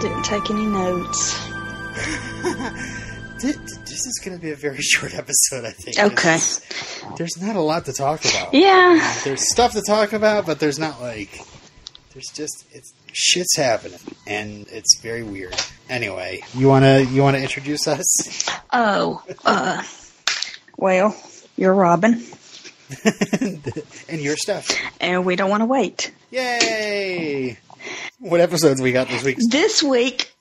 Didn't 0.00 0.22
take 0.24 0.50
any 0.50 0.64
notes. 0.66 1.38
This 3.40 4.06
is 4.06 4.20
going 4.24 4.36
to 4.36 4.42
be 4.42 4.50
a 4.50 4.56
very 4.56 4.80
short 4.80 5.14
episode, 5.14 5.64
I 5.64 5.70
think. 5.70 5.98
Okay. 5.98 6.38
There's, 7.16 7.40
not 7.40 7.54
a 7.54 7.60
lot 7.60 7.84
to 7.84 7.92
talk 7.92 8.24
about. 8.24 8.52
Yeah. 8.52 9.16
There's 9.22 9.48
stuff 9.48 9.72
to 9.72 9.82
talk 9.82 10.12
about, 10.12 10.44
but 10.44 10.58
there's 10.58 10.78
not 10.78 11.00
like. 11.00 11.40
There's 12.12 12.26
just 12.34 12.66
it's 12.72 12.92
shit's 13.12 13.56
happening, 13.56 13.98
and 14.26 14.66
it's 14.70 15.00
very 15.00 15.22
weird. 15.22 15.54
Anyway, 15.88 16.42
you 16.54 16.66
wanna 16.68 17.00
you 17.00 17.22
wanna 17.22 17.38
introduce 17.38 17.86
us? 17.86 18.48
Oh, 18.72 19.22
uh, 19.44 19.84
well, 20.76 21.16
you're 21.56 21.74
Robin, 21.74 22.22
and 24.08 24.20
your 24.20 24.36
stuff. 24.36 24.68
and 25.00 25.24
we 25.24 25.36
don't 25.36 25.50
want 25.50 25.60
to 25.60 25.66
wait. 25.66 26.12
Yay! 26.30 27.58
What 28.18 28.40
episodes 28.40 28.80
we 28.82 28.92
got 28.92 29.08
this 29.08 29.22
week? 29.24 29.38
This 29.48 29.82
week, 29.82 30.32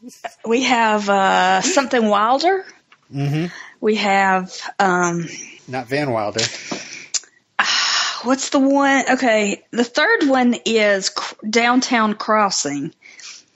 we 0.46 0.64
have 0.64 1.08
uh, 1.10 1.62
something 1.62 2.08
wilder. 2.08 2.66
Mm-hmm. 3.14 3.46
We 3.80 3.96
have, 3.96 4.52
um, 4.80 5.26
Not 5.68 5.88
Van 5.88 6.12
Wilder. 6.12 6.42
what's 8.24 8.50
the 8.50 8.60
one? 8.60 9.04
Okay, 9.12 9.64
the 9.72 9.84
third 9.84 10.24
one 10.28 10.56
is 10.66 11.12
Downtown 11.50 12.14
Crossing, 12.16 12.94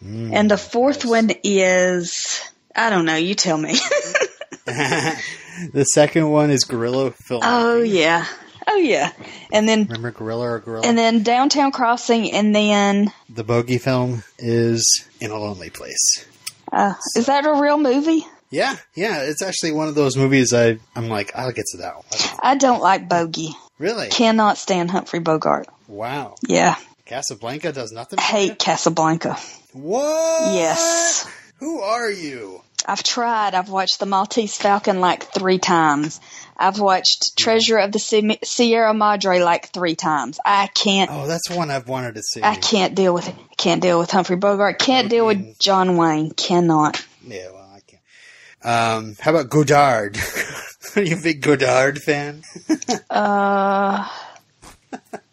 Mm, 0.03 0.33
and 0.33 0.49
the 0.49 0.57
fourth 0.57 1.03
nice. 1.03 1.11
one 1.11 1.31
is, 1.43 2.41
I 2.75 2.89
don't 2.89 3.05
know, 3.05 3.17
you 3.17 3.35
tell 3.35 3.55
me. 3.55 3.73
the 4.65 5.85
second 5.93 6.27
one 6.31 6.49
is 6.49 6.63
Guerrilla 6.63 7.11
Film. 7.11 7.41
oh, 7.43 7.81
yeah. 7.83 8.25
Oh, 8.73 8.77
yeah. 8.77 9.11
And 9.51 9.67
then, 9.67 9.83
Remember 9.83 10.11
Gorilla 10.11 10.51
or 10.51 10.59
Gorilla? 10.59 10.87
and 10.87 10.97
then 10.97 11.23
Downtown 11.23 11.71
Crossing, 11.71 12.31
and 12.31 12.55
then, 12.55 13.11
the 13.29 13.43
Bogey 13.43 13.77
film 13.79 14.23
is 14.39 15.05
In 15.19 15.29
a 15.31 15.37
Lonely 15.37 15.69
Place. 15.69 16.25
uh, 16.71 16.93
is 17.17 17.25
that 17.25 17.45
a 17.45 17.53
real 17.53 17.77
movie? 17.77 18.25
Yeah, 18.49 18.75
yeah, 18.95 19.23
it's 19.23 19.41
actually 19.41 19.71
one 19.73 19.87
of 19.87 19.95
those 19.95 20.15
movies 20.17 20.53
I 20.53 20.77
I'm 20.95 21.07
like 21.07 21.31
I'll 21.35 21.51
get 21.53 21.65
to 21.71 21.77
that 21.79 21.95
one. 21.95 22.37
I 22.43 22.55
don't 22.55 22.81
like 22.81 23.07
Bogey. 23.07 23.55
Really? 23.77 24.09
Cannot 24.09 24.57
stand 24.57 24.91
Humphrey 24.91 25.19
Bogart. 25.19 25.67
Wow. 25.87 26.35
Yeah. 26.47 26.75
Casablanca 27.05 27.71
does 27.71 27.91
nothing. 27.93 28.17
for 28.19 28.23
Hate 28.23 28.59
Casablanca. 28.59 29.37
you? 29.73 29.81
What? 29.81 30.53
Yes. 30.55 31.29
Who 31.59 31.79
are 31.81 32.09
you? 32.11 32.60
I've 32.85 33.03
tried. 33.03 33.53
I've 33.55 33.69
watched 33.69 33.99
The 33.99 34.05
Maltese 34.05 34.57
Falcon 34.57 34.99
like 34.99 35.23
three 35.23 35.57
times. 35.59 36.19
I've 36.57 36.79
watched 36.79 37.37
Treasure 37.37 37.77
of 37.77 37.91
the 37.91 38.37
Sierra 38.43 38.93
Madre 38.93 39.39
like 39.41 39.69
three 39.69 39.95
times. 39.95 40.39
I 40.45 40.67
can't. 40.67 41.09
Oh, 41.11 41.25
that's 41.27 41.49
one 41.49 41.71
I've 41.71 41.87
wanted 41.87 42.15
to 42.15 42.21
see. 42.21 42.41
I 42.43 42.55
can't 42.55 42.93
deal 42.93 43.13
with 43.13 43.27
it. 43.27 43.35
Can't 43.57 43.81
deal 43.81 43.97
with 43.97 44.11
Humphrey 44.11 44.35
Bogart. 44.35 44.77
Can't 44.77 45.09
deal 45.09 45.25
with 45.25 45.57
John 45.59 45.97
Wayne. 45.97 46.31
Cannot. 46.31 47.03
Yeah, 47.25 47.49
well, 47.51 47.69
I 47.73 47.79
can't. 47.79 48.01
Um, 48.63 49.15
how 49.19 49.31
about 49.31 49.49
Godard? 49.49 50.19
are 50.95 51.01
you 51.01 51.17
a 51.17 51.21
big 51.21 51.41
Godard 51.41 51.99
fan? 51.99 52.43
Uh, 53.09 54.07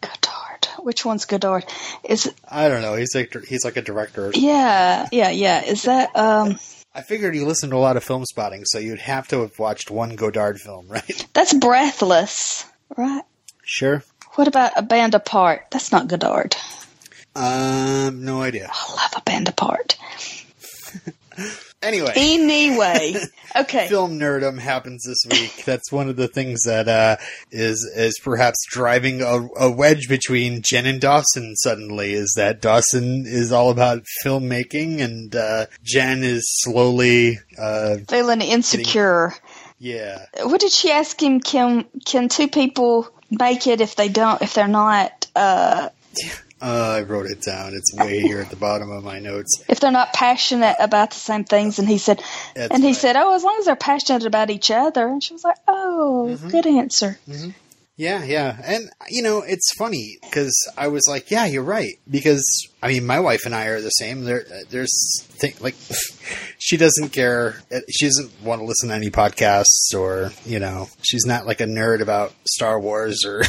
Godard. 0.01 0.65
Which 0.79 1.05
one's 1.05 1.25
Godard? 1.25 1.65
Is 2.03 2.31
I 2.47 2.67
don't 2.69 2.81
know. 2.81 2.95
He's 2.95 3.13
like 3.15 3.35
he's 3.47 3.63
like 3.65 3.77
a 3.77 3.81
director. 3.81 4.31
yeah, 4.33 5.07
yeah, 5.11 5.29
yeah. 5.29 5.63
Is 5.63 5.83
that 5.83 6.15
um? 6.15 6.57
I 6.99 7.01
figured 7.01 7.33
you 7.33 7.45
listened 7.45 7.71
to 7.71 7.77
a 7.77 7.79
lot 7.79 7.95
of 7.95 8.03
Filmspotting, 8.03 8.63
so 8.65 8.77
you'd 8.77 8.99
have 8.99 9.25
to 9.29 9.39
have 9.39 9.57
watched 9.57 9.89
one 9.89 10.17
Godard 10.17 10.59
film, 10.59 10.87
right? 10.89 11.27
That's 11.31 11.53
Breathless, 11.53 12.65
right? 12.97 13.23
Sure. 13.63 14.03
What 14.35 14.49
about 14.49 14.73
A 14.75 14.81
Band 14.81 15.15
Apart? 15.15 15.67
That's 15.71 15.93
not 15.93 16.09
Godard. 16.09 16.57
Um, 17.37 18.25
no 18.25 18.41
idea. 18.41 18.69
I 18.69 18.91
love 18.91 19.13
A 19.15 19.21
Band 19.21 19.47
Apart. 19.47 19.97
Anyway. 21.81 22.11
Anyway, 22.15 23.15
okay. 23.55 23.87
film 23.87 24.19
nerdum 24.19 24.59
happens 24.59 25.03
this 25.05 25.23
week. 25.31 25.63
That's 25.65 25.91
one 25.93 26.09
of 26.09 26.17
the 26.17 26.27
things 26.27 26.63
that 26.63 26.89
uh, 26.89 27.15
is 27.51 27.89
is 27.95 28.19
perhaps 28.21 28.57
driving 28.69 29.21
a, 29.21 29.47
a 29.57 29.71
wedge 29.71 30.09
between 30.09 30.61
Jen 30.61 30.85
and 30.85 30.99
Dawson. 30.99 31.55
Suddenly, 31.55 32.13
is 32.13 32.33
that 32.35 32.61
Dawson 32.61 33.23
is 33.25 33.53
all 33.53 33.69
about 33.69 34.03
filmmaking, 34.25 34.99
and 34.99 35.33
uh, 35.33 35.67
Jen 35.81 36.23
is 36.23 36.43
slowly, 36.63 37.39
uh, 37.57 37.97
Feeling 38.09 38.41
insecure. 38.41 39.33
yeah, 39.77 40.25
What 40.41 40.59
did 40.59 40.73
she 40.73 40.91
ask 40.91 41.21
him? 41.21 41.39
Can 41.39 41.85
can 42.05 42.27
two 42.27 42.49
people 42.49 43.07
make 43.31 43.67
it 43.67 43.79
if 43.79 43.95
they 43.95 44.09
don't 44.09 44.41
if 44.41 44.53
they're 44.53 44.67
not 44.67 45.27
uh, 45.33 45.89
uh, 46.61 46.95
I 46.97 47.01
wrote 47.01 47.25
it 47.27 47.41
down. 47.41 47.73
It's 47.73 47.93
way 47.93 48.19
here 48.21 48.39
at 48.41 48.49
the 48.49 48.55
bottom 48.55 48.91
of 48.91 49.03
my 49.03 49.19
notes. 49.19 49.63
if 49.69 49.79
they're 49.79 49.91
not 49.91 50.13
passionate 50.13 50.75
about 50.79 51.11
the 51.11 51.17
same 51.19 51.43
things? 51.43 51.79
And 51.79 51.87
he 51.87 51.97
said, 51.97 52.21
That's 52.55 52.71
and 52.73 52.83
he 52.83 52.89
right. 52.89 52.95
said, 52.95 53.15
oh, 53.15 53.33
as 53.35 53.43
long 53.43 53.57
as 53.59 53.65
they're 53.65 53.75
passionate 53.75 54.25
about 54.25 54.49
each 54.49 54.69
other. 54.71 55.07
And 55.07 55.23
she 55.23 55.33
was 55.33 55.43
like, 55.43 55.57
oh, 55.67 56.29
Mm-hmm. 56.37 56.49
good 56.49 56.65
answer. 56.67 57.17
Yeah, 57.97 58.23
yeah. 58.23 58.57
And, 58.63 58.89
you 59.09 59.21
know, 59.21 59.41
it's 59.41 59.73
funny 59.77 60.17
because 60.21 60.53
I 60.77 60.87
was 60.87 61.05
like, 61.07 61.31
yeah, 61.31 61.45
you're 61.45 61.63
right. 61.63 61.95
Because, 62.09 62.43
I 62.81 62.87
mean, 62.87 63.05
my 63.05 63.19
wife 63.19 63.45
and 63.45 63.53
I 63.53 63.65
are 63.67 63.81
the 63.81 63.89
same. 63.89 64.23
There, 64.23 64.45
there's, 64.69 65.23
thing, 65.23 65.53
like, 65.59 65.75
she 66.59 66.77
doesn't 66.77 67.09
care. 67.09 67.61
She 67.89 68.05
doesn't 68.05 68.41
want 68.41 68.61
to 68.61 68.65
listen 68.65 68.89
to 68.89 68.95
any 68.95 69.09
podcasts 69.09 69.93
or, 69.93 70.31
you 70.45 70.59
know, 70.59 70.87
she's 71.01 71.25
not 71.25 71.45
like 71.45 71.59
a 71.59 71.65
nerd 71.65 72.01
about 72.01 72.33
Star 72.47 72.79
Wars 72.79 73.25
or, 73.25 73.43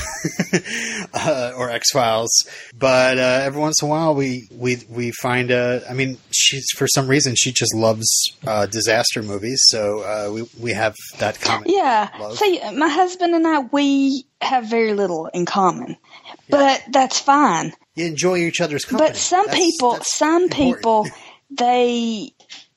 uh, 1.15 1.53
or 1.57 1.71
X 1.71 1.91
Files. 1.93 2.31
But, 2.77 3.19
uh, 3.19 3.43
every 3.45 3.61
once 3.61 3.81
in 3.83 3.87
a 3.87 3.91
while 3.91 4.15
we, 4.15 4.49
we, 4.51 4.79
we 4.89 5.13
find, 5.13 5.53
uh, 5.53 5.81
I 5.89 5.95
mean, 5.95 6.19
she's, 6.33 6.67
for 6.77 6.89
some 6.89 7.07
reason, 7.07 7.35
she 7.37 7.53
just 7.53 7.75
loves, 7.75 8.09
uh, 8.47 8.67
disaster 8.67 9.23
movies. 9.23 9.63
So, 9.67 10.01
uh, 10.01 10.33
we, 10.33 10.49
we 10.61 10.73
have 10.73 10.97
that 11.19 11.41
common. 11.41 11.69
Yeah. 11.71 12.09
Love. 12.19 12.37
See, 12.37 12.61
my 12.73 12.89
husband 12.89 13.35
and 13.35 13.47
I, 13.47 13.61
we 13.61 14.27
have 14.41 14.65
very 14.65 14.95
little 14.95 15.27
in 15.27 15.47
common, 15.47 15.97
but 16.49 16.83
that's 16.91 17.21
fine. 17.21 17.73
You 18.01 18.07
enjoy 18.07 18.39
each 18.39 18.61
other's 18.61 18.85
company. 18.85 19.11
But 19.11 19.17
some 19.17 19.47
That's- 19.47 19.63
people, 19.65 19.93
that's 19.93 20.15
some 20.17 20.43
important. 20.45 20.77
people, 20.77 21.07
they 21.51 22.33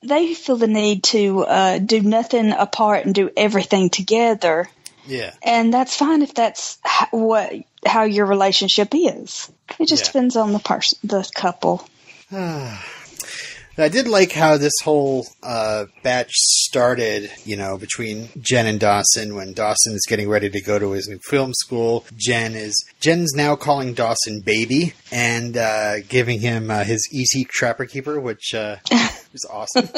they 0.05 0.33
feel 0.33 0.57
the 0.57 0.67
need 0.67 1.03
to 1.05 1.45
uh, 1.45 1.77
do 1.79 2.01
nothing 2.01 2.51
apart 2.51 3.05
and 3.05 3.15
do 3.15 3.29
everything 3.37 3.89
together, 3.89 4.69
Yeah. 5.07 5.31
and 5.41 5.73
that's 5.73 5.95
fine 5.95 6.21
if 6.21 6.33
that's 6.33 6.77
h- 6.85 7.07
what 7.11 7.53
how 7.85 8.03
your 8.03 8.25
relationship 8.25 8.89
is. 8.93 9.49
It 9.79 9.87
just 9.87 10.03
Yeah. 10.03 10.07
depends 10.11 10.35
on 10.35 10.51
the 10.53 10.59
person, 10.59 10.99
the 11.03 11.29
couple. 11.33 11.87
I 13.75 13.89
did 13.89 14.07
like 14.07 14.31
how 14.31 14.57
this 14.57 14.73
whole 14.83 15.25
uh, 15.41 15.85
batch 16.03 16.31
started, 16.31 17.31
you 17.43 17.57
know, 17.57 17.77
between 17.77 18.29
Jen 18.39 18.67
and 18.67 18.79
Dawson 18.79 19.35
when 19.35 19.53
Dawson 19.53 19.93
is 19.93 20.05
getting 20.07 20.29
ready 20.29 20.49
to 20.49 20.61
go 20.61 20.77
to 20.77 20.91
his 20.91 21.07
new 21.07 21.19
film 21.27 21.53
school. 21.55 22.05
Jen 22.15 22.53
is 22.53 22.75
Jen's 22.99 23.33
now 23.33 23.55
calling 23.55 23.95
Dawson 23.95 24.41
baby 24.45 24.93
and 25.11 25.57
uh, 25.57 26.01
giving 26.01 26.39
him 26.39 26.69
uh, 26.69 26.83
his 26.83 27.07
ET 27.11 27.47
Trapper 27.49 27.85
Keeper, 27.85 28.19
which 28.19 28.53
uh, 28.53 28.75
is 28.91 29.47
awesome. 29.51 29.89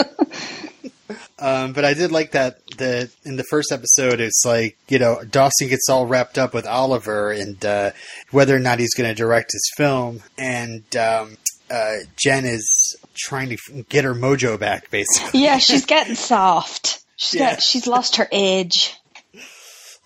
Um, 1.37 1.73
but 1.73 1.83
I 1.83 1.93
did 1.93 2.13
like 2.13 2.31
that 2.31 2.66
the 2.78 3.11
in 3.25 3.35
the 3.35 3.43
first 3.43 3.71
episode 3.71 4.21
it's 4.21 4.43
like 4.45 4.78
you 4.87 4.99
know 4.99 5.21
Dawson 5.23 5.67
gets 5.67 5.89
all 5.89 6.05
wrapped 6.05 6.37
up 6.37 6.53
with 6.53 6.66
Oliver 6.66 7.31
and 7.31 7.63
uh, 7.63 7.91
whether 8.31 8.55
or 8.55 8.59
not 8.59 8.79
he's 8.79 8.95
going 8.95 9.09
to 9.09 9.16
direct 9.16 9.51
his 9.51 9.69
film, 9.75 10.21
and 10.37 10.83
um, 10.95 11.37
uh, 11.69 11.97
Jen 12.17 12.45
is 12.45 12.95
trying 13.16 13.50
to 13.50 13.58
get 13.90 14.03
her 14.06 14.14
mojo 14.14 14.59
back, 14.59 14.90
basically. 14.91 15.41
Yeah, 15.44 15.58
she's 15.58 15.85
getting 15.85 16.16
soft. 16.16 17.03
She's 17.16 17.40
Yeah. 17.40 17.52
got 17.52 17.62
she's 17.62 17.88
lost 17.88 18.17
her 18.17 18.28
edge. 18.32 18.96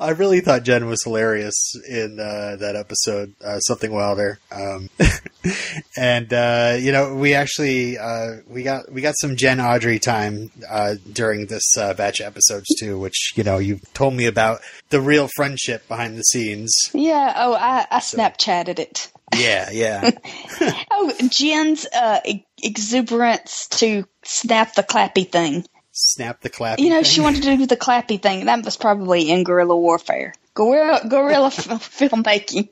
I 0.02 0.12
really 0.12 0.40
thought 0.40 0.64
Jen 0.64 0.86
was 0.86 1.04
hilarious 1.04 1.74
in 1.90 2.22
uh, 2.22 2.56
that 2.62 2.78
episode, 2.78 3.34
uh, 3.44 3.60
something 3.60 3.92
wilder. 3.92 4.40
Um, 4.50 4.90
and 5.98 6.32
uh, 6.34 6.78
you 6.80 6.94
know, 6.94 7.16
we 7.16 7.34
actually 7.34 7.98
uh, 7.98 8.38
we 8.48 8.64
got 8.64 8.90
we 8.92 9.02
got 9.02 9.16
some 9.20 9.36
Jen 9.36 9.60
Audrey 9.60 10.00
time 10.00 10.52
uh, 10.70 10.96
during 11.12 11.48
this 11.48 11.64
uh, 11.78 11.94
batch 11.96 12.22
of 12.22 12.28
episodes 12.28 12.68
too, 12.80 12.98
which 12.98 13.34
you 13.36 13.44
know 13.44 13.58
you 13.58 13.82
told 13.94 14.14
me 14.14 14.26
about 14.26 14.62
the 14.90 15.02
real 15.02 15.28
friendship 15.36 15.86
behind 15.90 16.18
the 16.18 16.24
scenes. 16.24 16.74
Yeah. 16.94 17.34
Oh, 17.36 17.54
I, 17.56 17.86
I 17.92 18.00
Snapchatted 18.00 18.80
it. 18.80 19.12
Yeah, 19.36 19.70
yeah, 19.72 20.12
Oh, 20.92 21.14
Jen's 21.30 21.86
uh, 21.86 22.20
exuberance 22.62 23.68
to 23.80 24.06
snap 24.24 24.74
the 24.76 24.84
clappy 24.84 25.30
thing. 25.32 25.66
snap 25.92 26.42
the 26.42 26.50
clappy. 26.50 26.80
You 26.80 26.90
know, 26.90 27.04
she 27.04 27.22
wanted 27.22 27.44
to 27.44 27.58
do 27.58 27.66
the 27.66 27.78
clappy 27.78 28.22
thing. 28.22 28.46
That 28.46 28.64
was 28.66 28.78
probably 28.78 29.30
in 29.30 29.44
guerrilla 29.44 29.78
warfare. 29.78 30.34
Guerrilla, 30.56 31.08
guerrilla 31.08 31.48
f- 31.56 31.98
filmmaking. 31.98 32.70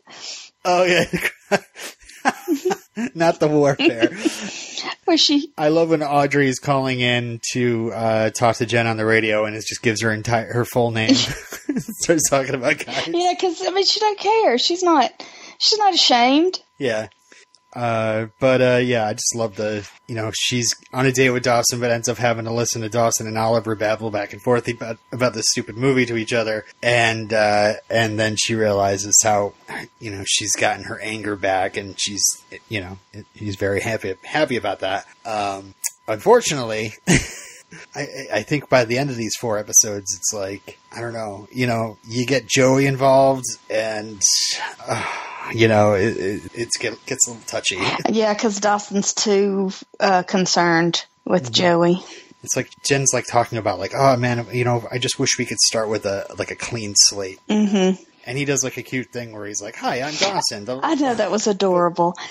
Oh 0.66 0.84
yeah, 0.84 1.06
not 3.16 3.40
the 3.40 3.48
warfare. 3.48 4.10
Where 5.06 5.18
she, 5.18 5.54
I 5.58 5.70
love 5.70 5.90
when 5.92 6.04
Audrey 6.04 6.50
is 6.50 6.60
calling 6.60 7.00
in 7.00 7.40
to 7.54 7.92
uh, 7.94 8.30
talk 8.32 8.58
to 8.58 8.66
Jen 8.66 8.88
on 8.88 8.98
the 8.98 9.06
radio, 9.06 9.46
and 9.46 9.56
it 9.56 9.64
just 9.66 9.82
gives 9.82 10.02
her 10.02 10.12
entire 10.12 10.52
her 10.52 10.66
full 10.66 10.92
name. 10.92 11.14
Starts 11.14 12.30
talking 12.30 12.56
about 12.56 12.84
guys. 12.86 13.08
yeah, 13.08 13.34
because 13.34 13.62
I 13.66 13.70
mean, 13.72 13.86
she 13.86 14.00
don't 14.02 14.20
care. 14.20 14.58
She's 14.58 14.84
not, 14.84 15.12
she's 15.58 15.80
not 15.80 15.94
ashamed. 15.94 16.62
Yeah. 16.78 17.08
Uh, 17.78 18.28
but 18.40 18.62
uh, 18.62 18.80
yeah, 18.82 19.06
I 19.06 19.14
just 19.14 19.36
love 19.36 19.56
the 19.56 19.88
you 20.08 20.16
know 20.16 20.32
she's 20.34 20.74
on 20.94 21.06
a 21.06 21.12
date 21.12 21.30
with 21.30 21.44
Dawson, 21.44 21.80
but 21.80 21.92
ends 21.92 22.10
up 22.10 22.18
having 22.18 22.46
to 22.46 22.52
listen 22.52 22.82
to 22.82 22.90
Dawson 22.90 23.28
and 23.28 23.38
Oliver 23.38 23.76
babble 23.76 24.10
back 24.10 24.34
and 24.34 24.42
forth 24.42 24.68
about 24.68 24.98
about 25.12 25.34
this 25.36 25.46
stupid 25.50 25.78
movie 25.78 26.06
to 26.08 26.18
each 26.18 26.34
other, 26.34 26.66
and 26.82 27.32
uh, 27.32 27.74
and 27.88 28.18
then 28.18 28.36
she 28.36 28.56
realizes 28.56 29.16
how 29.22 29.54
you 30.00 30.10
know 30.10 30.24
she's 30.26 30.56
gotten 30.56 30.86
her 30.86 31.00
anger 31.02 31.36
back, 31.36 31.78
and 31.78 32.00
she's 32.00 32.24
you 32.68 32.82
know 32.82 32.98
he's 33.36 33.58
very 33.58 33.82
happy 33.82 34.16
happy 34.24 34.56
about 34.56 34.80
that. 34.80 35.06
Um, 35.26 35.76
unfortunately. 36.08 36.94
I, 37.94 38.08
I 38.34 38.42
think 38.44 38.70
by 38.70 38.86
the 38.86 38.98
end 38.98 39.10
of 39.10 39.18
these 39.18 39.36
four 39.36 39.58
episodes, 39.58 40.16
it's 40.16 40.34
like 40.34 40.80
I 40.90 41.02
don't 41.02 41.12
know. 41.12 41.50
You 41.52 41.68
know, 41.68 41.98
you 42.08 42.26
get 42.26 42.48
Joey 42.48 42.86
involved, 42.86 43.44
and 43.70 44.22
uh, 44.88 45.04
you 45.54 45.68
know 45.68 45.94
it, 45.94 46.18
it 46.18 46.42
it's 46.54 46.78
get, 46.78 46.94
gets 47.06 47.28
a 47.28 47.32
little 47.32 47.46
touchy. 47.46 47.80
Yeah, 48.10 48.34
because 48.34 48.60
Dawson's 48.60 49.14
too 49.14 49.72
uh, 50.00 50.24
concerned 50.24 51.06
with 51.26 51.44
mm-hmm. 51.46 51.54
Joey. 51.54 52.04
It's 52.44 52.56
like 52.56 52.70
Jen's 52.86 53.14
like 53.14 53.26
talking 53.26 53.58
about 53.58 53.80
like, 53.80 53.94
oh 53.96 54.16
man, 54.16 54.48
you 54.54 54.64
know, 54.64 54.88
I 54.92 54.98
just 54.98 55.20
wish 55.20 55.38
we 55.38 55.46
could 55.46 55.60
start 55.60 55.90
with 55.90 56.06
a 56.06 56.26
like 56.38 56.52
a 56.52 56.56
clean 56.56 56.94
slate. 56.96 57.40
Mm-hmm. 57.50 58.02
And 58.26 58.38
he 58.38 58.46
does 58.46 58.64
like 58.64 58.78
a 58.78 58.84
cute 58.84 59.08
thing 59.08 59.32
where 59.32 59.46
he's 59.46 59.62
like, 59.62 59.78
"Hi, 59.78 60.02
I'm 60.02 60.14
Dawson." 60.14 60.68
I 60.84 60.96
know 60.96 61.16
that 61.16 61.32
was 61.32 61.48
adorable. 61.48 62.16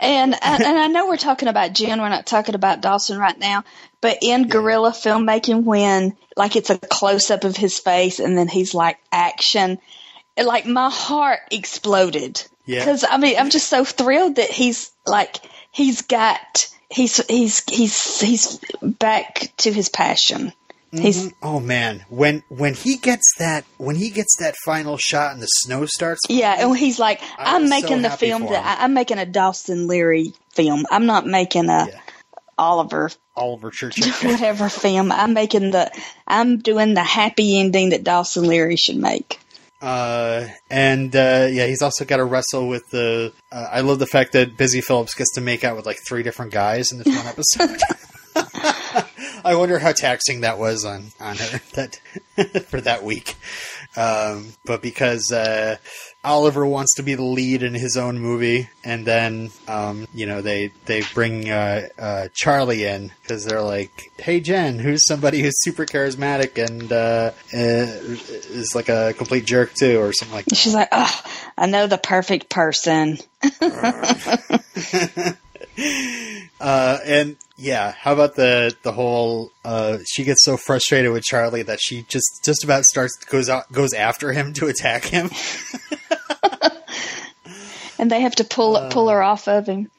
And 0.00 0.34
and 0.42 0.64
I 0.64 0.86
know 0.86 1.06
we're 1.06 1.18
talking 1.18 1.48
about 1.48 1.74
Jen, 1.74 2.00
we're 2.00 2.08
not 2.08 2.24
talking 2.24 2.54
about 2.54 2.80
Dawson 2.80 3.18
right 3.18 3.38
now. 3.38 3.64
But 4.00 4.18
in 4.22 4.48
guerrilla 4.48 4.92
filmmaking, 4.92 5.64
when 5.64 6.16
like 6.36 6.56
it's 6.56 6.70
a 6.70 6.78
close 6.78 7.30
up 7.30 7.44
of 7.44 7.56
his 7.56 7.78
face 7.78 8.18
and 8.18 8.36
then 8.36 8.48
he's 8.48 8.72
like 8.72 8.98
action, 9.12 9.78
it, 10.40 10.46
like 10.46 10.66
my 10.66 10.90
heart 10.90 11.40
exploded. 11.50 12.42
Yeah. 12.66 12.80
Because 12.80 13.04
I 13.08 13.16
mean, 13.16 13.36
I'm 13.38 13.50
just 13.50 13.68
so 13.68 13.84
thrilled 13.84 14.36
that 14.36 14.50
he's 14.50 14.90
like 15.06 15.36
he's 15.70 16.02
got 16.02 16.68
he's 16.88 17.24
he's 17.26 17.62
he's 17.68 18.20
he's 18.20 18.60
back 18.82 19.52
to 19.58 19.72
his 19.72 19.88
passion. 19.88 20.52
Mm-hmm. 20.92 21.04
He's 21.04 21.32
oh 21.40 21.60
man 21.60 22.04
when 22.08 22.42
when 22.48 22.74
he 22.74 22.96
gets 22.96 23.34
that 23.38 23.64
when 23.76 23.94
he 23.94 24.10
gets 24.10 24.38
that 24.40 24.56
final 24.64 24.96
shot 24.96 25.32
and 25.32 25.40
the 25.40 25.46
snow 25.46 25.86
starts 25.86 26.22
yeah 26.28 26.66
and 26.66 26.76
he's 26.76 26.98
like 26.98 27.20
I'm 27.38 27.68
making 27.68 28.02
so 28.02 28.08
the 28.08 28.10
film 28.10 28.42
that 28.46 28.80
I, 28.80 28.84
am 28.86 28.92
making 28.92 29.18
a 29.18 29.24
Dawson 29.24 29.86
Leary 29.86 30.32
film 30.52 30.86
I'm 30.90 31.06
not 31.06 31.28
making 31.28 31.68
a 31.68 31.86
yeah. 31.86 32.00
Oliver 32.58 33.12
Oliver 33.36 33.70
Church 33.70 34.04
whatever 34.24 34.68
film 34.68 35.12
I'm 35.12 35.32
making 35.32 35.70
the 35.70 35.92
I'm 36.26 36.58
doing 36.58 36.94
the 36.94 37.04
happy 37.04 37.60
ending 37.60 37.90
that 37.90 38.02
Dawson 38.02 38.48
Leary 38.48 38.74
should 38.74 38.96
make 38.96 39.39
uh, 39.80 40.46
and 40.70 41.14
uh, 41.14 41.48
yeah, 41.50 41.66
he's 41.66 41.82
also 41.82 42.04
got 42.04 42.18
to 42.18 42.24
wrestle 42.24 42.68
with 42.68 42.88
the. 42.90 43.32
Uh, 43.50 43.68
I 43.70 43.80
love 43.80 43.98
the 43.98 44.06
fact 44.06 44.32
that 44.32 44.56
Busy 44.56 44.80
Phillips 44.80 45.14
gets 45.14 45.34
to 45.34 45.40
make 45.40 45.64
out 45.64 45.76
with 45.76 45.86
like 45.86 45.98
three 46.06 46.22
different 46.22 46.52
guys 46.52 46.92
in 46.92 46.98
this 46.98 47.06
one 47.06 47.26
episode. 47.26 47.80
I 49.44 49.54
wonder 49.54 49.78
how 49.78 49.92
taxing 49.92 50.42
that 50.42 50.58
was 50.58 50.84
on 50.84 51.12
on 51.18 51.36
her 51.36 51.60
that 51.74 51.98
for 52.66 52.80
that 52.80 53.02
week. 53.02 53.36
Um, 53.96 54.52
but 54.64 54.82
because 54.82 55.32
uh, 55.32 55.76
Oliver 56.22 56.66
wants 56.66 56.96
to 56.96 57.02
be 57.02 57.14
the 57.14 57.22
lead 57.22 57.62
in 57.62 57.72
his 57.72 57.96
own 57.96 58.18
movie, 58.18 58.68
and 58.84 59.06
then 59.06 59.50
um, 59.66 60.06
you 60.12 60.26
know 60.26 60.42
they 60.42 60.70
they 60.84 61.02
bring 61.14 61.50
uh, 61.50 61.88
uh, 61.98 62.28
Charlie 62.34 62.84
in 62.84 63.10
because 63.22 63.44
they're 63.44 63.62
like, 63.62 64.12
"Hey 64.18 64.40
Jen, 64.40 64.78
who's 64.78 65.06
somebody 65.06 65.40
who's 65.40 65.54
super 65.62 65.86
charismatic 65.86 66.62
and 66.62 66.92
uh, 66.92 67.30
is 67.52 68.74
like 68.74 68.90
a 68.90 69.14
complete 69.14 69.46
jerk 69.46 69.72
too, 69.74 69.98
or 69.98 70.12
something 70.12 70.34
like 70.34 70.44
that." 70.46 70.56
She's 70.56 70.74
like, 70.74 70.88
"Oh, 70.92 71.22
I 71.56 71.66
know 71.66 71.86
the 71.86 71.98
perfect 71.98 72.50
person." 72.50 73.18
Uh, 76.60 76.98
and 77.04 77.36
yeah, 77.56 77.92
how 77.92 78.12
about 78.12 78.36
the 78.36 78.74
the 78.82 78.92
whole? 78.92 79.50
Uh, 79.64 79.98
she 80.06 80.24
gets 80.24 80.44
so 80.44 80.56
frustrated 80.56 81.10
with 81.10 81.24
Charlie 81.24 81.62
that 81.62 81.78
she 81.80 82.04
just 82.08 82.44
just 82.44 82.64
about 82.64 82.84
starts 82.84 83.16
goes 83.24 83.48
out 83.48 83.70
goes 83.72 83.94
after 83.94 84.32
him 84.32 84.52
to 84.54 84.66
attack 84.66 85.04
him. 85.04 85.30
and 87.98 88.10
they 88.10 88.20
have 88.20 88.34
to 88.36 88.44
pull 88.44 88.76
uh, 88.76 88.90
pull 88.90 89.08
her 89.08 89.22
off 89.22 89.48
of 89.48 89.66
him 89.66 89.90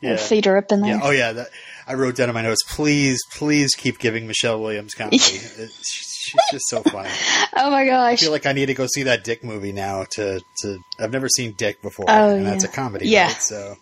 yeah. 0.00 0.12
and 0.12 0.20
feed 0.20 0.44
her 0.44 0.56
up 0.56 0.70
in 0.70 0.82
there. 0.82 0.96
Yeah. 0.96 1.00
Oh 1.02 1.10
yeah, 1.10 1.32
that, 1.32 1.48
I 1.86 1.94
wrote 1.94 2.16
down 2.16 2.28
in 2.28 2.34
my 2.34 2.42
notes. 2.42 2.62
Please, 2.68 3.20
please 3.34 3.74
keep 3.74 3.98
giving 3.98 4.26
Michelle 4.26 4.60
Williams 4.60 4.94
comedy. 4.94 5.18
she's 5.18 6.40
just 6.50 6.68
so 6.68 6.82
funny. 6.82 7.10
Oh 7.56 7.70
my 7.70 7.86
gosh! 7.86 8.14
I 8.14 8.16
feel 8.16 8.32
like 8.32 8.46
I 8.46 8.52
need 8.52 8.66
to 8.66 8.74
go 8.74 8.88
see 8.92 9.04
that 9.04 9.22
Dick 9.22 9.44
movie 9.44 9.70
now. 9.70 10.06
To 10.12 10.40
to 10.62 10.78
I've 10.98 11.12
never 11.12 11.28
seen 11.28 11.52
Dick 11.52 11.80
before, 11.82 12.06
oh, 12.08 12.34
and 12.34 12.42
yeah. 12.42 12.50
that's 12.50 12.64
a 12.64 12.68
comedy. 12.68 13.08
Yeah. 13.08 13.28
Right? 13.28 13.36
So 13.36 13.76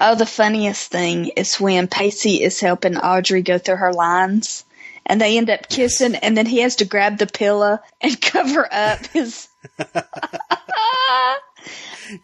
Oh, 0.00 0.14
the 0.14 0.26
funniest 0.26 0.90
thing 0.90 1.28
is 1.28 1.60
when 1.60 1.88
Pacey 1.88 2.42
is 2.42 2.60
helping 2.60 2.96
Audrey 2.96 3.42
go 3.42 3.58
through 3.58 3.76
her 3.76 3.92
lines 3.92 4.64
and 5.06 5.20
they 5.20 5.38
end 5.38 5.50
up 5.50 5.68
kissing 5.68 6.14
and 6.16 6.36
then 6.36 6.46
he 6.46 6.60
has 6.60 6.76
to 6.76 6.84
grab 6.84 7.18
the 7.18 7.26
pillow 7.26 7.78
and 8.00 8.20
cover 8.20 8.68
up 8.70 9.06
his 9.06 9.48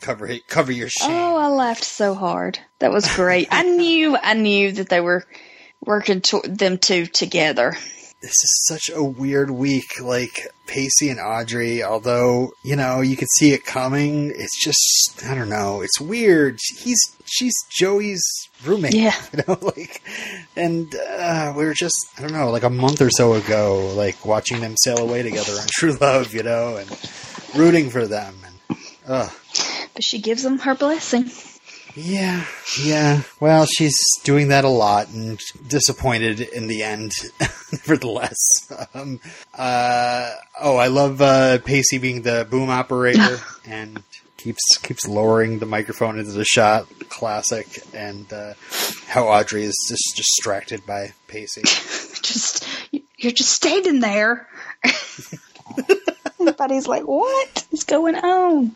cover 0.00 0.30
cover 0.48 0.72
your 0.72 0.88
shame. 0.88 1.10
Oh, 1.10 1.36
I 1.36 1.48
laughed 1.48 1.84
so 1.84 2.14
hard. 2.14 2.58
That 2.78 2.92
was 2.92 3.12
great. 3.16 3.48
I 3.50 3.62
knew 3.76 4.16
I 4.16 4.34
knew 4.34 4.72
that 4.72 4.88
they 4.88 5.00
were 5.00 5.24
working 5.84 6.20
to- 6.20 6.42
them 6.44 6.78
two 6.78 7.06
together 7.06 7.76
this 8.24 8.42
is 8.42 8.64
such 8.66 8.88
a 8.88 9.04
weird 9.04 9.50
week. 9.50 10.00
Like 10.00 10.48
Pacey 10.66 11.10
and 11.10 11.20
Audrey, 11.20 11.82
although 11.82 12.52
you 12.62 12.74
know 12.74 13.02
you 13.02 13.16
could 13.16 13.28
see 13.36 13.52
it 13.52 13.66
coming, 13.66 14.32
it's 14.34 14.58
just 14.64 15.22
I 15.28 15.34
don't 15.34 15.50
know. 15.50 15.82
It's 15.82 16.00
weird. 16.00 16.58
He's 16.78 16.98
she's 17.26 17.52
Joey's 17.68 18.24
roommate. 18.64 18.94
Yeah, 18.94 19.14
you 19.36 19.44
know, 19.46 19.58
like, 19.60 20.02
and 20.56 20.94
uh, 20.94 21.52
we 21.54 21.64
were 21.64 21.74
just 21.74 22.06
I 22.16 22.22
don't 22.22 22.32
know, 22.32 22.50
like 22.50 22.62
a 22.62 22.70
month 22.70 23.02
or 23.02 23.10
so 23.10 23.34
ago, 23.34 23.92
like 23.94 24.24
watching 24.24 24.60
them 24.60 24.74
sail 24.82 24.98
away 24.98 25.22
together 25.22 25.52
on 25.52 25.66
True 25.70 25.92
Love, 26.00 26.32
you 26.32 26.42
know, 26.42 26.76
and 26.76 26.90
rooting 27.54 27.90
for 27.90 28.06
them. 28.06 28.34
And, 28.46 28.78
uh. 29.06 29.28
But 29.92 30.02
she 30.02 30.18
gives 30.18 30.42
them 30.42 30.58
her 30.60 30.74
blessing. 30.74 31.30
Yeah, 31.96 32.44
yeah. 32.82 33.22
Well, 33.38 33.66
she's 33.66 33.96
doing 34.24 34.48
that 34.48 34.64
a 34.64 34.68
lot 34.68 35.10
and 35.10 35.40
disappointed 35.68 36.40
in 36.40 36.66
the 36.66 36.82
end, 36.82 37.12
nevertheless. 37.72 38.36
Um, 38.94 39.20
uh, 39.56 40.32
oh, 40.60 40.76
I 40.76 40.88
love 40.88 41.20
uh, 41.22 41.58
Pacey 41.58 41.98
being 41.98 42.22
the 42.22 42.46
boom 42.50 42.68
operator 42.68 43.38
and 43.64 44.02
keeps 44.36 44.76
keeps 44.82 45.06
lowering 45.06 45.60
the 45.60 45.66
microphone 45.66 46.18
into 46.18 46.32
the 46.32 46.44
shot. 46.44 46.86
Classic, 47.08 47.66
and 47.94 48.30
uh, 48.32 48.54
how 49.06 49.28
Audrey 49.28 49.62
is 49.62 49.76
just 49.88 50.16
distracted 50.16 50.84
by 50.84 51.12
Pacey. 51.28 51.62
just 52.22 52.66
you're 53.18 53.32
just 53.32 53.52
standing 53.52 54.00
there. 54.00 54.48
Everybody's 56.40 56.88
like, 56.88 57.04
"What 57.04 57.64
is 57.70 57.84
going 57.84 58.16
on?" 58.16 58.74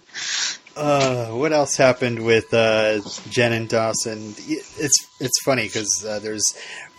Uh, 0.78 1.30
what 1.30 1.52
else 1.52 1.76
happened 1.76 2.24
with 2.24 2.54
uh, 2.54 3.00
Jen 3.28 3.52
and 3.52 3.68
Dawson? 3.68 4.34
It's 4.38 5.08
it's 5.18 5.42
funny 5.42 5.64
because 5.64 6.04
uh, 6.08 6.20
there's, 6.20 6.44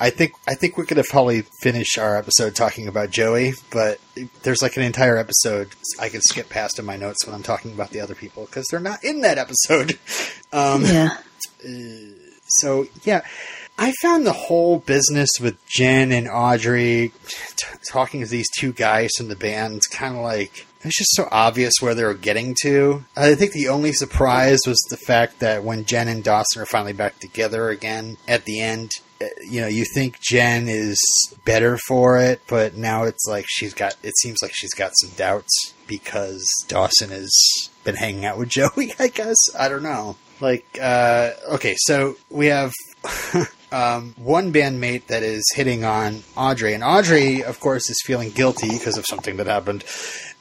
I 0.02 0.10
think 0.10 0.34
I 0.46 0.56
think 0.56 0.78
we 0.78 0.84
could 0.84 0.96
gonna 0.96 1.06
probably 1.10 1.44
finish 1.62 1.98
our 1.98 2.18
episode 2.18 2.56
talking 2.56 2.90
about 2.90 3.10
Joey, 3.10 3.54
but 3.72 4.00
there's 4.44 4.62
like 4.62 4.76
an 4.76 4.84
entire 4.84 5.16
episode 5.16 5.70
I 5.98 6.10
can 6.10 6.20
skip 6.20 6.50
past 6.50 6.78
in 6.78 6.84
my 6.84 6.98
notes 6.98 7.26
when 7.26 7.34
I'm 7.34 7.42
talking 7.44 7.72
about 7.72 7.92
the 7.92 8.02
other 8.02 8.16
people 8.16 8.48
because 8.48 8.68
they're 8.70 8.82
not 8.82 9.02
in 9.04 9.22
that 9.22 9.38
episode. 9.38 9.98
Um, 10.52 10.84
yeah. 10.84 11.16
Uh, 11.64 11.70
so 12.48 12.88
yeah. 13.04 13.22
I 13.80 13.94
found 14.02 14.28
the 14.28 14.34
whole 14.34 14.80
business 14.80 15.30
with 15.40 15.66
Jen 15.66 16.12
and 16.12 16.28
Audrey 16.28 17.14
t- 17.26 17.68
talking 17.90 18.20
to 18.20 18.28
these 18.28 18.50
two 18.60 18.74
guys 18.74 19.10
from 19.18 19.30
the 19.30 19.38
band 19.38 19.82
kind 19.92 20.18
of 20.18 20.22
like 20.22 20.68
it's 20.82 20.98
just 20.98 21.16
so 21.16 21.30
obvious 21.32 21.74
where 21.80 21.96
they 21.96 22.04
were 22.04 22.14
getting 22.14 22.56
to. 22.64 23.06
I 23.16 23.36
think 23.36 23.54
the 23.54 23.70
only 23.70 23.94
surprise 23.94 24.60
was 24.68 24.78
the 24.90 24.98
fact 24.98 25.40
that 25.40 25.64
when 25.64 25.86
Jen 25.86 26.10
and 26.10 26.24
Dawson 26.24 26.62
are 26.62 26.66
finally 26.66 26.94
back 26.94 27.20
together 27.20 27.70
again 27.70 28.18
at 28.28 28.46
the 28.46 28.62
end, 28.62 28.92
uh, 29.22 29.26
you 29.50 29.62
know, 29.62 29.68
you 29.68 29.86
think 29.94 30.20
Jen 30.22 30.68
is 30.68 31.00
better 31.46 31.78
for 31.88 32.20
it, 32.20 32.42
but 32.48 32.76
now 32.76 33.04
it's 33.04 33.26
like 33.28 33.46
she's 33.48 33.74
got, 33.74 33.96
it 34.04 34.18
seems 34.18 34.40
like 34.42 34.54
she's 34.54 34.74
got 34.74 34.92
some 34.96 35.12
doubts 35.12 35.74
because 35.88 36.46
Dawson 36.68 37.10
has 37.12 37.32
been 37.84 37.96
hanging 37.96 38.26
out 38.26 38.38
with 38.38 38.50
Joey, 38.50 38.94
I 39.00 39.08
guess. 39.08 39.38
I 39.58 39.70
don't 39.70 39.84
know. 39.84 40.18
Like, 40.42 40.66
uh, 40.82 41.32
okay, 41.54 41.76
so 41.78 42.16
we 42.30 42.48
have. 42.48 42.74
um, 43.72 44.16
one 44.18 44.52
bandmate 44.52 45.08
that 45.08 45.24
is 45.24 45.44
hitting 45.56 45.84
on 45.84 46.24
Audrey, 46.36 46.74
and 46.74 46.84
Audrey, 46.84 47.44
of 47.44 47.60
course, 47.60 47.90
is 47.90 48.02
feeling 48.04 48.32
guilty 48.32 48.70
because 48.70 48.98
of 48.98 49.06
something 49.06 49.38
that 49.38 49.48
happened, 49.48 49.84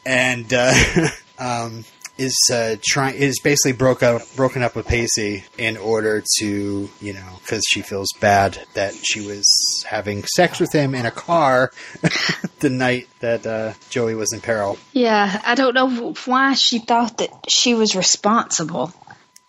and 0.06 0.52
uh, 0.52 0.72
um, 1.38 1.84
is 2.18 2.36
uh, 2.52 2.76
trying 2.84 3.14
is 3.14 3.38
basically 3.38 3.72
broke 3.72 4.02
up 4.02 4.22
broken 4.34 4.62
up 4.62 4.74
with 4.74 4.86
Pacey 4.86 5.44
in 5.56 5.76
order 5.76 6.22
to 6.38 6.90
you 7.00 7.12
know 7.12 7.38
because 7.40 7.62
she 7.68 7.80
feels 7.80 8.08
bad 8.20 8.58
that 8.74 8.94
she 8.94 9.24
was 9.24 9.46
having 9.86 10.24
sex 10.24 10.58
with 10.58 10.72
him 10.72 10.94
in 10.94 11.06
a 11.06 11.10
car 11.10 11.70
the 12.58 12.70
night 12.70 13.08
that 13.20 13.46
uh, 13.46 13.72
Joey 13.88 14.14
was 14.14 14.32
in 14.32 14.40
peril. 14.40 14.78
Yeah, 14.92 15.40
I 15.44 15.54
don't 15.54 15.74
know 15.74 16.14
why 16.26 16.54
she 16.54 16.80
thought 16.80 17.18
that 17.18 17.30
she 17.48 17.74
was 17.74 17.94
responsible. 17.94 18.92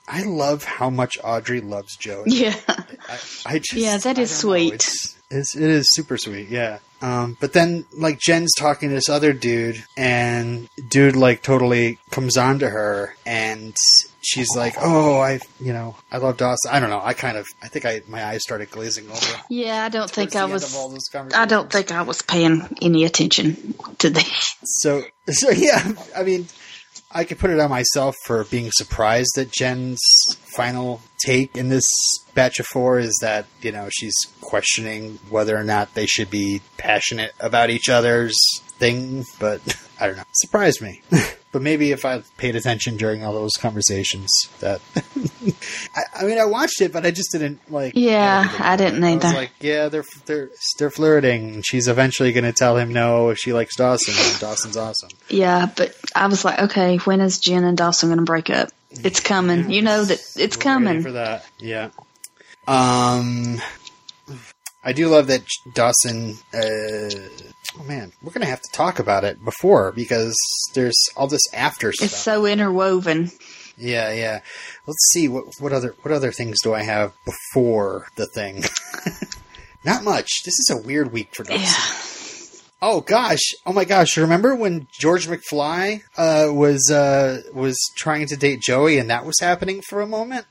I 0.09 0.23
love 0.23 0.63
how 0.63 0.89
much 0.89 1.17
Audrey 1.23 1.61
loves 1.61 1.95
Joey. 1.95 2.23
Yeah. 2.39 2.55
I, 2.67 3.17
I 3.45 3.59
just, 3.59 3.73
Yeah, 3.73 3.97
that 3.97 4.17
is 4.17 4.31
sweet. 4.31 4.73
It's, 4.73 5.17
it's, 5.29 5.55
it 5.55 5.63
is 5.63 5.87
super 5.91 6.17
sweet, 6.17 6.49
yeah. 6.49 6.79
Um, 7.01 7.37
but 7.39 7.53
then, 7.53 7.85
like, 7.93 8.19
Jen's 8.19 8.51
talking 8.57 8.89
to 8.89 8.95
this 8.95 9.07
other 9.09 9.31
dude, 9.31 9.83
and 9.95 10.67
dude, 10.89 11.15
like, 11.15 11.41
totally 11.43 11.97
comes 12.11 12.35
on 12.37 12.59
to 12.59 12.69
her, 12.69 13.15
and 13.25 13.75
she's 14.21 14.55
like, 14.55 14.75
oh, 14.81 15.19
I, 15.19 15.39
you 15.59 15.71
know, 15.71 15.95
I 16.11 16.17
love 16.17 16.37
Dawson. 16.37 16.71
I 16.71 16.79
don't 16.79 16.89
know. 16.89 17.01
I 17.01 17.13
kind 17.13 17.37
of, 17.37 17.45
I 17.61 17.67
think 17.67 17.85
I, 17.85 18.01
my 18.07 18.25
eyes 18.25 18.41
started 18.43 18.71
glazing 18.71 19.09
over. 19.09 19.41
Yeah, 19.49 19.83
I 19.85 19.89
don't 19.89 20.09
think 20.09 20.35
I 20.35 20.45
was. 20.45 20.63
of 20.63 20.75
all 20.75 20.89
those 20.89 21.07
I 21.33 21.45
don't 21.45 21.71
think 21.71 21.91
I 21.91 22.01
was 22.01 22.21
paying 22.21 22.67
any 22.81 23.05
attention 23.05 23.75
to 23.99 24.09
that. 24.09 24.55
So, 24.63 25.03
so 25.29 25.51
yeah, 25.51 25.93
I 26.15 26.23
mean, 26.23 26.47
I 27.11 27.23
could 27.23 27.39
put 27.39 27.49
it 27.49 27.59
on 27.59 27.69
myself 27.69 28.15
for 28.25 28.43
being 28.45 28.69
surprised 28.71 29.31
that 29.35 29.51
Jen's 29.51 29.99
final 30.55 31.01
take 31.17 31.55
in 31.57 31.69
this 31.69 31.85
batch 32.35 32.59
of 32.59 32.67
four 32.67 32.99
is 32.99 33.17
that, 33.21 33.47
you 33.61 33.71
know, 33.71 33.89
she's 33.91 34.15
questioning 34.41 35.19
whether 35.29 35.57
or 35.57 35.63
not 35.63 35.93
they 35.95 36.05
should 36.05 36.29
be 36.29 36.61
passionate 36.77 37.33
about 37.39 37.71
each 37.71 37.89
other's 37.89 38.37
thing, 38.77 39.25
but 39.39 39.61
I 39.99 40.07
don't 40.07 40.17
know. 40.17 40.23
Surprised 40.33 40.81
me. 40.81 41.01
but 41.51 41.61
maybe 41.61 41.91
if 41.91 42.05
I 42.05 42.21
paid 42.37 42.55
attention 42.55 42.97
during 42.97 43.23
all 43.23 43.33
those 43.33 43.53
conversations 43.59 44.29
that 44.59 44.81
I, 45.95 46.01
I 46.21 46.23
mean 46.25 46.37
I 46.37 46.45
watched 46.45 46.81
it 46.81 46.93
but 46.93 47.05
I 47.05 47.11
just 47.11 47.31
didn't 47.31 47.59
like 47.71 47.93
Yeah, 47.95 48.47
I 48.59 48.73
out 48.73 48.81
of 48.81 48.87
it. 48.87 48.91
didn't 48.91 49.03
I 49.03 49.15
was 49.15 49.25
either. 49.25 49.35
like, 49.35 49.51
yeah, 49.59 49.89
they're 49.89 50.03
they're 50.25 50.49
they're 50.77 50.89
flirting. 50.91 51.61
She's 51.63 51.87
eventually 51.87 52.31
going 52.33 52.43
to 52.43 52.53
tell 52.53 52.77
him 52.77 52.93
no 52.93 53.29
if 53.29 53.37
she 53.37 53.53
likes 53.53 53.75
Dawson. 53.75 54.13
And 54.17 54.39
Dawson's 54.39 54.77
awesome. 54.77 55.09
Yeah, 55.29 55.67
but 55.75 55.95
I 56.15 56.27
was 56.27 56.43
like, 56.45 56.59
okay, 56.59 56.97
when 56.97 57.21
is 57.21 57.39
Jen 57.39 57.63
and 57.63 57.77
Dawson 57.77 58.09
going 58.09 58.19
to 58.19 58.25
break 58.25 58.49
up? 58.49 58.69
It's 58.91 59.19
coming. 59.19 59.69
You 59.69 59.81
know 59.81 60.03
that 60.03 60.19
it's 60.35 60.57
We're 60.57 60.61
coming. 60.63 61.01
for 61.01 61.11
that. 61.13 61.45
Yeah. 61.59 61.89
Um, 62.67 63.59
I 64.83 64.93
do 64.93 65.07
love 65.09 65.27
that 65.27 65.43
Dawson. 65.74 66.38
Uh, 66.53 67.09
oh 67.77 67.83
man, 67.86 68.13
we're 68.21 68.31
gonna 68.31 68.45
have 68.45 68.62
to 68.62 68.71
talk 68.71 69.00
about 69.00 69.24
it 69.24 69.43
before 69.43 69.91
because 69.91 70.36
there's 70.74 70.98
all 71.17 71.27
this 71.27 71.41
after 71.53 71.91
stuff. 71.91 72.07
It's 72.07 72.17
so 72.17 72.45
interwoven. 72.45 73.31
yeah, 73.77 74.12
yeah. 74.13 74.39
Let's 74.88 75.09
see 75.12 75.27
what 75.27 75.45
what 75.59 75.74
other 75.74 75.95
what 76.01 76.13
other 76.13 76.31
things 76.31 76.62
do 76.63 76.74
I 76.74 76.83
have 76.83 77.13
before 77.25 78.07
the 78.15 78.27
thing. 78.27 78.63
Not 79.83 80.03
much. 80.03 80.43
This 80.43 80.57
is 80.59 80.69
a 80.71 80.77
weird 80.81 81.12
week 81.12 81.36
for 81.36 81.43
Dawson. 81.43 81.62
Yeah. 81.62 82.05
Oh 82.81 83.01
gosh! 83.01 83.41
Oh 83.65 83.74
my 83.74 83.83
gosh! 83.83 84.15
Remember 84.15 84.55
when 84.55 84.88
George 84.98 85.27
McFly 85.27 86.01
uh, 86.17 86.48
was 86.53 86.89
uh, 86.89 87.41
was 87.53 87.77
trying 87.98 88.27
to 88.27 88.38
date 88.38 88.62
Joey, 88.62 88.98
and 88.98 89.09
that 89.09 89.25
was 89.25 89.38
happening 89.41 89.81
for 89.81 90.00
a 90.00 90.07
moment? 90.07 90.45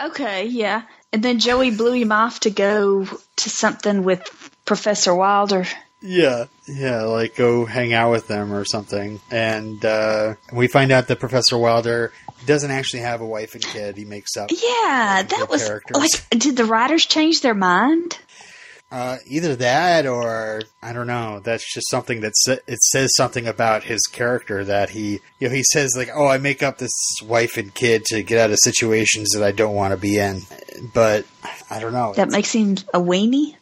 Okay, 0.00 0.46
yeah. 0.46 0.82
And 1.12 1.22
then 1.22 1.38
Joey 1.40 1.70
blew 1.70 1.92
him 1.94 2.12
off 2.12 2.40
to 2.40 2.50
go 2.50 3.04
to 3.36 3.50
something 3.50 4.04
with 4.04 4.22
Professor 4.64 5.14
Wilder. 5.14 5.66
Yeah, 6.02 6.46
yeah, 6.66 7.02
like 7.02 7.36
go 7.36 7.66
hang 7.66 7.92
out 7.92 8.10
with 8.10 8.26
them 8.26 8.54
or 8.54 8.64
something. 8.64 9.20
And 9.30 9.84
uh, 9.84 10.34
we 10.52 10.66
find 10.68 10.92
out 10.92 11.08
that 11.08 11.20
Professor 11.20 11.58
Wilder 11.58 12.12
doesn't 12.46 12.70
actually 12.70 13.00
have 13.00 13.20
a 13.20 13.26
wife 13.26 13.54
and 13.54 13.62
kid. 13.62 13.96
He 13.98 14.04
makes 14.06 14.36
up 14.36 14.50
Yeah, 14.50 15.22
that 15.28 15.46
was 15.50 15.66
characters. 15.66 15.96
like. 15.98 16.10
Did 16.30 16.56
the 16.56 16.64
writers 16.64 17.04
change 17.04 17.42
their 17.42 17.54
mind? 17.54 18.18
Uh, 18.90 19.16
either 19.26 19.54
that 19.56 20.06
or 20.06 20.62
I 20.82 20.92
don't 20.92 21.06
know. 21.06 21.40
That's 21.40 21.72
just 21.72 21.88
something 21.90 22.20
that 22.22 22.32
sa- 22.36 22.56
it 22.66 22.80
says 22.82 23.10
something 23.16 23.46
about 23.46 23.84
his 23.84 24.00
character 24.10 24.64
that 24.64 24.90
he, 24.90 25.20
you 25.38 25.48
know, 25.48 25.54
he 25.54 25.62
says 25.72 25.94
like, 25.96 26.10
"Oh, 26.14 26.26
I 26.26 26.38
make 26.38 26.62
up 26.62 26.78
this 26.78 26.92
wife 27.24 27.56
and 27.56 27.72
kid 27.72 28.04
to 28.06 28.22
get 28.22 28.38
out 28.40 28.50
of 28.50 28.58
situations 28.62 29.30
that 29.30 29.42
I 29.42 29.52
don't 29.52 29.74
want 29.74 29.92
to 29.92 29.96
be 29.96 30.18
in." 30.18 30.42
But 30.92 31.24
I 31.70 31.78
don't 31.80 31.92
know. 31.92 32.14
That 32.14 32.30
makes 32.30 32.52
him 32.52 32.72
a 32.92 33.00
weenie. 33.00 33.54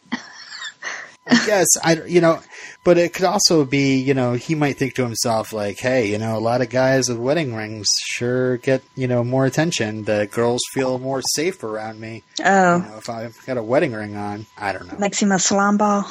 Yes, 1.47 1.67
I 1.83 2.03
you 2.05 2.21
know, 2.21 2.41
but 2.85 2.99
it 2.99 3.13
could 3.13 3.25
also 3.25 3.65
be 3.65 3.99
you 3.99 4.15
know 4.15 4.33
he 4.35 4.55
might 4.55 4.77
think 4.79 4.95
to 4.95 5.03
himself 5.03 5.53
like, 5.53 5.79
hey, 5.79 6.11
you 6.11 6.19
know, 6.19 6.37
a 6.37 6.41
lot 6.41 6.61
of 6.63 6.71
guys 6.71 7.09
with 7.09 7.19
wedding 7.19 7.55
rings 7.55 7.87
sure 8.11 8.57
get 8.59 8.83
you 8.97 9.07
know 9.09 9.23
more 9.25 9.47
attention. 9.47 10.05
The 10.05 10.29
girls 10.31 10.61
feel 10.73 10.99
more 10.99 11.23
safe 11.35 11.63
around 11.63 12.01
me. 12.01 12.23
Oh, 12.45 12.77
You 12.77 12.83
know, 12.83 12.97
if 12.99 13.09
I've 13.09 13.37
got 13.47 13.57
a 13.57 13.63
wedding 13.63 13.93
ring 13.93 14.17
on, 14.17 14.47
I 14.57 14.73
don't 14.73 14.91
know. 14.91 14.99
makes 14.99 15.21
him 15.21 15.33
a 15.33 15.39
slime 15.39 15.77
ball. 15.77 16.11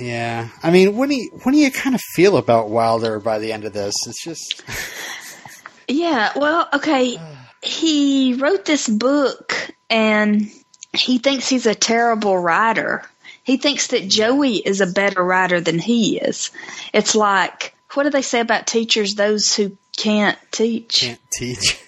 Yeah, 0.00 0.48
I 0.62 0.70
mean, 0.70 0.96
what 0.96 1.08
do 1.08 1.14
you 1.16 1.30
what 1.42 1.52
do 1.52 1.58
you 1.58 1.70
kind 1.70 1.94
of 1.94 2.00
feel 2.14 2.36
about 2.36 2.70
Wilder 2.70 3.20
by 3.20 3.38
the 3.38 3.52
end 3.52 3.64
of 3.64 3.72
this? 3.72 3.94
It's 4.06 4.24
just 4.24 4.62
Yeah, 5.88 6.32
well, 6.36 6.68
okay. 6.74 7.18
He 7.62 8.34
wrote 8.34 8.64
this 8.64 8.88
book 8.88 9.54
and 9.90 10.50
he 10.94 11.18
thinks 11.18 11.48
he's 11.48 11.66
a 11.66 11.74
terrible 11.74 12.36
writer. 12.38 13.02
He 13.44 13.56
thinks 13.56 13.88
that 13.88 14.08
Joey 14.08 14.56
is 14.56 14.80
a 14.80 14.86
better 14.86 15.22
writer 15.22 15.60
than 15.60 15.78
he 15.78 16.18
is. 16.18 16.50
It's 16.92 17.14
like, 17.14 17.74
what 17.94 18.04
do 18.04 18.10
they 18.10 18.22
say 18.22 18.40
about 18.40 18.66
teachers? 18.66 19.14
Those 19.14 19.54
who 19.54 19.76
can't 19.96 20.38
teach. 20.50 21.00
can't 21.00 21.20
teach. 21.32 21.80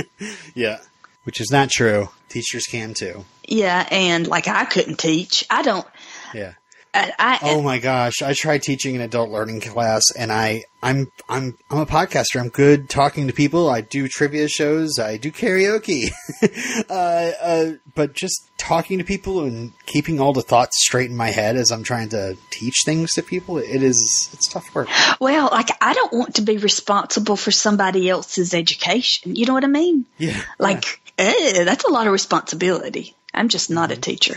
yeah, 0.54 0.78
which 1.24 1.40
is 1.40 1.50
not 1.50 1.70
true. 1.70 2.08
Teachers 2.28 2.66
can 2.66 2.94
too. 2.94 3.24
Yeah, 3.46 3.86
and 3.90 4.26
like 4.26 4.48
I 4.48 4.66
couldn't 4.66 4.98
teach. 4.98 5.44
I 5.48 5.62
don't. 5.62 5.86
Yeah. 6.34 6.52
I, 6.94 7.12
I 7.18 7.38
Oh 7.42 7.62
my 7.62 7.78
gosh, 7.78 8.22
I 8.22 8.34
tried 8.34 8.62
teaching 8.62 8.96
an 8.96 9.02
adult 9.02 9.30
learning 9.30 9.60
class 9.60 10.02
and 10.16 10.32
I 10.32 10.64
I'm 10.82 11.10
I'm 11.28 11.56
I'm 11.70 11.78
a 11.78 11.86
podcaster. 11.86 12.40
I'm 12.40 12.48
good 12.48 12.88
talking 12.88 13.26
to 13.26 13.32
people. 13.32 13.68
I 13.68 13.80
do 13.80 14.08
trivia 14.08 14.48
shows, 14.48 14.98
I 14.98 15.16
do 15.16 15.30
karaoke. 15.30 16.10
uh, 16.90 16.92
uh, 16.92 17.72
but 17.94 18.14
just 18.14 18.48
talking 18.58 18.98
to 18.98 19.04
people 19.04 19.44
and 19.44 19.72
keeping 19.86 20.20
all 20.20 20.32
the 20.32 20.42
thoughts 20.42 20.76
straight 20.84 21.10
in 21.10 21.16
my 21.16 21.30
head 21.30 21.56
as 21.56 21.70
I'm 21.70 21.82
trying 21.82 22.10
to 22.10 22.36
teach 22.50 22.82
things 22.84 23.12
to 23.14 23.22
people, 23.22 23.58
it 23.58 23.82
is 23.82 24.30
it's 24.32 24.48
tough 24.48 24.74
work. 24.74 24.88
well, 25.20 25.48
like 25.50 25.70
I 25.80 25.94
don't 25.94 26.12
want 26.12 26.36
to 26.36 26.42
be 26.42 26.58
responsible 26.58 27.36
for 27.36 27.50
somebody 27.50 28.08
else's 28.08 28.54
education. 28.54 29.34
You 29.34 29.46
know 29.46 29.54
what 29.54 29.64
I 29.64 29.68
mean? 29.68 30.06
Yeah. 30.16 30.40
Like, 30.58 31.00
eh, 31.18 31.64
that's 31.64 31.84
a 31.84 31.90
lot 31.90 32.06
of 32.06 32.12
responsibility. 32.12 33.14
I'm 33.34 33.48
just 33.48 33.70
not 33.70 33.90
a 33.90 33.96
teacher. 33.96 34.36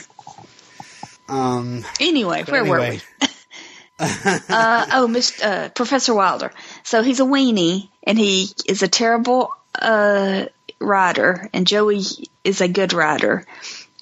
Um 1.31 1.85
Anyway, 1.99 2.43
where 2.43 2.63
were 2.65 2.79
we? 2.79 3.01
uh, 3.99 4.85
oh, 4.91 5.07
Mr. 5.09 5.43
Uh, 5.43 5.69
Professor 5.69 6.13
Wilder. 6.13 6.51
So 6.83 7.03
he's 7.03 7.19
a 7.19 7.23
weenie, 7.25 7.89
and 8.03 8.17
he 8.17 8.49
is 8.65 8.81
a 8.83 8.87
terrible 8.87 9.53
uh, 9.79 10.45
writer, 10.79 11.49
and 11.53 11.67
Joey 11.67 12.01
is 12.43 12.61
a 12.61 12.67
good 12.67 12.93
writer. 12.93 13.45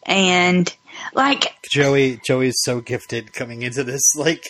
And 0.06 0.74
like, 1.14 1.54
Joey 1.70 2.20
Joey's 2.26 2.56
so 2.64 2.82
gifted 2.82 3.32
coming 3.34 3.62
into 3.62 3.84
this 3.84 4.02
like 4.16 4.44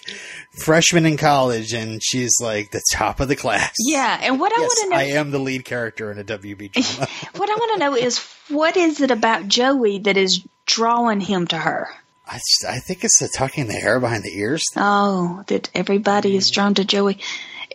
freshman 0.63 1.05
in 1.05 1.17
college 1.17 1.74
and 1.74 2.01
she's 2.01 2.31
like 2.41 2.71
the 2.71 2.81
top 2.93 3.19
of 3.19 3.27
the 3.27 3.36
class. 3.36 3.74
yeah. 3.86 4.19
And 4.21 4.39
what 4.39 4.53
I 4.53 4.62
Yes, 4.62 4.67
want 4.69 4.79
to 4.83 4.89
know, 4.89 4.95
I 4.95 5.03
am 5.19 5.31
the 5.31 5.39
lead 5.39 5.65
character 5.65 6.12
in 6.12 6.17
a 6.17 6.24
WB 6.24 6.71
drama. 6.71 7.12
what 7.36 7.50
I 7.50 7.55
want 7.55 7.74
to 7.74 7.79
know 7.79 7.95
is, 7.95 8.19
what 8.48 8.77
is 8.77 9.01
it 9.01 9.12
about 9.12 9.48
Joey 9.48 10.00
that 10.00 10.15
is 10.17 10.45
drawing 10.65 11.19
him 11.19 11.45
to 11.48 11.57
her? 11.57 11.89
I, 12.29 12.36
just- 12.36 12.65
I 12.67 12.77
think 12.79 13.03
it's 13.03 13.19
the 13.19 13.27
tucking 13.36 13.67
the 13.67 13.74
hair 13.74 14.00
behind 14.00 14.24
the 14.24 14.38
ears. 14.38 14.63
Oh, 14.75 15.43
that 15.48 15.69
everybody 15.74 16.36
is 16.36 16.51
drawn 16.51 16.75
to 16.75 16.86
Joey. 16.86 17.17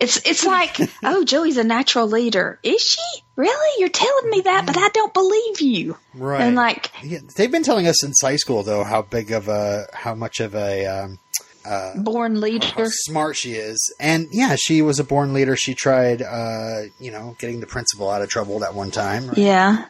It's 0.00 0.16
it's 0.24 0.44
like, 0.56 0.76
oh, 1.02 1.24
Joey's 1.24 1.56
a 1.56 1.64
natural 1.64 2.06
leader. 2.06 2.58
Is 2.62 2.80
she? 2.82 3.22
Really? 3.36 3.80
You're 3.80 3.88
telling 3.88 4.30
me 4.30 4.42
that, 4.42 4.64
but 4.66 4.76
I 4.78 4.88
don't 4.90 5.12
believe 5.14 5.60
you. 5.60 5.96
Right. 6.14 6.40
And 6.42 6.54
like, 6.56 6.90
Yeah, 7.02 7.18
they've 7.36 7.50
been 7.50 7.64
telling 7.64 7.86
us 7.88 7.96
since 8.00 8.20
high 8.22 8.36
school 8.36 8.62
though 8.62 8.84
how 8.84 9.02
big 9.02 9.32
of 9.32 9.48
a 9.48 9.86
how 9.92 10.14
much 10.14 10.38
of 10.40 10.54
a 10.54 10.86
um, 10.86 11.18
uh, 11.66 11.92
born 11.96 12.34
how 12.34 12.40
leader. 12.42 12.86
smart 12.88 13.36
she 13.36 13.54
is. 13.54 13.78
And 13.98 14.28
yeah, 14.32 14.54
she 14.56 14.82
was 14.82 15.00
a 15.00 15.04
born 15.04 15.32
leader. 15.32 15.56
She 15.56 15.74
tried 15.74 16.22
uh, 16.22 16.82
you 17.00 17.10
know, 17.10 17.34
getting 17.40 17.58
the 17.60 17.66
principal 17.66 18.08
out 18.10 18.22
of 18.22 18.28
trouble 18.28 18.60
that 18.60 18.74
one 18.74 18.90
time. 18.92 19.28
right? 19.28 19.38
Yeah. 19.38 19.86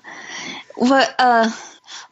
What? 0.76 1.14
Uh, 1.18 1.50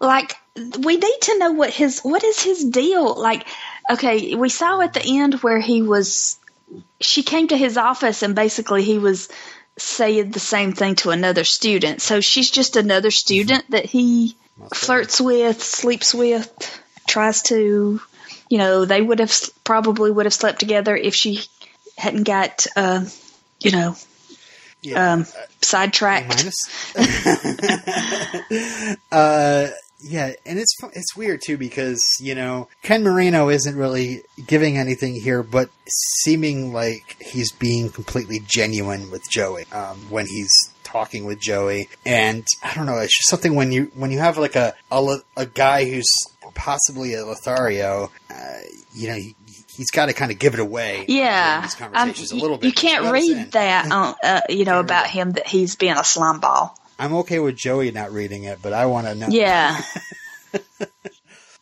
like 0.01 0.37
we 0.57 0.97
need 0.97 1.19
to 1.23 1.39
know 1.39 1.53
what 1.53 1.71
his 1.71 2.01
what 2.01 2.25
is 2.25 2.43
his 2.43 2.65
deal. 2.65 3.21
Like, 3.21 3.47
okay, 3.91 4.35
we 4.35 4.49
saw 4.49 4.81
at 4.81 4.93
the 4.93 5.03
end 5.05 5.35
where 5.35 5.61
he 5.61 5.83
was. 5.83 6.39
She 7.01 7.23
came 7.23 7.49
to 7.49 7.57
his 7.57 7.77
office 7.77 8.23
and 8.23 8.35
basically 8.35 8.83
he 8.83 8.99
was 8.99 9.29
saying 9.79 10.31
the 10.31 10.41
same 10.41 10.73
thing 10.73 10.97
to 10.97 11.11
another 11.11 11.45
student. 11.45 12.01
So 12.01 12.21
she's 12.21 12.51
just 12.51 12.77
another 12.77 13.11
student 13.11 13.71
that 13.71 13.87
he 13.87 14.37
flirts 14.75 15.21
with, 15.21 15.63
sleeps 15.63 16.15
with, 16.15 16.83
tries 17.07 17.43
to. 17.45 18.01
You 18.49 18.59
know, 18.59 18.85
they 18.85 19.01
would 19.01 19.21
have 19.21 19.33
probably 19.65 20.11
would 20.11 20.27
have 20.27 20.35
slept 20.35 20.61
together 20.61 20.95
if 20.95 21.15
she 21.15 21.41
hadn't 21.97 22.25
got, 22.25 22.67
uh, 22.77 23.07
you 23.61 23.71
know, 23.71 23.97
Yeah. 24.83 25.15
um, 25.15 25.27
sidetracked. 25.63 26.51
uh, 29.11 29.69
yeah, 30.03 30.33
and 30.45 30.59
it's 30.59 30.75
it's 30.95 31.17
weird 31.17 31.41
too 31.45 31.57
because 31.57 32.03
you 32.21 32.35
know 32.35 32.69
Ken 32.83 33.03
Marino 33.03 33.49
isn't 33.49 33.77
really 33.77 34.23
giving 34.47 34.77
anything 34.79 35.15
here, 35.15 35.43
but 35.43 35.71
seeming 35.89 36.73
like 36.73 37.17
he's 37.21 37.53
being 37.53 37.91
completely 37.91 38.41
genuine 38.47 39.11
with 39.11 39.23
Joey 39.31 39.65
um, 39.73 39.99
when 40.11 40.27
he's 40.27 40.51
talking 40.85 41.25
with 41.25 41.41
Joey, 41.41 41.89
and 42.05 42.45
I 42.63 42.75
don't 42.75 42.87
know. 42.87 42.99
It's 42.99 43.17
just 43.17 43.31
something 43.31 43.55
when 43.55 43.73
you 43.73 43.91
when 43.95 44.11
you 44.11 44.19
have 44.19 44.39
like 44.39 44.57
a 44.57 44.75
a, 44.91 45.17
a 45.37 45.47
guy 45.47 45.89
who's 45.89 46.11
possibly 46.55 47.15
a 47.15 47.25
Lothario, 47.25 48.11
uh, 48.31 48.59
you 48.95 49.09
know. 49.09 49.15
He, 49.15 49.35
He's 49.75 49.91
got 49.91 50.07
to 50.07 50.13
kind 50.13 50.31
of 50.31 50.39
give 50.39 50.53
it 50.53 50.61
away. 50.61 51.07
Yeah, 51.09 51.67
um, 51.95 52.11
a 52.11 52.35
little 52.35 52.59
bit. 52.59 52.67
You 52.67 52.73
can't 52.75 53.05
Let 53.05 53.15
us 53.15 53.27
in. 53.27 53.37
read 53.39 53.53
that, 53.53 53.91
on, 53.91 54.15
uh, 54.23 54.43
you 54.51 54.67
know, 54.67 54.81
about 54.81 55.07
him 55.07 55.31
that 55.33 55.47
he's 55.47 55.77
being 55.77 55.95
a 55.97 56.05
slime 56.05 56.41
ball. 56.41 56.77
I'm 57.03 57.15
okay 57.17 57.39
with 57.39 57.57
Joey 57.57 57.91
not 57.91 58.13
reading 58.13 58.45
it, 58.45 58.61
but 58.63 58.73
I 58.73 58.87
want 58.87 59.07
to 59.07 59.15
know. 59.15 59.29
Yeah, 59.29 59.81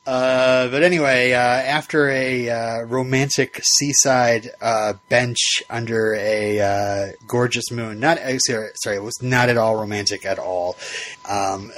Uh, 0.06 0.66
but 0.68 0.82
anyway, 0.82 1.32
uh, 1.32 1.38
after 1.38 2.08
a 2.10 2.48
uh, 2.48 2.80
romantic 2.82 3.60
seaside 3.62 4.50
uh, 4.60 4.94
bench 5.08 5.62
under 5.68 6.14
a 6.14 6.58
uh, 6.58 7.12
gorgeous 7.28 7.70
moon, 7.70 8.00
not 8.00 8.18
uh, 8.18 8.38
sorry, 8.38 8.70
sorry, 8.82 8.96
it 8.96 9.02
was 9.02 9.22
not 9.22 9.50
at 9.50 9.58
all 9.58 9.76
romantic 9.76 10.24
at 10.24 10.38
all. 10.38 10.76
Um, 11.28 11.70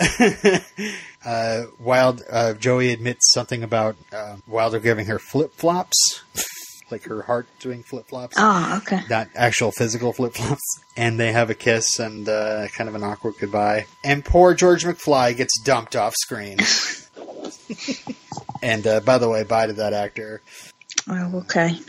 uh, 1.26 1.64
Wild 1.80 2.22
uh, 2.30 2.54
Joey 2.54 2.92
admits 2.92 3.32
something 3.32 3.62
about 3.62 3.96
uh, 4.12 4.36
Wilder 4.46 4.78
giving 4.78 5.06
her 5.06 5.18
flip 5.18 5.52
flops, 5.54 6.22
like 6.92 7.04
her 7.04 7.22
heart 7.22 7.46
doing 7.58 7.82
flip 7.82 8.08
flops. 8.08 8.36
Oh, 8.38 8.80
okay. 8.82 9.00
not 9.10 9.28
actual 9.34 9.72
physical 9.72 10.12
flip 10.12 10.34
flops. 10.34 10.62
And 10.96 11.18
they 11.18 11.32
have 11.32 11.50
a 11.50 11.54
kiss 11.54 11.98
and 11.98 12.28
uh, 12.28 12.68
kind 12.68 12.88
of 12.88 12.94
an 12.94 13.02
awkward 13.02 13.34
goodbye. 13.40 13.86
And 14.04 14.24
poor 14.24 14.54
George 14.54 14.84
McFly 14.84 15.36
gets 15.36 15.60
dumped 15.62 15.96
off 15.96 16.14
screen. 16.14 16.58
and 18.62 18.86
uh, 18.86 19.00
by 19.00 19.18
the 19.18 19.28
way, 19.28 19.42
bye 19.42 19.66
to 19.66 19.72
that 19.72 19.92
actor. 19.92 20.40
Oh, 21.08 21.38
okay. 21.38 21.80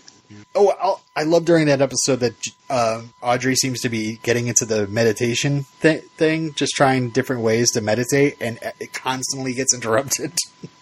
Oh, 0.56 0.74
I'll, 0.80 1.02
I 1.16 1.24
love 1.24 1.46
during 1.46 1.68
that 1.68 1.82
episode 1.82 2.18
that 2.18 2.34
uh, 2.70 3.02
Audrey 3.22 3.56
seems 3.56 3.82
to 3.82 3.90
be 3.90 4.20
getting 4.24 4.48
into 4.48 4.66
the 4.66 4.88
meditation 4.88 5.66
th- 5.82 6.04
thing, 6.18 6.54
just 6.54 6.74
trying 6.76 7.10
different 7.10 7.44
ways 7.44 7.72
to 7.72 7.82
meditate, 7.82 8.38
and 8.40 8.60
it 8.80 8.94
constantly 8.94 9.54
gets 9.54 9.74
interrupted. 9.74 10.34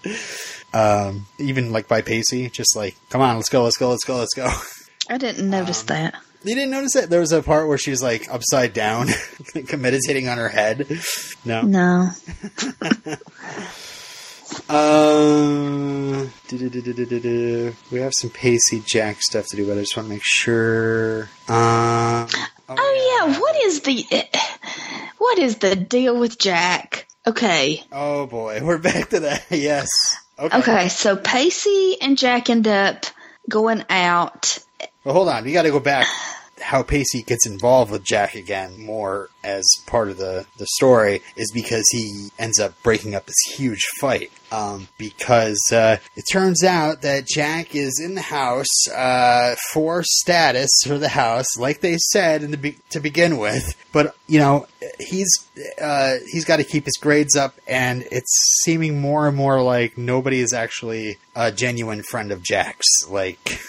um, 0.74 1.25
even 1.38 1.72
like 1.72 1.88
by 1.88 2.01
Pacey, 2.01 2.50
just 2.50 2.75
like, 2.75 2.96
come 3.10 3.22
on, 3.22 3.36
let's 3.36 3.50
go, 3.50 3.63
let's 3.63 3.78
go, 3.78 3.90
let's 3.90 4.04
go, 4.04 4.18
let's 4.18 4.34
go. 4.34 4.51
I 5.10 5.18
didn't 5.18 5.50
notice 5.50 5.84
that. 5.84 6.16
You 6.44 6.56
didn't 6.56 6.72
notice 6.72 6.94
that 6.94 7.10
there 7.10 7.20
was 7.20 7.32
a 7.32 7.44
part 7.44 7.68
where 7.68 7.78
she's 7.78 8.01
like 8.01 8.28
upside 8.32 8.74
down, 8.74 9.08
like 9.56 9.78
meditating 9.78 10.28
on 10.28 10.38
her 10.38 10.50
head. 10.50 10.88
No. 11.46 11.62
No. 11.62 12.10
Um, 14.68 16.30
we 16.51 18.00
have 18.00 18.12
some 18.18 18.30
Pacey 18.32 18.82
Jack 18.86 19.22
stuff 19.22 19.48
to 19.48 19.56
do, 19.56 19.66
but 19.66 19.78
I 19.78 19.82
just 19.82 19.96
want 19.96 20.08
to 20.10 20.13
make 20.13 20.24
sure. 20.25 21.30
Um, 21.48 22.28
Oh 22.78 23.28
yeah, 23.28 23.40
what 23.40 23.56
is 23.63 23.82
the 23.82 24.06
what 25.18 25.40
is 25.40 25.58
the 25.58 25.75
deal 25.75 26.18
with 26.18 26.40
Jack? 26.40 27.08
Okay. 27.28 27.84
Oh 27.92 28.28
boy, 28.28 28.62
we're 28.63 28.78
back 28.78 29.10
to 29.10 29.20
that. 29.22 29.46
Yes. 29.51 29.90
Okay. 30.41 30.57
Okay, 30.57 30.88
so 30.89 31.15
Pacey 31.15 31.98
and 32.01 32.17
Jack 32.17 32.50
end 32.50 32.67
up 32.67 33.05
going 33.48 33.83
out. 33.89 34.57
Well, 35.03 35.13
hold 35.13 35.29
on. 35.29 35.45
You 35.45 35.53
got 35.53 35.63
to 35.63 35.69
go 35.69 35.79
back. 35.79 36.07
How 36.60 36.81
Pacey 36.81 37.21
gets 37.21 37.45
involved 37.45 37.91
with 37.91 38.03
Jack 38.03 38.33
again 38.33 38.83
more 38.83 39.29
as 39.44 39.66
part 39.85 40.09
of 40.09 40.18
the, 40.18 40.46
the 40.57 40.66
story 40.75 41.22
is 41.35 41.51
because 41.51 41.87
he 41.92 42.29
ends 42.39 42.59
up 42.59 42.74
breaking 42.81 43.13
up 43.13 43.25
this 43.25 43.55
huge 43.55 43.83
fight. 44.00 44.31
Um, 44.51 44.90
because 44.98 45.61
uh, 45.72 45.98
it 46.18 46.25
turns 46.29 46.61
out 46.61 47.03
that 47.03 47.25
Jack 47.25 47.74
is 47.74 48.01
in 48.03 48.16
the 48.16 48.22
house 48.22 48.90
uh, 48.94 49.55
for 49.72 50.03
status 50.03 50.70
for 50.85 50.98
the 50.98 51.07
house, 51.07 51.57
like 51.57 51.79
they 51.79 51.98
said 51.98 52.42
the 52.42 52.57
be- 52.57 52.77
to 52.90 53.00
begin 53.00 53.37
with. 53.37 53.75
But 53.94 54.16
you 54.27 54.40
know, 54.40 54.68
he's 55.00 55.29
uh, 55.81 56.16
he's 56.31 56.46
got 56.46 56.57
to 56.57 56.64
keep 56.64 56.85
his 56.85 56.98
grades 57.00 57.35
up, 57.35 57.55
and 57.68 58.05
it's 58.11 58.61
seeming 58.64 59.00
more 59.00 59.27
and 59.27 59.37
more 59.37 59.61
like 59.61 59.98
nobody 59.98 60.40
is 60.40 60.53
actually 60.53 61.18
a 61.35 61.51
genuine 61.51 62.03
friend 62.03 62.31
of 62.31 62.44
Jack's. 62.44 62.87
Like, 63.07 63.61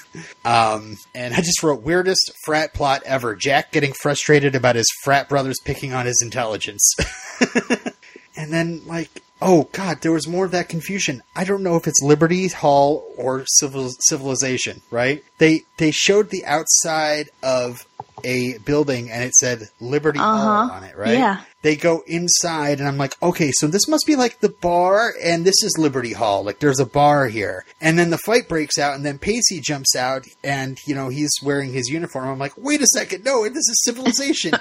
um, 0.45 0.97
and 1.15 1.35
I 1.35 1.39
just 1.39 1.63
wrote 1.63 1.83
weirdest 1.83 2.33
frat 2.45 2.75
plot 2.75 3.03
ever: 3.05 3.35
Jack 3.37 3.73
getting 3.73 3.93
frustrated 3.93 4.55
about 4.55 4.77
his 4.77 4.89
frat 5.05 5.29
brothers 5.29 5.59
picking 5.65 5.93
on 5.93 6.07
his 6.07 6.21
intelligence. 6.23 6.95
and 8.37 8.53
then, 8.53 8.83
like, 8.87 9.22
oh 9.43 9.69
god, 9.73 10.01
there 10.01 10.13
was 10.13 10.27
more 10.29 10.45
of 10.45 10.53
that 10.53 10.69
confusion. 10.69 11.23
I 11.37 11.45
don't 11.45 11.63
know 11.63 11.77
if 11.77 11.87
it's 11.87 12.01
Liberty 12.03 12.49
Hall 12.49 13.05
or 13.17 13.45
civil, 13.47 13.91
civilization, 14.09 14.81
right? 14.91 15.23
They 15.39 15.63
they 15.79 15.91
showed 15.91 16.31
the 16.31 16.45
outside 16.47 17.29
of 17.43 17.85
a 18.25 18.57
building 18.59 19.11
and 19.11 19.25
it 19.25 19.35
said 19.35 19.69
Liberty 19.81 20.19
Hall 20.21 20.37
Uh-huh. 20.63 20.75
on 20.75 20.85
it, 20.85 20.97
right? 20.97 21.19
Yeah. 21.19 21.41
They 21.63 21.75
go 21.77 22.03
inside 22.07 22.79
and 22.79 22.87
I'm 22.89 22.99
like, 22.99 23.21
okay, 23.21 23.51
so 23.53 23.67
this 23.67 23.89
must 23.89 24.07
be 24.07 24.15
like 24.17 24.39
the 24.41 24.49
bar 24.49 25.13
and 25.23 25.45
this 25.45 25.61
is 25.65 25.77
Liberty 25.79 26.13
Hall. 26.13 26.45
Like 26.45 26.61
there's 26.61 26.79
a 26.79 26.87
bar 26.87 27.27
here. 27.27 27.65
And 27.81 27.99
then 27.99 28.11
the 28.11 28.19
fight 28.19 28.49
breaks 28.49 28.79
out 28.79 28.95
and 28.95 29.05
then 29.05 29.19
Pacey 29.19 29.61
jumps 29.61 29.97
out 29.97 30.25
and, 30.45 30.79
you 30.87 30.95
know, 30.95 31.09
he's 31.09 31.33
wearing 31.43 31.73
his 31.73 31.89
uniform. 31.89 32.29
I'm 32.29 32.39
like, 32.39 32.53
wait 32.57 32.81
a 32.83 32.87
second. 32.87 33.25
No, 33.25 33.43
this 33.49 33.57
is 33.57 33.83
civilization. 33.85 34.53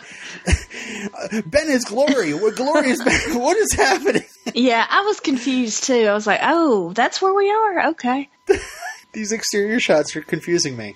ben 1.45 1.69
is 1.69 1.85
glory. 1.85 2.33
What 2.33 2.55
glory 2.55 2.89
is 2.89 3.03
Ben? 3.03 3.39
What 3.39 3.57
is 3.57 3.73
happening? 3.73 4.25
Yeah, 4.53 4.85
I 4.89 5.01
was 5.01 5.19
confused 5.19 5.83
too. 5.83 6.07
I 6.07 6.13
was 6.13 6.27
like, 6.27 6.39
"Oh, 6.43 6.93
that's 6.93 7.21
where 7.21 7.33
we 7.33 7.51
are." 7.51 7.89
Okay. 7.89 8.29
These 9.13 9.31
exterior 9.31 9.79
shots 9.79 10.15
are 10.15 10.21
confusing 10.21 10.77
me. 10.77 10.95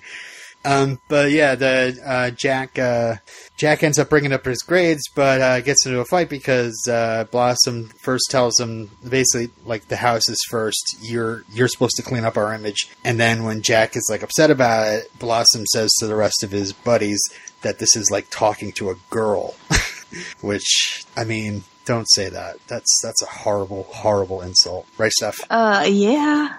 Um, 0.66 1.00
but 1.08 1.30
yeah, 1.30 1.54
the 1.54 1.96
uh, 2.04 2.30
Jack 2.30 2.76
uh, 2.76 3.16
Jack 3.56 3.84
ends 3.84 4.00
up 4.00 4.10
bringing 4.10 4.32
up 4.32 4.44
his 4.44 4.62
grades, 4.62 5.02
but 5.14 5.40
uh, 5.40 5.60
gets 5.60 5.86
into 5.86 6.00
a 6.00 6.04
fight 6.04 6.28
because 6.28 6.76
uh, 6.90 7.24
Blossom 7.30 7.88
first 8.02 8.24
tells 8.30 8.58
him 8.58 8.90
basically 9.08 9.50
like 9.64 9.86
the 9.86 9.96
house 9.96 10.28
is 10.28 10.42
first. 10.50 10.96
You're 11.00 11.44
you're 11.52 11.68
supposed 11.68 11.96
to 11.96 12.02
clean 12.02 12.24
up 12.24 12.36
our 12.36 12.52
image, 12.52 12.88
and 13.04 13.20
then 13.20 13.44
when 13.44 13.62
Jack 13.62 13.96
is 13.96 14.08
like 14.10 14.24
upset 14.24 14.50
about 14.50 14.88
it, 14.88 15.18
Blossom 15.20 15.64
says 15.66 15.92
to 16.00 16.08
the 16.08 16.16
rest 16.16 16.42
of 16.42 16.50
his 16.50 16.72
buddies 16.72 17.20
that 17.62 17.78
this 17.78 17.94
is 17.94 18.10
like 18.10 18.26
talking 18.30 18.72
to 18.72 18.90
a 18.90 18.96
girl, 19.08 19.54
which 20.40 21.04
I 21.16 21.24
mean. 21.24 21.62
Don't 21.86 22.06
say 22.14 22.28
that. 22.28 22.56
That's 22.68 23.00
that's 23.02 23.22
a 23.22 23.26
horrible, 23.26 23.84
horrible 23.84 24.42
insult, 24.42 24.86
right, 24.98 25.12
Steph? 25.12 25.38
Uh, 25.48 25.86
yeah. 25.88 26.56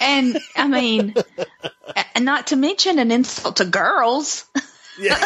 And 0.00 0.36
I 0.56 0.68
mean, 0.68 1.14
a- 2.14 2.20
not 2.20 2.48
to 2.48 2.56
mention 2.56 2.98
an 2.98 3.10
insult 3.10 3.56
to 3.56 3.64
girls. 3.64 4.44
Yeah. 4.98 5.16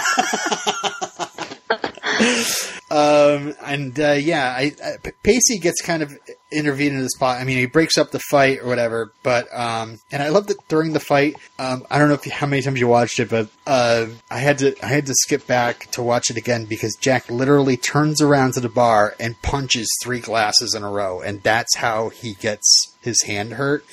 um, 2.90 3.54
and 3.64 3.98
uh, 3.98 4.12
yeah, 4.12 4.48
I, 4.56 4.72
I, 4.82 4.96
Pacey 5.22 5.58
gets 5.58 5.82
kind 5.82 6.02
of 6.02 6.16
intervened 6.50 6.96
in 6.96 7.02
the 7.02 7.10
spot. 7.10 7.38
I 7.38 7.44
mean, 7.44 7.58
he 7.58 7.66
breaks 7.66 7.98
up 7.98 8.10
the 8.10 8.18
fight 8.18 8.60
or 8.60 8.66
whatever. 8.66 9.12
But 9.22 9.46
um, 9.54 10.00
and 10.10 10.22
I 10.22 10.28
love 10.30 10.46
that 10.46 10.56
during 10.68 10.92
the 10.92 11.00
fight. 11.00 11.36
Um, 11.58 11.86
I 11.90 11.98
don't 11.98 12.08
know 12.08 12.14
if 12.14 12.24
you, 12.24 12.32
how 12.32 12.46
many 12.46 12.62
times 12.62 12.80
you 12.80 12.88
watched 12.88 13.20
it, 13.20 13.28
but 13.28 13.48
uh, 13.66 14.06
I 14.30 14.38
had 14.38 14.58
to 14.58 14.74
I 14.82 14.88
had 14.88 15.06
to 15.06 15.14
skip 15.14 15.46
back 15.46 15.90
to 15.92 16.02
watch 16.02 16.30
it 16.30 16.36
again 16.36 16.64
because 16.64 16.96
Jack 16.96 17.30
literally 17.30 17.76
turns 17.76 18.22
around 18.22 18.54
to 18.54 18.60
the 18.60 18.68
bar 18.68 19.14
and 19.20 19.40
punches 19.42 19.88
three 20.02 20.20
glasses 20.20 20.74
in 20.74 20.82
a 20.82 20.90
row, 20.90 21.20
and 21.20 21.42
that's 21.42 21.76
how 21.76 22.08
he 22.08 22.34
gets 22.34 22.94
his 23.00 23.22
hand 23.22 23.54
hurt. 23.54 23.84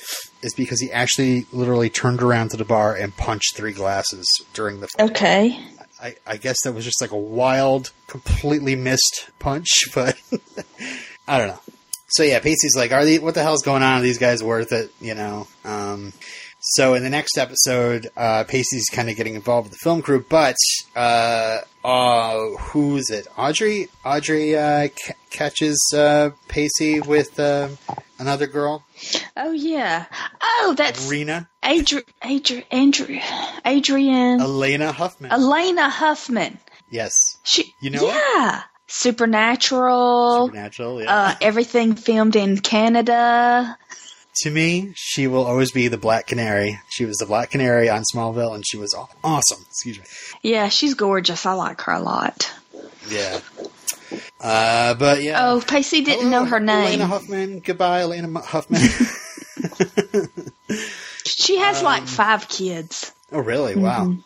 Is 0.42 0.54
because 0.54 0.80
he 0.80 0.92
actually 0.92 1.46
literally 1.52 1.90
turned 1.90 2.22
around 2.22 2.50
to 2.50 2.56
the 2.56 2.64
bar 2.64 2.94
and 2.94 3.16
punched 3.16 3.56
three 3.56 3.72
glasses 3.72 4.26
during 4.54 4.80
the 4.80 4.88
fight. 4.88 5.10
Okay. 5.10 5.60
I, 6.00 6.16
I 6.26 6.36
guess 6.36 6.56
that 6.64 6.72
was 6.72 6.84
just 6.84 7.00
like 7.00 7.12
a 7.12 7.16
wild, 7.16 7.90
completely 8.06 8.76
missed 8.76 9.30
punch, 9.38 9.68
but 9.94 10.20
I 11.26 11.38
don't 11.38 11.48
know. 11.48 11.60
So 12.08 12.22
yeah, 12.22 12.38
Pacey's 12.38 12.76
like, 12.76 12.92
"Are 12.92 13.04
they? 13.04 13.18
What 13.18 13.34
the 13.34 13.42
hell's 13.42 13.62
going 13.62 13.82
on? 13.82 14.00
Are 14.00 14.02
these 14.02 14.18
guys 14.18 14.42
worth 14.42 14.72
it?" 14.72 14.92
You 15.00 15.14
know. 15.14 15.48
Um, 15.64 16.12
so 16.60 16.94
in 16.94 17.02
the 17.02 17.10
next 17.10 17.38
episode, 17.38 18.08
uh, 18.16 18.44
Pacey's 18.44 18.86
kind 18.90 19.08
of 19.08 19.16
getting 19.16 19.34
involved 19.34 19.66
with 19.66 19.72
the 19.72 19.82
film 19.82 20.02
crew, 20.02 20.24
but 20.28 20.56
uh, 20.94 21.60
uh, 21.86 22.50
who's 22.58 23.10
it? 23.10 23.26
Audrey. 23.38 23.88
Audrey 24.04 24.56
uh, 24.56 24.88
ca- 24.88 25.14
catches 25.30 25.78
uh, 25.94 26.30
Pacey 26.48 27.00
with 27.00 27.38
uh, 27.38 27.68
another 28.18 28.46
girl, 28.46 28.84
Oh 29.36 29.52
yeah. 29.52 30.06
Oh, 30.42 30.74
that's 30.76 31.08
Rena 31.08 31.48
Adri- 31.62 32.04
Adri- 32.22 32.64
Andrew, 32.70 33.18
Adrian, 33.64 34.40
Alaina 34.40 34.92
Huffman. 34.92 35.30
Alaina 35.30 35.88
Huffman. 35.90 36.58
yes, 36.90 37.12
She, 37.44 37.72
You 37.80 37.90
know 37.90 38.06
yeah, 38.06 38.62
Supernatural. 38.88 40.46
supernatural. 40.46 41.02
Yeah. 41.02 41.14
Uh, 41.14 41.34
everything 41.40 41.94
filmed 41.94 42.36
in 42.36 42.58
Canada. 42.58 43.76
To 44.42 44.50
me, 44.50 44.92
she 44.94 45.26
will 45.26 45.44
always 45.44 45.70
be 45.72 45.88
the 45.88 45.96
Black 45.98 46.26
Canary. 46.26 46.78
She 46.90 47.04
was 47.06 47.16
the 47.16 47.26
Black 47.26 47.50
Canary 47.52 47.88
on 47.88 48.02
Smallville, 48.14 48.54
and 48.54 48.64
she 48.66 48.76
was 48.76 48.94
awesome. 49.24 49.64
Excuse 49.68 49.98
me. 49.98 50.04
Yeah, 50.42 50.68
she's 50.68 50.94
gorgeous. 50.94 51.46
I 51.46 51.52
like 51.54 51.80
her 51.82 51.92
a 51.92 52.00
lot. 52.00 52.52
Yeah. 53.08 53.40
Uh, 54.40 54.94
but 54.94 55.22
yeah. 55.22 55.48
Oh, 55.50 55.62
Pacey 55.66 56.02
didn't 56.02 56.30
know 56.30 56.44
her 56.44 56.60
name. 56.60 57.00
Alaina 57.00 57.06
Huffman. 57.06 57.60
Goodbye, 57.60 58.00
Alaina 58.00 58.40
Huffman. 58.40 58.82
She 61.24 61.58
has 61.58 61.78
Um, 61.78 61.84
like 61.84 62.06
five 62.06 62.48
kids. 62.48 63.12
oh, 63.32 63.40
really? 63.40 63.74
Wow. 63.76 64.16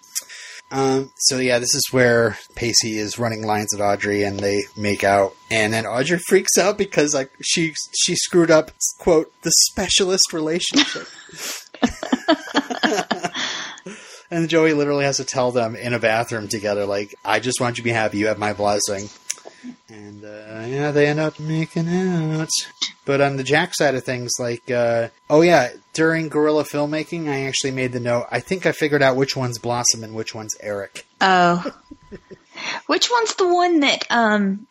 Um, 0.73 1.11
so 1.17 1.39
yeah, 1.39 1.59
this 1.59 1.75
is 1.75 1.89
where 1.91 2.39
Pacey 2.55 2.99
is 2.99 3.19
running 3.19 3.43
lines 3.43 3.75
at 3.75 3.81
Audrey, 3.81 4.23
and 4.23 4.39
they 4.39 4.63
make 4.77 5.03
out, 5.03 5.35
and 5.51 5.73
then 5.73 5.85
Audrey 5.85 6.19
freaks 6.19 6.57
out 6.59 6.79
because 6.79 7.13
like 7.13 7.33
she 7.43 7.75
she 7.93 8.15
screwed 8.15 8.51
up 8.51 8.71
quote 8.99 9.33
the 9.43 9.53
specialist 9.71 10.33
relationship. 10.33 11.09
and 14.31 14.49
Joey 14.49 14.73
literally 14.75 15.05
has 15.05 15.17
to 15.17 15.25
tell 15.25 15.51
them 15.51 15.75
in 15.75 15.93
a 15.93 15.99
bathroom 15.99 16.47
together, 16.47 16.87
like, 16.87 17.17
"I 17.25 17.41
just 17.41 17.61
want 17.61 17.77
you 17.77 17.83
to 17.83 17.89
be 17.89 17.91
happy. 17.91 18.19
You 18.19 18.29
have 18.29 18.39
my 18.39 18.53
blessing." 18.53 19.09
Yeah, 20.71 20.93
they 20.93 21.07
end 21.07 21.19
up 21.19 21.41
making 21.41 21.89
out. 21.89 22.49
But 23.05 23.21
on 23.21 23.37
the 23.37 23.43
Jack 23.43 23.75
side 23.75 23.95
of 23.97 24.05
things, 24.05 24.31
like, 24.39 24.71
uh, 24.71 25.09
oh 25.29 25.41
yeah, 25.41 25.71
during 25.95 26.29
guerrilla 26.29 26.63
filmmaking, 26.63 27.29
I 27.29 27.47
actually 27.47 27.73
made 27.73 27.93
the 27.93 27.99
note. 27.99 28.27
I 28.31 28.39
think 28.39 28.67
I 28.67 28.73
figured 28.73 29.03
out 29.03 29.17
which 29.17 29.37
one's 29.37 29.59
Blossom 29.59 30.05
and 30.05 30.15
which 30.15 30.35
one's 30.35 30.57
Eric. 30.61 31.07
Oh. 31.21 31.65
Which 32.87 33.09
one's 33.11 33.35
the 33.37 33.49
one 33.49 33.81
that 33.81 34.05
um 34.11 34.67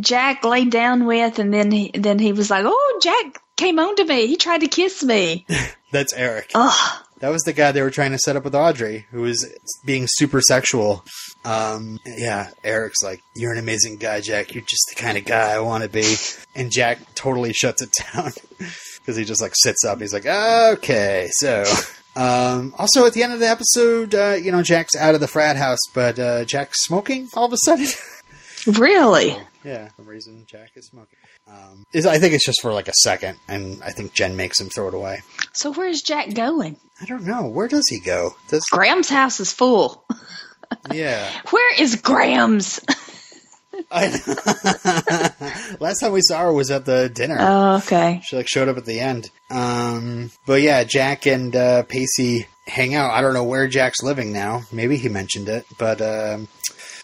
Jack 0.00 0.42
laid 0.42 0.70
down 0.70 1.04
with 1.04 1.38
and 1.38 1.52
then 1.52 1.70
he 1.70 1.90
then 1.92 2.18
he 2.18 2.32
was 2.32 2.50
like, 2.50 2.64
Oh, 2.66 3.00
Jack 3.02 3.42
came 3.56 3.78
on 3.78 3.94
to 3.96 4.04
me. 4.04 4.26
He 4.26 4.36
tried 4.36 4.62
to 4.62 4.68
kiss 4.68 5.02
me. 5.02 5.44
That's 5.92 6.14
Eric. 6.14 6.52
Ugh. 6.54 7.00
That 7.20 7.28
was 7.28 7.42
the 7.42 7.52
guy 7.52 7.72
they 7.72 7.82
were 7.82 7.90
trying 7.90 8.12
to 8.12 8.18
set 8.18 8.36
up 8.36 8.44
with 8.44 8.54
Audrey, 8.54 9.06
who 9.10 9.20
was 9.22 9.46
being 9.84 10.06
super 10.08 10.40
sexual. 10.40 11.04
Um, 11.44 12.00
yeah, 12.06 12.50
Eric's 12.62 13.02
like, 13.02 13.22
"You're 13.34 13.52
an 13.52 13.58
amazing 13.58 13.96
guy, 13.96 14.20
Jack. 14.20 14.54
You're 14.54 14.64
just 14.64 14.84
the 14.88 15.00
kind 15.00 15.18
of 15.18 15.24
guy 15.24 15.52
I 15.52 15.60
want 15.60 15.82
to 15.84 15.88
be." 15.90 16.14
And 16.54 16.70
Jack 16.70 16.98
totally 17.14 17.52
shuts 17.52 17.82
it 17.82 17.94
down 18.14 18.32
because 18.58 19.16
he 19.16 19.24
just 19.24 19.42
like 19.42 19.52
sits 19.54 19.84
up. 19.84 20.00
He's 20.00 20.12
like, 20.14 20.26
"Okay, 20.26 21.28
so." 21.32 21.64
Um, 22.16 22.72
also, 22.78 23.06
at 23.06 23.12
the 23.12 23.24
end 23.24 23.32
of 23.32 23.40
the 23.40 23.48
episode, 23.48 24.14
uh, 24.14 24.36
you 24.40 24.52
know, 24.52 24.62
Jack's 24.62 24.94
out 24.94 25.16
of 25.16 25.20
the 25.20 25.26
frat 25.26 25.56
house, 25.56 25.80
but 25.94 26.16
uh, 26.18 26.44
Jack's 26.44 26.84
smoking 26.84 27.28
all 27.34 27.46
of 27.46 27.52
a 27.52 27.56
sudden. 27.58 27.86
Really? 28.66 29.36
yeah, 29.62 29.88
for 29.88 29.96
some 29.96 30.06
reason 30.06 30.44
Jack 30.46 30.70
is 30.74 30.86
smoking. 30.86 31.18
Um, 31.46 31.84
is 31.92 32.06
I 32.06 32.18
think 32.18 32.32
it's 32.32 32.46
just 32.46 32.62
for 32.62 32.72
like 32.72 32.88
a 32.88 32.94
second, 33.02 33.38
and 33.46 33.82
I 33.82 33.90
think 33.90 34.14
Jen 34.14 34.36
makes 34.36 34.58
him 34.58 34.68
throw 34.70 34.88
it 34.88 34.94
away. 34.94 35.20
So 35.52 35.70
where's 35.72 36.00
Jack 36.00 36.32
going? 36.32 36.78
I 37.00 37.04
don't 37.04 37.24
know. 37.24 37.46
Where 37.46 37.68
does 37.68 37.86
he 37.90 38.00
go? 38.00 38.36
Does 38.48 38.64
Grams' 38.70 39.10
house 39.10 39.38
is 39.40 39.52
full. 39.52 40.04
yeah? 40.92 41.30
Where 41.50 41.80
is 41.80 41.96
Grams? 41.96 42.80
I, 43.90 44.06
last 45.80 46.00
time 46.00 46.12
we 46.12 46.20
saw 46.22 46.40
her 46.40 46.52
was 46.52 46.70
at 46.70 46.84
the 46.84 47.08
dinner. 47.08 47.36
Oh, 47.40 47.76
okay. 47.76 48.20
She 48.24 48.36
like 48.36 48.48
showed 48.48 48.68
up 48.68 48.76
at 48.76 48.84
the 48.84 49.00
end. 49.00 49.30
Um, 49.50 50.30
but 50.46 50.62
yeah, 50.62 50.84
Jack 50.84 51.26
and 51.26 51.54
uh, 51.54 51.82
Pacey 51.84 52.46
hang 52.66 52.94
out. 52.94 53.12
I 53.12 53.20
don't 53.20 53.34
know 53.34 53.44
where 53.44 53.66
Jack's 53.66 54.02
living 54.02 54.32
now. 54.32 54.62
Maybe 54.72 54.96
he 54.96 55.08
mentioned 55.08 55.48
it, 55.48 55.66
but 55.78 56.00
um, 56.00 56.48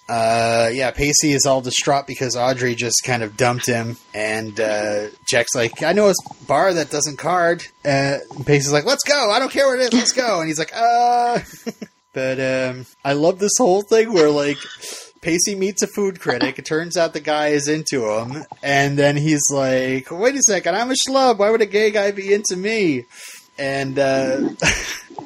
uh, 0.08 0.70
yeah, 0.72 0.90
Pacey 0.90 1.32
is 1.32 1.46
all 1.46 1.60
distraught 1.60 2.06
because 2.06 2.34
Audrey 2.36 2.74
just 2.74 3.02
kind 3.04 3.22
of 3.22 3.36
dumped 3.36 3.66
him, 3.66 3.96
and 4.12 4.58
uh, 4.58 5.06
Jack's 5.28 5.54
like, 5.54 5.82
"I 5.82 5.92
know 5.92 6.08
a 6.08 6.14
bar 6.48 6.74
that 6.74 6.90
doesn't 6.90 7.18
card." 7.18 7.62
Uh, 7.84 8.18
and 8.34 8.46
Pacey's 8.46 8.72
like, 8.72 8.84
"Let's 8.84 9.04
go! 9.04 9.30
I 9.30 9.38
don't 9.38 9.52
care 9.52 9.66
what 9.68 9.78
it 9.78 9.92
is. 9.92 9.92
Let's 9.92 10.12
go!" 10.12 10.40
And 10.40 10.48
he's 10.48 10.58
like, 10.58 10.72
"Uh." 10.74 11.38
But 12.12 12.40
um, 12.40 12.86
I 13.04 13.12
love 13.12 13.38
this 13.38 13.56
whole 13.58 13.82
thing 13.82 14.12
where 14.12 14.30
like. 14.30 14.58
Pacey 15.22 15.54
meets 15.54 15.82
a 15.82 15.86
food 15.86 16.18
critic. 16.18 16.58
It 16.58 16.64
turns 16.64 16.96
out 16.96 17.12
the 17.12 17.20
guy 17.20 17.48
is 17.48 17.68
into 17.68 18.08
him, 18.08 18.42
and 18.62 18.98
then 18.98 19.18
he's 19.18 19.42
like, 19.52 20.10
"Wait 20.10 20.34
a 20.34 20.40
second, 20.42 20.76
I'm 20.76 20.90
a 20.90 20.94
schlub. 20.94 21.36
Why 21.36 21.50
would 21.50 21.60
a 21.60 21.66
gay 21.66 21.90
guy 21.90 22.10
be 22.10 22.32
into 22.32 22.56
me?" 22.56 23.04
And 23.58 23.98
uh, 23.98 24.48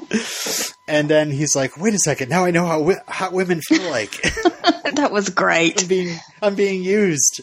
and 0.89 1.09
then 1.09 1.31
he's 1.31 1.55
like, 1.55 1.77
"Wait 1.77 1.95
a 1.95 1.99
second, 1.99 2.29
now 2.29 2.45
I 2.45 2.51
know 2.51 2.67
how 2.67 2.79
wi- 2.79 3.03
hot 3.07 3.33
women 3.33 3.61
feel 3.61 3.89
like. 3.89 4.21
that 4.95 5.11
was 5.13 5.29
great. 5.29 5.83
I'm 5.83 5.87
being 5.89 6.19
I'm 6.43 6.55
being 6.57 6.83
used." 6.83 7.43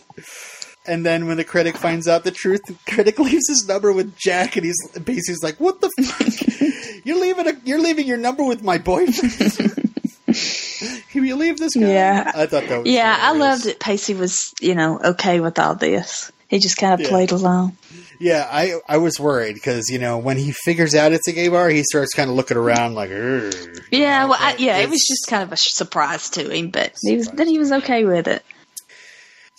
And 0.92 1.06
then 1.06 1.26
when 1.26 1.38
the 1.38 1.46
critic 1.46 1.78
finds 1.78 2.06
out 2.10 2.26
the 2.26 2.32
truth, 2.32 2.62
the 2.68 2.76
critic 2.92 3.18
leaves 3.28 3.48
his 3.48 3.66
number 3.66 3.94
with 3.94 4.14
Jack, 4.18 4.58
and 4.58 4.66
he's 4.66 4.76
Pacey's 5.06 5.42
like, 5.42 5.56
"What 5.58 5.80
the 5.80 5.90
fuck? 6.04 7.02
you're 7.06 7.20
leaving 7.20 7.48
a, 7.48 7.54
you're 7.64 7.80
leaving 7.80 8.06
your 8.08 8.18
number 8.18 8.44
with 8.44 8.62
my 8.62 8.78
boyfriend." 8.78 9.88
Can 11.12 11.26
you 11.26 11.36
leave 11.36 11.58
this 11.60 11.76
guy? 11.76 11.88
Yeah. 11.88 12.32
I 12.36 12.46
thought 12.46 12.68
that 12.68 12.80
was 12.84 12.88
Yeah, 12.88 13.18
I 13.20 13.34
loved 13.34 13.66
it. 13.66 13.80
Pacey 13.80 14.14
was, 14.14 14.54
you 14.62 14.76
know, 14.76 15.00
okay 15.04 15.40
with 15.40 15.60
all 15.60 15.76
this. 15.76 16.32
He 16.50 16.60
just 16.60 16.78
kind 16.78 16.94
of 16.94 17.02
Yeah. 17.02 17.10
played 17.10 17.32
along. 17.32 17.78
Yeah, 18.20 18.48
I 18.52 18.80
I 18.88 18.98
was 18.98 19.20
worried 19.20 19.56
because 19.56 19.90
you 19.90 19.98
know 19.98 20.18
when 20.18 20.38
he 20.38 20.52
figures 20.52 20.94
out 20.94 21.12
it's 21.14 21.28
a 21.28 21.32
gay 21.32 21.48
bar, 21.48 21.70
he 21.70 21.84
starts 21.84 22.14
kind 22.14 22.30
of 22.30 22.36
looking 22.36 22.58
around 22.58 22.94
like, 22.96 23.10
"Urgh." 23.12 23.80
Yeah, 23.92 24.26
well, 24.26 24.38
I, 24.40 24.56
yeah, 24.60 24.78
it 24.78 24.90
was 24.90 25.04
just 25.08 25.28
kind 25.28 25.42
of 25.44 25.52
a 25.54 25.58
surprise 25.58 26.30
to 26.32 26.50
him, 26.54 26.70
but 26.70 26.94
he 27.02 27.16
was 27.16 27.28
then 27.30 27.48
he 27.48 27.58
was 27.58 27.72
okay 27.72 28.04
with 28.06 28.28
it. 28.28 28.44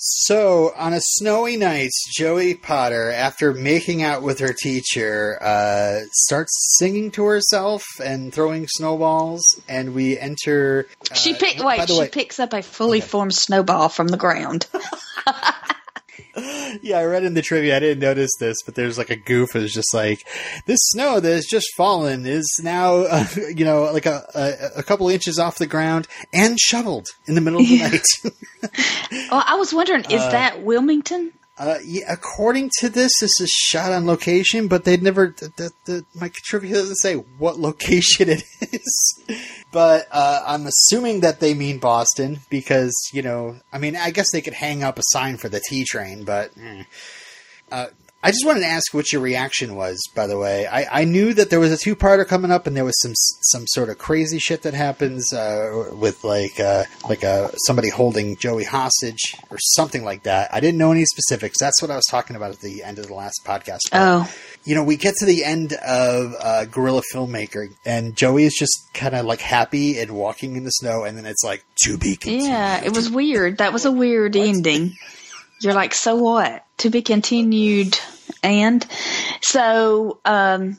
So, 0.05 0.73
on 0.77 0.93
a 0.95 1.01
snowy 1.01 1.57
night, 1.57 1.91
Joey 2.17 2.55
Potter, 2.55 3.13
after 3.13 3.55
making 3.55 4.03
out 4.03 4.21
with 4.25 4.41
her 4.41 4.53
teacher, 4.53 5.39
uh, 5.41 6.01
starts 6.13 6.51
singing 6.77 7.13
to 7.13 7.25
herself 7.25 7.85
and 8.05 8.35
throwing 8.35 8.67
snowballs, 8.67 9.43
and 9.69 9.95
we 9.95 10.19
enter. 10.19 10.89
Uh, 11.09 11.15
She 11.15 11.35
pick 11.35 11.63
wait, 11.63 11.89
she 11.89 12.01
way- 12.01 12.09
picks 12.09 12.41
up 12.41 12.53
a 12.53 12.63
fully 12.63 12.99
Okay. 12.99 13.07
formed 13.07 13.35
snowball 13.35 13.89
from 13.89 14.09
the 14.09 14.17
ground. 14.17 14.67
Yeah, 16.83 16.99
I 16.99 17.05
read 17.05 17.23
in 17.25 17.35
the 17.35 17.43
trivia. 17.43 17.77
I 17.77 17.81
didn't 17.81 18.01
notice 18.01 18.31
this, 18.41 18.57
but 18.65 18.75
there's 18.75 18.97
like 18.97 19.11
a 19.11 19.17
goof. 19.17 19.55
It 19.55 19.61
was 19.61 19.75
just 19.75 19.93
like 19.93 20.27
this 20.65 20.79
snow 20.85 21.21
that 21.21 21.31
has 21.31 21.45
just 21.45 21.67
fallen 21.77 22.25
is 22.25 22.47
now, 22.63 22.95
uh, 23.03 23.27
you 23.55 23.65
know, 23.67 23.83
like 23.93 24.07
a, 24.07 24.25
a 24.35 24.79
a 24.79 24.83
couple 24.83 25.09
inches 25.11 25.39
off 25.39 25.59
the 25.59 25.67
ground 25.67 26.09
and 26.33 26.59
shoveled 26.59 27.09
in 27.27 27.35
the 27.35 27.43
middle 27.43 27.61
of 27.61 27.69
the 27.69 27.75
Yeah. 27.77 27.89
night. 27.91 29.29
Well, 29.31 29.45
I 29.47 29.57
was 29.57 29.75
wondering, 29.75 30.05
is 30.07 30.23
Uh, 30.23 30.31
that 30.31 30.63
Wilmington? 30.63 31.33
Uh, 31.59 31.79
yeah, 31.85 32.05
according 32.11 32.71
to 32.79 32.89
this, 32.89 33.13
this 33.21 33.41
is 33.41 33.51
shot 33.51 33.93
on 33.93 34.07
location, 34.07 34.69
but 34.69 34.85
they'd 34.85 35.03
never. 35.03 35.35
The, 35.39 35.53
the, 35.57 35.73
the, 35.85 36.05
my 36.15 36.31
trivia 36.35 36.75
doesn't 36.75 36.97
say 36.97 37.15
what 37.15 37.59
location 37.69 38.29
it 38.31 38.43
is. 38.73 39.23
But 39.71 40.07
uh, 40.11 40.43
I'm 40.47 40.67
assuming 40.67 41.21
that 41.21 41.41
they 41.41 41.55
mean 41.55 41.79
Boston 41.79 42.41
because 42.51 42.93
you 43.13 43.23
know, 43.23 43.57
I 43.73 43.79
mean, 43.79 43.97
I 43.97 44.11
guess 44.11 44.31
they 44.33 44.41
could 44.41 44.55
hang 44.55 44.83
up 44.83 44.99
a 44.99 45.03
sign 45.07 45.37
for 45.37 45.49
the 45.49 45.61
T 45.69 45.85
train, 45.85 46.25
but. 46.25 46.51
eh. 46.61 46.85
Uh, 47.71 47.87
I 48.25 48.31
just 48.31 48.47
wanted 48.47 48.61
to 48.61 48.67
ask 48.67 48.95
what 48.95 49.13
your 49.13 49.21
reaction 49.21 49.75
was. 49.75 50.01
By 50.15 50.29
the 50.29 50.39
way, 50.39 50.67
I, 50.67 51.01
I 51.01 51.05
knew 51.05 51.35
that 51.35 51.51
there 51.51 51.59
was 51.59 51.73
a 51.73 51.77
two 51.77 51.97
parter 51.97 52.27
coming 52.27 52.53
up, 52.53 52.69
and 52.69 52.77
there 52.77 52.85
was 52.85 53.01
some 53.01 53.15
some 53.17 53.67
sort 53.67 53.89
of 53.89 53.99
crazy 53.99 54.39
shit 54.39 54.63
that 54.63 54.75
happens 54.75 55.33
uh, 55.33 55.91
with 55.93 56.23
like 56.23 56.61
uh, 56.61 56.85
like 57.09 57.25
uh, 57.25 57.49
somebody 57.67 57.89
holding 57.89 58.37
Joey 58.37 58.63
hostage 58.63 59.35
or 59.51 59.59
something 59.59 60.05
like 60.05 60.23
that. 60.23 60.55
I 60.55 60.61
didn't 60.61 60.79
know 60.79 60.93
any 60.93 61.05
specifics. 61.05 61.59
That's 61.59 61.83
what 61.83 61.91
I 61.91 61.97
was 61.97 62.07
talking 62.09 62.37
about 62.37 62.53
at 62.53 62.61
the 62.61 62.85
end 62.85 63.01
of 63.01 63.09
the 63.09 63.15
last 63.15 63.41
podcast. 63.45 63.81
Oh, 63.93 64.33
you 64.65 64.77
know, 64.77 64.85
we 64.85 64.97
get 64.97 65.17
to 65.17 65.27
the 65.27 65.45
end 65.45 65.73
of 65.73 66.35
uh, 66.41 66.67
Guerrilla 66.67 67.03
Filmmaker, 67.13 67.75
and 67.85 68.15
Joey 68.15 68.45
is 68.45 68.55
just 68.55 68.89
kind 68.95 69.17
of 69.17 69.27
like 69.27 69.41
happy 69.41 69.99
and 69.99 70.13
walking 70.13 70.55
in 70.55 70.63
the 70.63 70.71
snow, 70.71 71.03
and 71.03 71.19
then 71.19 71.27
it's 71.27 71.43
like 71.43 71.65
to 71.83 71.99
be 71.99 72.15
continued. 72.15 72.51
yeah, 72.51 72.85
it 72.85 72.95
was 72.95 73.11
weird. 73.11 73.59
That 73.59 73.73
was 73.73 73.85
a 73.85 73.91
weird 73.91 74.37
ending. 74.37 74.97
You're 75.63 75.75
like, 75.75 75.95
so 75.95 76.17
what? 76.17 76.65
To 76.79 76.91
be 76.91 77.03
continued. 77.03 77.99
And 78.43 78.85
so, 79.41 80.19
um, 80.25 80.79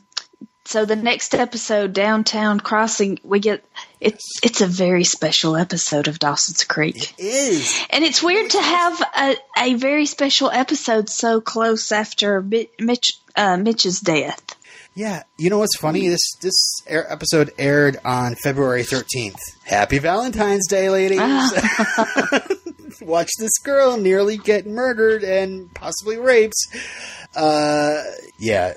so 0.66 0.84
the 0.84 0.96
next 0.96 1.34
episode, 1.34 1.92
Downtown 1.92 2.60
Crossing, 2.60 3.18
we 3.22 3.40
get 3.40 3.64
it's 4.00 4.40
it's 4.42 4.60
a 4.60 4.66
very 4.66 5.04
special 5.04 5.56
episode 5.56 6.08
of 6.08 6.18
Dawson's 6.18 6.64
Creek. 6.64 7.14
is 7.18 7.82
And 7.90 8.04
it's 8.04 8.22
weird 8.22 8.50
to 8.50 8.60
have 8.60 9.00
a, 9.00 9.36
a 9.58 9.74
very 9.74 10.06
special 10.06 10.50
episode 10.50 11.08
so 11.08 11.40
close 11.40 11.92
after 11.92 12.42
Mitch 12.78 13.20
uh, 13.36 13.56
Mitch's 13.56 14.00
death. 14.00 14.42
Yeah, 14.94 15.24
you 15.38 15.50
know 15.50 15.58
what's 15.58 15.76
funny? 15.76 16.08
This 16.08 16.34
this 16.40 16.54
air 16.86 17.10
episode 17.10 17.52
aired 17.58 17.98
on 18.04 18.34
February 18.36 18.84
thirteenth. 18.84 19.40
Happy 19.64 19.98
Valentine's 19.98 20.66
Day, 20.68 20.88
ladies! 20.88 21.18
Watch 23.04 23.30
this 23.38 23.58
girl 23.58 23.96
nearly 23.96 24.36
get 24.36 24.66
murdered 24.66 25.22
and 25.24 25.72
possibly 25.74 26.16
raped. 26.16 26.56
Uh, 27.36 28.02
yeah. 28.38 28.74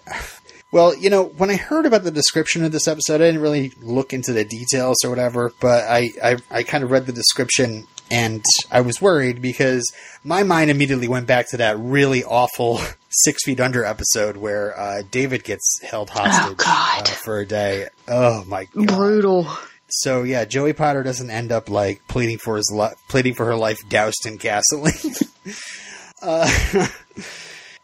Well, 0.71 0.95
you 0.95 1.09
know, 1.09 1.23
when 1.23 1.49
I 1.49 1.55
heard 1.55 1.85
about 1.85 2.03
the 2.03 2.11
description 2.11 2.63
of 2.63 2.71
this 2.71 2.87
episode, 2.87 3.15
I 3.21 3.25
didn't 3.25 3.41
really 3.41 3.71
look 3.81 4.11
into 4.13 4.33
the 4.33 4.43
details 4.43 4.97
or 5.03 5.09
whatever, 5.09 5.53
but 5.61 5.85
I, 5.89 6.11
I, 6.21 6.37
I 6.51 6.63
kind 6.63 6.83
of 6.83 6.91
read 6.91 7.05
the 7.05 7.13
description 7.13 7.87
and 8.11 8.43
I 8.71 8.81
was 8.81 9.01
worried 9.01 9.41
because 9.41 9.83
my 10.23 10.43
mind 10.43 10.69
immediately 10.69 11.07
went 11.07 11.27
back 11.27 11.49
to 11.49 11.57
that 11.57 11.77
really 11.79 12.23
awful 12.23 12.79
Six 13.09 13.43
Feet 13.45 13.59
Under 13.59 13.83
episode 13.83 14.37
where 14.37 14.77
uh, 14.79 15.01
David 15.09 15.43
gets 15.43 15.81
held 15.83 16.09
hostage 16.09 16.57
God. 16.57 17.01
uh, 17.01 17.05
for 17.05 17.39
a 17.39 17.45
day. 17.45 17.87
Oh 18.07 18.43
my 18.45 18.65
god! 18.65 18.87
Brutal. 18.87 19.47
So 19.89 20.23
yeah, 20.23 20.45
Joey 20.45 20.73
Potter 20.73 21.03
doesn't 21.03 21.29
end 21.29 21.51
up 21.51 21.69
like 21.69 22.07
pleading 22.07 22.37
for 22.37 22.57
his 22.57 22.71
li- 22.73 22.95
pleading 23.07 23.33
for 23.33 23.45
her 23.45 23.55
life 23.55 23.77
doused 23.87 24.25
in 24.25 24.37
gasoline. 24.37 25.15
uh, 26.21 26.49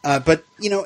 uh, 0.04 0.20
but 0.20 0.44
you 0.60 0.70
know, 0.70 0.86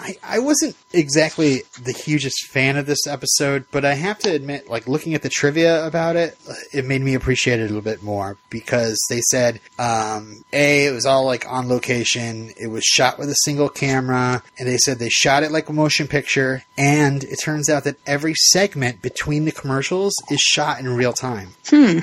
I, 0.00 0.16
I 0.22 0.38
wasn't 0.38 0.76
exactly 0.92 1.62
the 1.80 1.92
hugest 1.92 2.46
fan 2.46 2.78
of 2.78 2.86
this 2.86 3.06
episode, 3.06 3.66
but 3.70 3.84
I 3.84 3.94
have 3.94 4.18
to 4.20 4.30
admit, 4.30 4.68
like 4.68 4.88
looking 4.88 5.14
at 5.14 5.22
the 5.22 5.28
trivia 5.28 5.86
about 5.86 6.16
it, 6.16 6.38
it 6.72 6.86
made 6.86 7.02
me 7.02 7.14
appreciate 7.14 7.60
it 7.60 7.64
a 7.64 7.66
little 7.66 7.82
bit 7.82 8.02
more 8.02 8.38
because 8.48 8.98
they 9.10 9.20
said, 9.30 9.60
um, 9.78 10.42
A, 10.52 10.86
it 10.86 10.92
was 10.92 11.04
all 11.04 11.26
like 11.26 11.46
on 11.46 11.68
location, 11.68 12.50
it 12.56 12.68
was 12.68 12.82
shot 12.84 13.18
with 13.18 13.28
a 13.28 13.36
single 13.44 13.68
camera, 13.68 14.42
and 14.58 14.66
they 14.66 14.78
said 14.78 14.98
they 14.98 15.10
shot 15.10 15.42
it 15.42 15.52
like 15.52 15.68
a 15.68 15.72
motion 15.72 16.08
picture, 16.08 16.64
and 16.78 17.22
it 17.24 17.36
turns 17.36 17.68
out 17.68 17.84
that 17.84 17.96
every 18.06 18.34
segment 18.34 19.02
between 19.02 19.44
the 19.44 19.52
commercials 19.52 20.14
is 20.30 20.40
shot 20.40 20.80
in 20.80 20.88
real 20.88 21.12
time. 21.12 21.50
Hmm. 21.68 21.98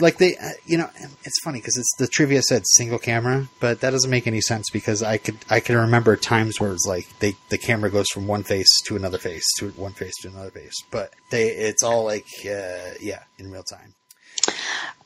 Like 0.00 0.18
they, 0.18 0.36
uh, 0.36 0.50
you 0.66 0.78
know, 0.78 0.88
it's 1.24 1.40
funny 1.42 1.58
because 1.58 1.76
it's 1.76 1.94
the 1.98 2.06
trivia 2.06 2.42
said 2.42 2.62
single 2.76 2.98
camera, 2.98 3.48
but 3.60 3.80
that 3.80 3.90
doesn't 3.90 4.10
make 4.10 4.26
any 4.26 4.40
sense 4.40 4.70
because 4.70 5.02
I 5.02 5.18
could 5.18 5.36
I 5.48 5.60
can 5.60 5.76
remember 5.76 6.16
times 6.16 6.60
where 6.60 6.72
it's 6.72 6.86
like 6.86 7.06
they 7.18 7.36
the 7.48 7.58
camera 7.58 7.90
goes 7.90 8.08
from 8.08 8.26
one 8.26 8.42
face 8.42 8.68
to 8.86 8.96
another 8.96 9.18
face 9.18 9.44
to 9.58 9.70
one 9.70 9.92
face 9.92 10.14
to 10.22 10.28
another 10.28 10.50
face, 10.50 10.74
but 10.90 11.12
they 11.30 11.48
it's 11.48 11.82
all 11.82 12.04
like 12.04 12.26
uh, 12.44 12.94
yeah 13.00 13.22
in 13.38 13.50
real 13.50 13.62
time. 13.62 13.94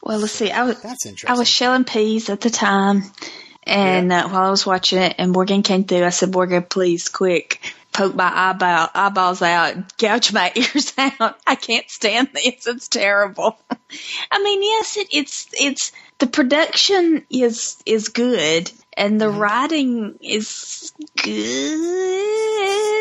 Well, 0.03 0.19
let's 0.19 0.33
see. 0.33 0.51
I 0.51 0.65
was 0.65 0.81
That's 0.83 1.07
I 1.27 1.35
was 1.35 1.49
shelling 1.49 1.85
peas 1.85 2.29
at 2.29 2.41
the 2.41 2.51
time, 2.51 3.05
and 3.65 4.13
uh, 4.13 4.29
while 4.29 4.45
I 4.45 4.51
was 4.51 4.67
watching 4.67 4.99
it, 4.99 5.15
and 5.19 5.33
Morgan 5.33 5.63
came 5.63 5.85
through, 5.85 6.05
I 6.05 6.11
said, 6.11 6.33
"Morgan, 6.33 6.63
please, 6.63 7.09
quick, 7.09 7.61
poke 7.95 8.15
my 8.15 8.31
eyeball 8.31 8.91
eyeballs 8.95 9.41
out, 9.41 9.97
gouge 9.97 10.33
my 10.33 10.53
ears 10.57 10.93
out. 10.99 11.39
I 11.47 11.55
can't 11.55 11.89
stand 11.89 12.29
this. 12.35 12.67
It's 12.67 12.89
terrible." 12.89 13.57
I 14.31 14.43
mean, 14.43 14.63
yes, 14.63 14.97
it, 14.99 15.09
it's 15.13 15.49
it's 15.59 15.93
the 16.19 16.27
production 16.27 17.25
is 17.31 17.83
is 17.87 18.09
good, 18.09 18.71
and 18.97 19.21
the 19.21 19.27
mm-hmm. 19.27 19.39
writing 19.39 20.19
is 20.21 20.93
good. 21.17 22.45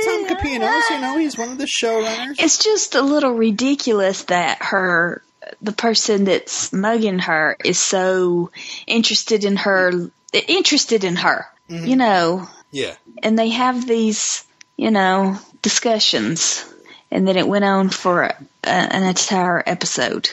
Tom 0.05 0.27
Kapinos, 0.27 0.89
you 0.89 0.99
know, 0.99 1.17
he's 1.17 1.37
one 1.37 1.51
of 1.51 1.57
the 1.57 1.65
showrunners. 1.65 2.35
It's 2.39 2.57
just 2.63 2.95
a 2.95 3.01
little 3.01 3.33
ridiculous 3.33 4.23
that 4.23 4.61
her, 4.61 5.21
the 5.61 5.71
person 5.71 6.25
that's 6.25 6.73
mugging 6.73 7.19
her, 7.19 7.55
is 7.63 7.79
so 7.79 8.51
interested 8.87 9.45
in 9.45 9.57
her, 9.57 10.09
interested 10.33 11.03
in 11.03 11.15
her, 11.17 11.45
you 11.67 11.77
mm-hmm. 11.77 11.97
know, 11.97 12.49
Yeah. 12.71 12.95
and 13.21 13.37
they 13.37 13.49
have 13.49 13.87
these, 13.87 14.45
you 14.77 14.91
know, 14.91 15.37
discussions, 15.61 16.65
and 17.11 17.27
then 17.27 17.37
it 17.37 17.47
went 17.47 17.65
on 17.65 17.89
for 17.89 18.23
a, 18.23 18.35
an 18.63 19.03
entire 19.03 19.63
episode. 19.65 20.29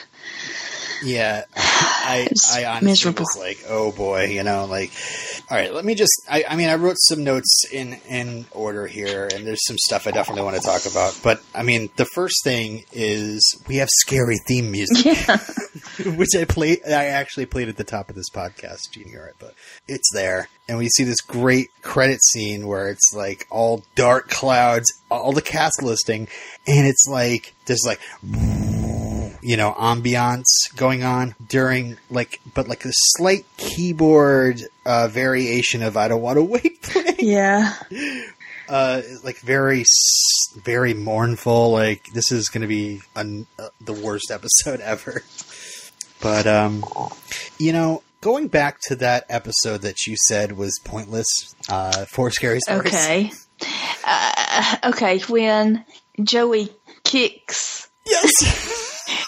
Yeah, 1.03 1.43
I, 1.55 2.27
I 2.53 2.65
honestly 2.65 2.87
miserable. 2.87 3.21
was 3.21 3.37
like, 3.37 3.59
oh 3.67 3.91
boy, 3.91 4.25
you 4.25 4.43
know, 4.43 4.65
like, 4.65 4.91
all 5.49 5.57
right, 5.57 5.73
let 5.73 5.85
me 5.85 5.95
just, 5.95 6.11
I, 6.29 6.45
I 6.47 6.55
mean, 6.55 6.69
I 6.69 6.75
wrote 6.75 6.97
some 6.99 7.23
notes 7.23 7.63
in, 7.71 7.93
in 8.09 8.45
order 8.51 8.87
here, 8.87 9.29
and 9.33 9.45
there's 9.45 9.65
some 9.65 9.77
stuff 9.77 10.07
I 10.07 10.11
definitely 10.11 10.43
want 10.43 10.55
to 10.57 10.61
talk 10.61 10.85
about, 10.85 11.19
but 11.23 11.41
I 11.53 11.63
mean, 11.63 11.89
the 11.97 12.05
first 12.05 12.43
thing 12.43 12.85
is 12.91 13.41
we 13.67 13.77
have 13.77 13.89
scary 13.91 14.37
theme 14.47 14.71
music, 14.71 15.05
Yeah, 15.05 15.37
which 16.17 16.29
I 16.37 16.45
played, 16.45 16.79
I 16.85 17.05
actually 17.05 17.45
played 17.45 17.69
at 17.69 17.77
the 17.77 17.83
top 17.83 18.09
of 18.09 18.15
this 18.15 18.29
podcast, 18.29 18.79
hear 18.93 19.25
it, 19.25 19.35
but 19.39 19.53
it's 19.87 20.09
there. 20.13 20.47
And 20.67 20.77
we 20.77 20.87
see 20.87 21.03
this 21.03 21.21
great 21.21 21.67
credit 21.81 22.23
scene 22.23 22.67
where 22.67 22.89
it's 22.89 23.11
like 23.13 23.45
all 23.49 23.83
dark 23.95 24.29
clouds, 24.29 24.91
all 25.09 25.33
the 25.33 25.41
cast 25.41 25.83
listing, 25.83 26.27
and 26.67 26.87
it's 26.87 27.05
like, 27.09 27.53
there's 27.65 27.83
like, 27.85 27.99
you 29.41 29.57
know, 29.57 29.73
ambiance 29.73 30.45
going 30.75 31.03
on 31.03 31.35
during 31.47 31.97
like, 32.09 32.39
but 32.53 32.67
like 32.67 32.85
a 32.85 32.91
slight 32.93 33.45
keyboard 33.57 34.61
uh, 34.85 35.07
variation 35.07 35.83
of 35.83 35.97
"I 35.97 36.07
don't 36.07 36.21
want 36.21 36.37
to 36.37 36.43
wait" 36.43 36.81
playing. 36.81 37.15
yeah. 37.19 37.73
Uh, 38.69 39.01
like 39.25 39.37
very, 39.39 39.83
very 40.55 40.93
mournful. 40.93 41.71
Like 41.71 42.05
this 42.13 42.31
is 42.31 42.47
going 42.47 42.61
to 42.61 42.67
be 42.67 43.01
an, 43.17 43.45
uh, 43.59 43.67
the 43.81 43.91
worst 43.91 44.31
episode 44.31 44.79
ever. 44.79 45.23
But 46.21 46.47
um, 46.47 46.85
you 47.57 47.73
know, 47.73 48.01
going 48.21 48.47
back 48.47 48.77
to 48.83 48.95
that 48.97 49.25
episode 49.27 49.81
that 49.81 50.07
you 50.07 50.15
said 50.25 50.53
was 50.53 50.79
pointless, 50.85 51.27
uh, 51.67 52.05
for 52.05 52.31
scary 52.31 52.61
stories. 52.61 52.87
Okay. 52.93 53.31
Uh, 54.05 54.77
okay, 54.85 55.19
when 55.27 55.83
Joey 56.23 56.69
kicks, 57.03 57.89
Yes. 58.05 58.77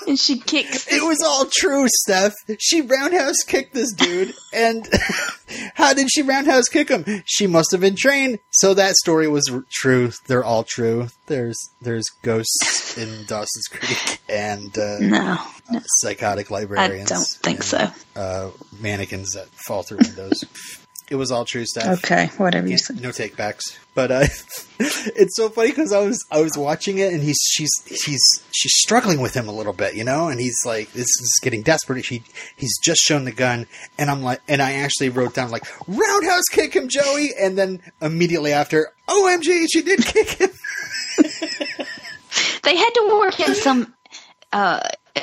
and 0.07 0.19
she 0.19 0.39
kicks 0.39 0.91
It 0.91 1.03
was 1.03 1.21
all 1.25 1.45
true, 1.51 1.85
Steph. 1.87 2.33
She 2.59 2.81
roundhouse 2.81 3.43
kicked 3.45 3.73
this 3.73 3.93
dude, 3.93 4.33
and 4.53 4.87
how 5.75 5.93
did 5.93 6.09
she 6.11 6.21
roundhouse 6.21 6.67
kick 6.69 6.89
him? 6.89 7.23
She 7.25 7.47
must 7.47 7.71
have 7.71 7.81
been 7.81 7.95
trained, 7.95 8.39
so 8.51 8.73
that 8.73 8.95
story 8.95 9.27
was 9.27 9.49
r- 9.51 9.63
true. 9.71 10.11
They're 10.27 10.43
all 10.43 10.63
true. 10.63 11.07
There's 11.27 11.57
there's 11.81 12.09
ghosts 12.21 12.97
in 12.97 13.25
Dawson's 13.25 13.67
Creek 13.71 14.19
and 14.29 14.77
uh, 14.77 14.97
No, 14.99 15.37
psychotic 16.01 16.51
librarians. 16.51 17.11
I 17.11 17.15
don't 17.15 17.27
think 17.27 17.57
and, 17.57 17.65
so. 17.65 17.91
Uh, 18.15 18.51
mannequins 18.79 19.33
that 19.33 19.47
fall 19.65 19.83
through 19.83 19.99
windows. 19.99 20.43
It 21.09 21.15
was 21.15 21.31
all 21.31 21.45
true, 21.45 21.65
Steph. 21.65 21.99
Okay, 22.03 22.27
whatever 22.37 22.65
you 22.65 22.71
Yeah, 22.73 22.77
say. 22.77 22.93
no 22.95 23.11
take 23.11 23.35
backs. 23.37 23.77
But 23.93 24.09
uh, 24.11 24.25
it's 24.79 25.35
so 25.35 25.49
funny 25.49 25.69
because 25.69 25.91
I 25.91 25.99
was 25.99 26.25
I 26.31 26.41
was 26.41 26.57
watching 26.57 26.97
it 26.97 27.13
and 27.13 27.21
he's 27.21 27.37
she's 27.51 27.69
she's 27.87 28.21
she's 28.51 28.71
struggling 28.77 29.19
with 29.21 29.35
him 29.35 29.47
a 29.47 29.51
little 29.51 29.73
bit, 29.73 29.95
you 29.95 30.03
know, 30.03 30.29
and 30.29 30.39
he's 30.39 30.57
like 30.65 30.91
this 30.93 31.05
is 31.05 31.39
getting 31.43 31.61
desperate. 31.61 32.05
He 32.05 32.23
he's 32.55 32.75
just 32.83 33.01
shown 33.01 33.25
the 33.25 33.31
gun, 33.31 33.67
and 33.97 34.09
I'm 34.09 34.23
like, 34.23 34.41
and 34.47 34.61
I 34.61 34.73
actually 34.73 35.09
wrote 35.09 35.35
down 35.35 35.51
like 35.51 35.65
roundhouse 35.87 36.45
kick 36.51 36.73
him, 36.75 36.87
Joey, 36.89 37.29
and 37.39 37.57
then 37.57 37.81
immediately 38.01 38.53
after, 38.53 38.87
OMG, 39.07 39.65
she 39.71 39.81
did 39.83 40.03
kick 40.05 40.29
him. 40.29 40.49
They 42.63 42.75
had 42.77 42.89
to 42.91 43.19
work 43.19 43.39
in 43.39 43.53
some 43.55 43.93
uh, 44.53 44.79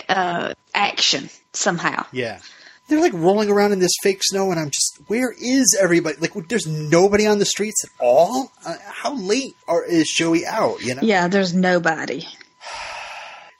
uh, 0.09 0.55
action 0.75 1.31
somehow. 1.55 2.05
Yeah. 2.12 2.40
They're 2.90 3.00
like 3.00 3.12
rolling 3.14 3.48
around 3.48 3.70
in 3.70 3.79
this 3.79 3.94
fake 4.03 4.18
snow, 4.22 4.50
and 4.50 4.59
I'm 4.59 4.68
just, 4.70 4.98
where 5.07 5.33
is 5.40 5.79
everybody? 5.81 6.16
Like, 6.18 6.35
there's 6.48 6.66
nobody 6.66 7.24
on 7.24 7.38
the 7.38 7.44
streets 7.44 7.85
at 7.85 7.90
all. 8.00 8.50
Uh, 8.66 8.74
how 8.85 9.14
late 9.14 9.55
are, 9.68 9.85
is 9.85 10.12
Joey 10.12 10.44
out? 10.44 10.83
You 10.83 10.96
know. 10.96 11.03
Yeah, 11.03 11.29
there's 11.29 11.55
nobody. 11.55 12.26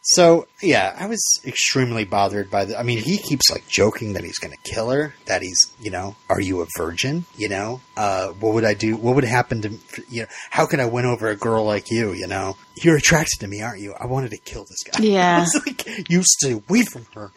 So 0.03 0.47
yeah, 0.63 0.97
I 0.99 1.07
was 1.07 1.23
extremely 1.45 2.05
bothered 2.05 2.51
by 2.51 2.65
the. 2.65 2.79
I 2.79 2.83
mean, 2.83 2.99
he 2.99 3.19
keeps 3.19 3.51
like 3.51 3.69
joking 3.69 4.15
that 4.15 4.25
he's 4.25 4.39
going 4.39 4.53
to 4.53 4.71
kill 4.73 4.89
her. 4.91 5.15
That 5.27 5.43
he's, 5.43 5.59
you 5.79 5.91
know, 5.91 6.17
are 6.31 6.41
you 6.41 6.63
a 6.63 6.67
virgin? 6.77 7.27
You 7.37 7.51
know, 7.51 7.81
uh, 7.99 8.29
what 8.29 8.55
would 8.55 8.65
I 8.65 8.73
do? 8.75 8.97
What 8.97 9.15
would 9.15 9.25
happen 9.25 9.61
to 9.63 9.69
you 10.09 10.23
know? 10.23 10.29
How 10.51 10.65
could 10.67 10.81
I 10.81 10.87
win 10.87 11.05
over 11.05 11.29
a 11.29 11.37
girl 11.37 11.65
like 11.65 11.91
you? 11.91 12.13
You 12.13 12.27
know, 12.27 12.57
you're 12.83 12.97
attracted 12.97 13.41
to 13.41 13.47
me, 13.47 13.61
aren't 13.61 13.81
you? 13.81 13.93
I 13.93 14.07
wanted 14.07 14.31
to 14.31 14.39
kill 14.39 14.65
this 14.65 14.83
guy. 14.85 15.03
Yeah. 15.11 15.43
it's 15.43 15.55
like 15.67 16.09
you 16.11 16.23
stay 16.25 16.53
away 16.53 16.83
from 16.83 17.05
her. 17.15 17.31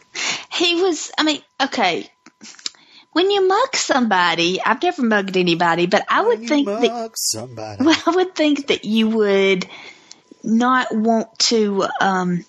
He 0.52 0.80
was, 0.80 1.10
I 1.18 1.24
mean, 1.24 1.42
okay. 1.60 2.08
When 3.12 3.30
you 3.30 3.46
mug 3.46 3.76
somebody, 3.76 4.60
I've 4.60 4.82
never 4.82 5.02
mugged 5.02 5.36
anybody, 5.36 5.86
but 5.86 6.04
I 6.08 6.22
would 6.22 6.48
think 6.48 6.66
that 6.66 7.10
somebody. 7.14 7.84
Well, 7.84 8.02
I 8.06 8.10
would 8.10 8.34
think 8.34 8.68
that 8.68 8.84
you 8.84 9.08
would 9.10 9.68
not 10.42 10.94
want 10.94 11.38
to. 11.50 11.86
Um, 12.00 12.44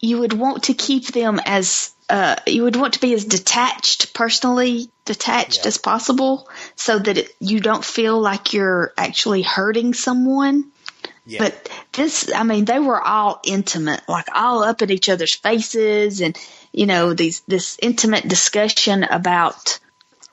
you 0.00 0.18
would 0.20 0.32
want 0.32 0.64
to 0.64 0.74
keep 0.74 1.06
them 1.08 1.40
as. 1.44 1.92
Uh, 2.08 2.34
you 2.44 2.64
would 2.64 2.74
want 2.74 2.94
to 2.94 3.00
be 3.00 3.14
as 3.14 3.24
detached, 3.24 4.14
personally 4.14 4.88
detached 5.04 5.60
Yeah. 5.62 5.68
as 5.68 5.78
possible, 5.78 6.48
so 6.74 6.98
that 6.98 7.18
it, 7.18 7.36
you 7.38 7.60
don't 7.60 7.84
feel 7.84 8.20
like 8.20 8.52
you're 8.52 8.92
actually 8.98 9.42
hurting 9.42 9.94
someone. 9.94 10.72
Yeah. 11.24 11.38
But 11.38 11.70
this, 11.92 12.28
I 12.34 12.42
mean, 12.42 12.64
they 12.64 12.80
were 12.80 13.00
all 13.00 13.38
intimate, 13.44 14.00
like 14.08 14.26
all 14.34 14.64
up 14.64 14.82
in 14.82 14.90
each 14.90 15.08
other's 15.08 15.36
faces, 15.36 16.20
and 16.20 16.36
you 16.72 16.86
know, 16.86 17.14
these 17.14 17.42
this 17.46 17.76
intimate 17.80 18.26
discussion 18.26 19.04
about 19.04 19.78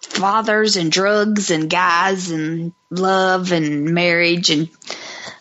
fathers 0.02 0.78
and 0.78 0.92
drugs 0.92 1.52
and 1.52 1.70
guys 1.70 2.32
and 2.32 2.74
love 2.90 3.52
and 3.52 3.86
marriage, 3.94 4.50
and 4.50 4.68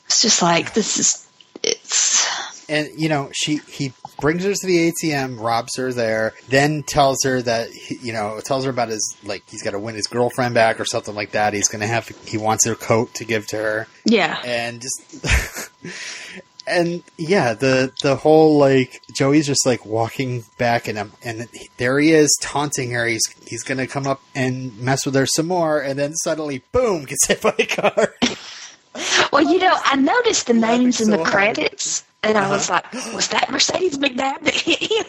it's 0.05 0.21
just 0.21 0.43
like 0.43 0.75
this 0.75 0.99
is 0.99 1.27
it's 1.63 2.27
and 2.69 2.91
you 2.97 3.09
know 3.09 3.31
she 3.33 3.57
he 3.71 3.93
brings 4.21 4.45
her 4.45 4.53
to 4.55 4.67
the 4.67 4.93
ATM, 4.93 5.41
robs 5.41 5.77
her 5.77 5.93
there, 5.93 6.35
then 6.49 6.83
tells 6.83 7.23
her 7.25 7.43
that 7.43 7.71
he, 7.71 7.97
you 7.97 8.13
know 8.13 8.41
tells 8.45 8.65
her 8.65 8.71
about 8.71 8.89
his 8.89 9.17
like 9.25 9.43
he's 9.49 9.63
got 9.63 9.73
to 9.73 9.79
win 9.79 9.95
his 9.95 10.07
girlfriend 10.07 10.55
back 10.55 10.81
or 10.81 10.85
something 10.85 11.15
like 11.15 11.33
that. 11.33 11.55
He's 11.55 11.69
gonna 11.69 11.87
have 11.87 12.09
he 12.27 12.39
wants 12.39 12.67
her 12.67 12.75
coat 12.75 13.15
to 13.15 13.25
give 13.25 13.47
to 13.49 13.57
her, 13.57 13.89
yeah, 14.05 14.41
and 14.45 14.81
just 14.81 15.25
and 16.67 17.03
yeah 17.17 17.55
the 17.55 17.93
the 18.03 18.17
whole 18.17 18.59
like 18.59 19.01
Joey's 19.15 19.47
just 19.47 19.67
like 19.67 19.87
walking 19.87 20.45
back 20.59 20.89
and 20.89 20.99
um, 20.99 21.13
and 21.23 21.49
there 21.77 21.99
he 21.99 22.13
is 22.13 22.37
taunting 22.41 22.91
her. 22.93 23.07
He's 23.07 23.25
he's 23.47 23.63
gonna 23.63 23.87
come 23.87 24.07
up 24.07 24.21
and 24.35 24.79
mess 24.79 25.05
with 25.07 25.15
her 25.15 25.27
some 25.27 25.47
more, 25.47 25.81
and 25.81 25.99
then 25.99 26.15
suddenly 26.17 26.63
boom 26.73 27.05
gets 27.05 27.27
hit 27.27 27.43
by 27.43 27.55
a 27.59 27.67
car. 27.67 28.15
Well, 29.31 29.43
you 29.43 29.59
know, 29.59 29.77
I 29.85 29.97
noticed 29.97 30.47
the 30.47 30.55
Laughing 30.55 30.85
names 30.85 31.01
in 31.03 31.09
so 31.09 31.19
the 31.19 31.25
hard. 31.25 31.59
And 32.27 32.39
I 32.39 32.51
was 32.51 32.69
like, 32.69 32.93
was 33.15 33.29
that 33.29 33.51
Mercedes 33.51 33.99
McNabb 33.99 34.41
that 34.43 34.55
hit 34.55 34.83
him? 34.83 35.07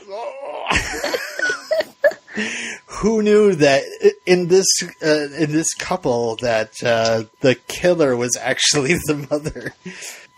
who 2.86 3.22
knew 3.22 3.56
that 3.56 3.84
in 4.26 4.48
this 4.48 4.68
uh, 5.04 5.30
in 5.38 5.52
this 5.52 5.74
couple 5.74 6.36
that 6.38 6.72
uh, 6.84 7.24
the 7.42 7.56
killer 7.68 8.16
was 8.16 8.38
actually 8.40 8.94
the 9.06 9.28
mother? 9.30 9.74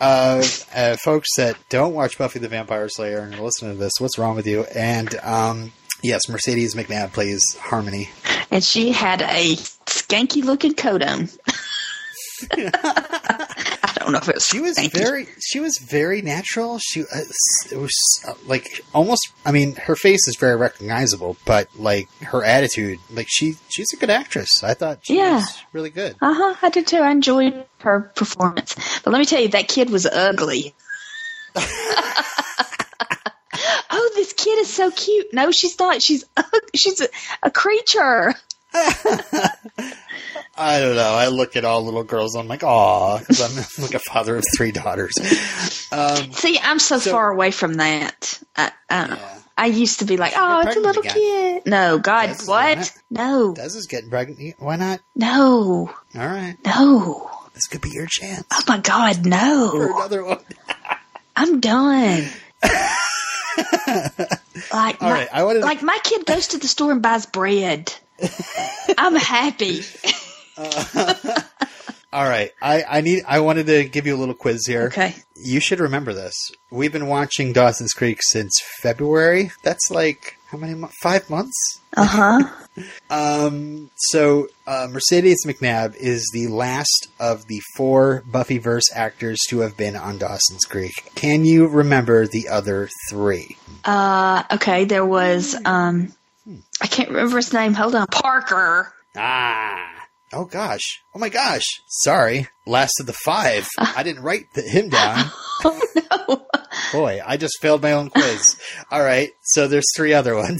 Uh, 0.00 0.42
uh, 0.74 0.96
folks 0.96 1.28
that 1.36 1.56
don't 1.68 1.92
watch 1.92 2.16
Buffy 2.16 2.38
the 2.38 2.48
Vampire 2.48 2.88
Slayer 2.88 3.18
and 3.18 3.34
are 3.34 3.42
listening 3.42 3.72
to 3.72 3.78
this, 3.78 3.92
what's 3.98 4.16
wrong 4.16 4.34
with 4.34 4.46
you? 4.46 4.64
And 4.74 5.14
um, 5.22 5.72
yes, 6.02 6.26
Mercedes 6.28 6.74
McNabb 6.74 7.12
plays 7.12 7.42
Harmony. 7.58 8.08
And 8.50 8.64
she 8.64 8.92
had 8.92 9.20
a 9.20 9.56
skanky 9.86 10.42
looking 10.42 10.74
coat 10.74 11.02
on. 11.02 11.28
Don't 14.12 14.26
know 14.26 14.30
if 14.32 14.36
it. 14.36 14.42
She 14.42 14.60
was 14.60 14.78
very 14.92 15.28
she 15.40 15.60
was 15.60 15.78
very 15.78 16.22
natural. 16.22 16.78
She 16.78 17.02
uh, 17.02 17.20
it 17.70 17.76
was 17.76 17.92
uh, 18.26 18.34
like 18.46 18.80
almost. 18.92 19.28
I 19.46 19.52
mean, 19.52 19.76
her 19.76 19.94
face 19.96 20.26
is 20.26 20.36
very 20.36 20.56
recognizable, 20.56 21.36
but 21.44 21.68
like 21.76 22.10
her 22.22 22.44
attitude, 22.44 22.98
like 23.10 23.26
she 23.28 23.54
she's 23.68 23.92
a 23.92 23.96
good 23.96 24.10
actress. 24.10 24.62
I 24.64 24.74
thought 24.74 25.00
she 25.02 25.16
Yeah. 25.18 25.36
was 25.36 25.62
really 25.72 25.90
good. 25.90 26.16
Uh 26.20 26.34
huh. 26.34 26.56
I 26.62 26.68
did 26.70 26.86
too. 26.86 26.98
I 26.98 27.10
enjoyed 27.10 27.64
her 27.80 28.00
performance. 28.14 28.74
But 29.04 29.12
let 29.12 29.18
me 29.20 29.24
tell 29.24 29.40
you, 29.40 29.48
that 29.48 29.68
kid 29.68 29.90
was 29.90 30.06
ugly. 30.06 30.74
oh, 31.56 31.62
this 34.14 34.32
kid 34.32 34.58
is 34.58 34.72
so 34.72 34.90
cute. 34.90 35.32
No, 35.32 35.50
she's 35.50 35.78
not. 35.78 36.02
She's 36.02 36.24
ug- 36.36 36.70
she's 36.74 37.00
a, 37.00 37.08
a 37.42 37.50
creature. 37.50 38.34
I 40.56 40.80
don't 40.80 40.96
know. 40.96 41.12
I 41.14 41.28
look 41.28 41.56
at 41.56 41.64
all 41.64 41.82
little 41.84 42.04
girls. 42.04 42.34
I'm 42.34 42.48
like, 42.48 42.62
aw, 42.64 43.18
because 43.18 43.40
I'm 43.78 43.82
like 43.84 43.94
a 43.94 43.98
father 43.98 44.36
of 44.36 44.44
three 44.56 44.72
daughters. 44.72 45.12
Um, 45.92 46.32
See, 46.32 46.58
I'm 46.62 46.78
so, 46.78 46.98
So- 46.98 47.12
far 47.12 47.30
away 47.30 47.50
from 47.50 47.74
that. 47.74 48.40
I, 48.56 48.70
I, 48.90 49.00
don't 49.00 49.10
know. 49.10 49.16
Yeah. 49.16 49.38
I 49.56 49.66
used 49.66 49.98
to 50.00 50.04
be 50.06 50.16
like, 50.16 50.32
oh, 50.36 50.62
it's 50.66 50.76
a 50.76 50.80
little 50.80 51.02
again. 51.02 51.14
kid. 51.14 51.62
No, 51.66 51.98
God, 51.98 52.26
Des 52.38 52.44
what? 52.46 52.92
No, 53.10 53.54
Des 53.54 53.62
is 53.76 53.86
getting 53.86 54.08
pregnant. 54.10 54.56
Why 54.58 54.76
not? 54.76 55.00
no, 55.14 55.90
All 56.14 56.26
right, 56.26 56.56
no. 56.64 57.30
this 57.54 57.66
could 57.66 57.82
be 57.82 57.90
your 57.90 58.06
chance 58.06 58.44
Oh 58.52 58.62
my 58.68 58.78
God, 58.78 59.16
for 59.22 59.28
no. 59.28 59.92
another 59.96 60.24
one. 60.24 60.38
I'm 61.36 61.60
done. 61.60 62.26
like, 62.62 62.78
All 64.72 65.08
my, 65.08 65.12
right, 65.12 65.28
I 65.32 65.44
wanted. 65.44 65.62
like 65.62 65.82
my 65.82 65.98
kid 66.04 66.24
goes 66.26 66.48
to 66.48 66.58
the 66.58 66.68
store 66.68 66.92
and 66.92 67.02
buys 67.02 67.26
bread. 67.26 67.92
I'm 68.96 69.16
happy. 69.16 69.82
all 72.12 72.28
right, 72.28 72.50
I 72.60 72.82
I 72.82 73.00
need. 73.00 73.22
I 73.26 73.40
wanted 73.40 73.66
to 73.66 73.84
give 73.84 74.06
you 74.06 74.16
a 74.16 74.18
little 74.18 74.34
quiz 74.34 74.66
here. 74.66 74.86
Okay. 74.86 75.14
You 75.36 75.60
should 75.60 75.80
remember 75.80 76.12
this. 76.12 76.34
We've 76.70 76.92
been 76.92 77.06
watching 77.06 77.52
Dawson's 77.52 77.92
Creek 77.92 78.18
since 78.22 78.52
February. 78.82 79.52
That's 79.62 79.90
like 79.90 80.36
how 80.48 80.58
many 80.58 80.74
months? 80.74 80.96
Five 81.02 81.30
months. 81.30 81.80
Uh 81.96 82.04
huh. 82.04 82.50
Um, 83.10 83.90
so 83.96 84.46
uh, 84.66 84.86
Mercedes 84.90 85.44
McNabb 85.44 85.96
is 85.96 86.30
the 86.32 86.46
last 86.46 87.08
of 87.18 87.46
the 87.46 87.60
four 87.76 88.22
Buffyverse 88.30 88.84
actors 88.94 89.38
to 89.50 89.58
have 89.60 89.76
been 89.76 89.96
on 89.96 90.16
Dawson's 90.18 90.64
Creek. 90.64 90.92
Can 91.16 91.44
you 91.44 91.66
remember 91.66 92.26
the 92.26 92.48
other 92.48 92.88
three? 93.10 93.56
Uh, 93.84 94.44
okay. 94.52 94.84
There 94.84 95.04
was 95.04 95.56
um, 95.64 96.14
I 96.80 96.86
can't 96.86 97.10
remember 97.10 97.36
his 97.36 97.52
name. 97.52 97.74
Hold 97.74 97.96
on, 97.96 98.06
Parker. 98.06 98.94
Ah. 99.16 99.99
Oh 100.32 100.44
gosh. 100.44 101.02
Oh 101.14 101.18
my 101.18 101.28
gosh. 101.28 101.64
Sorry. 101.88 102.46
Last 102.66 103.00
of 103.00 103.06
the 103.06 103.12
five. 103.12 103.66
I 103.78 104.02
didn't 104.02 104.22
write 104.22 104.52
the, 104.54 104.62
him 104.62 104.88
down. 104.88 105.30
Oh 105.62 105.78
no. 105.94 106.46
Boy, 106.90 107.20
I 107.22 107.36
just 107.36 107.58
failed 107.60 107.82
my 107.82 107.92
own 107.92 108.08
quiz. 108.08 108.58
All 108.90 109.02
right. 109.02 109.30
So 109.42 109.68
there's 109.68 109.84
three 109.94 110.14
other 110.14 110.34
ones 110.34 110.58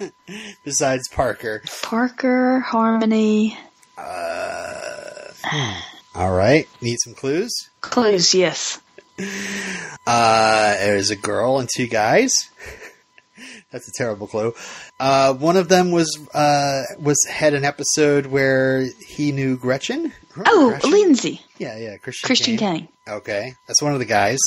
besides 0.64 1.08
Parker. 1.08 1.64
Parker, 1.82 2.60
Harmony. 2.60 3.58
All 6.14 6.30
right. 6.32 6.68
Need 6.80 6.98
some 7.02 7.14
clues? 7.14 7.52
Clues, 7.80 8.34
yes. 8.34 8.80
Uh, 10.06 10.74
there's 10.76 11.10
a 11.10 11.16
girl 11.16 11.58
and 11.58 11.68
two 11.74 11.88
guys. 11.88 12.32
That's 13.72 13.86
a 13.88 13.92
terrible 13.92 14.26
clue. 14.26 14.52
Uh, 14.98 15.32
one 15.34 15.56
of 15.56 15.68
them 15.68 15.92
was 15.92 16.08
uh, 16.34 16.82
was 16.98 17.16
had 17.30 17.54
an 17.54 17.64
episode 17.64 18.26
where 18.26 18.86
he 19.06 19.30
knew 19.30 19.56
Gretchen. 19.56 20.12
Oh, 20.46 20.70
Gretchen? 20.70 20.90
Lindsay. 20.90 21.40
Yeah, 21.58 21.76
yeah, 21.78 21.96
Christian. 21.98 22.26
Christian 22.26 22.56
Kane. 22.56 22.78
Kane. 22.80 22.88
Okay, 23.08 23.54
that's 23.68 23.80
one 23.82 23.92
of 23.92 23.98
the 24.00 24.04
guys. 24.06 24.38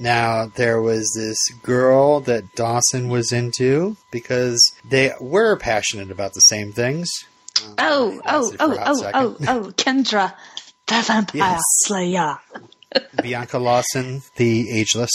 Now 0.00 0.46
there 0.56 0.80
was 0.82 1.12
this 1.16 1.38
girl 1.62 2.20
that 2.20 2.54
Dawson 2.56 3.08
was 3.08 3.32
into 3.32 3.96
because 4.10 4.60
they 4.88 5.12
were 5.20 5.56
passionate 5.56 6.10
about 6.10 6.34
the 6.34 6.40
same 6.40 6.72
things. 6.72 7.08
Oh, 7.78 8.20
oh, 8.26 8.52
oh, 8.60 8.76
oh, 8.80 9.10
oh, 9.14 9.36
oh, 9.48 9.72
Kendra, 9.76 10.34
the 10.86 11.02
vampire 11.02 11.40
Yes. 11.42 11.60
slayer. 11.84 12.38
Bianca 13.22 13.58
Lawson, 13.58 14.22
the 14.36 14.70
ageless. 14.70 15.10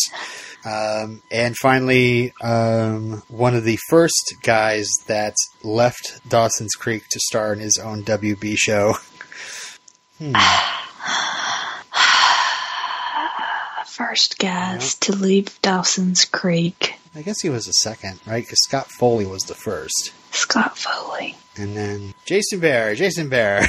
Um, 0.66 1.22
and 1.30 1.56
finally, 1.58 2.34
um, 2.42 3.22
one 3.28 3.54
of 3.56 3.64
the 3.66 3.78
first 3.90 4.36
guys 4.44 4.90
that 5.08 5.36
left 5.64 6.22
Dawson's 6.30 6.74
Creek 6.76 7.04
to 7.12 7.20
star 7.20 7.52
in 7.54 7.60
his 7.60 7.78
own 7.84 8.04
WB 8.04 8.56
show. 8.58 8.96
First 13.86 14.40
guys 14.40 14.96
to 14.96 15.16
leave 15.16 15.62
Dawson's 15.62 16.26
Creek. 16.26 16.96
I 17.16 17.22
guess 17.22 17.42
he 17.42 17.50
was 17.50 17.66
the 17.66 17.74
second, 17.74 18.20
right? 18.26 18.44
Because 18.44 18.58
Scott 18.68 18.90
Foley 18.90 19.26
was 19.26 19.44
the 19.44 19.54
first. 19.54 20.12
Scott 20.32 20.78
Foley. 20.78 21.36
And 21.58 21.78
then 21.78 22.14
Jason 22.26 22.60
Behr, 22.60 22.96
Jason 22.96 23.30
Behr 23.30 23.68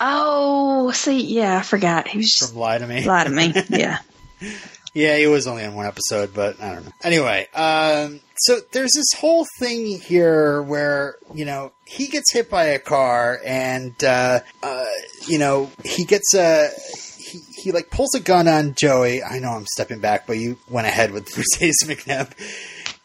Oh, 0.00 0.92
see, 0.92 1.20
yeah, 1.24 1.58
I 1.58 1.62
forgot. 1.62 2.06
He 2.06 2.18
was 2.18 2.30
just 2.38 2.52
from 2.52 2.60
Lie 2.60 2.78
to 2.78 2.86
Me. 2.86 3.04
lie 3.04 3.24
to 3.24 3.30
me. 3.30 3.52
Yeah. 3.70 3.98
Yeah, 4.94 5.16
he 5.16 5.26
was 5.26 5.48
only 5.48 5.64
on 5.64 5.74
one 5.74 5.86
episode, 5.86 6.32
but 6.32 6.62
I 6.62 6.72
don't 6.72 6.84
know. 6.86 6.92
Anyway, 7.02 7.48
um, 7.52 8.20
so 8.36 8.60
there's 8.70 8.92
this 8.94 9.18
whole 9.18 9.44
thing 9.58 9.98
here 10.00 10.62
where 10.62 11.16
you 11.34 11.44
know 11.44 11.72
he 11.84 12.06
gets 12.06 12.32
hit 12.32 12.48
by 12.48 12.66
a 12.66 12.78
car, 12.78 13.40
and 13.44 13.92
uh, 14.04 14.40
uh, 14.62 14.84
you 15.26 15.38
know 15.38 15.70
he 15.84 16.04
gets 16.04 16.32
a. 16.34 16.68
He, 17.18 17.40
he 17.62 17.72
like 17.72 17.90
pulls 17.90 18.14
a 18.14 18.20
gun 18.20 18.46
on 18.46 18.74
Joey. 18.74 19.22
I 19.22 19.40
know 19.40 19.50
I'm 19.50 19.66
stepping 19.66 19.98
back, 19.98 20.26
but 20.26 20.38
you 20.38 20.58
went 20.68 20.86
ahead 20.86 21.10
with 21.10 21.24
Mercedes 21.36 21.82
McNabb. 21.84 22.30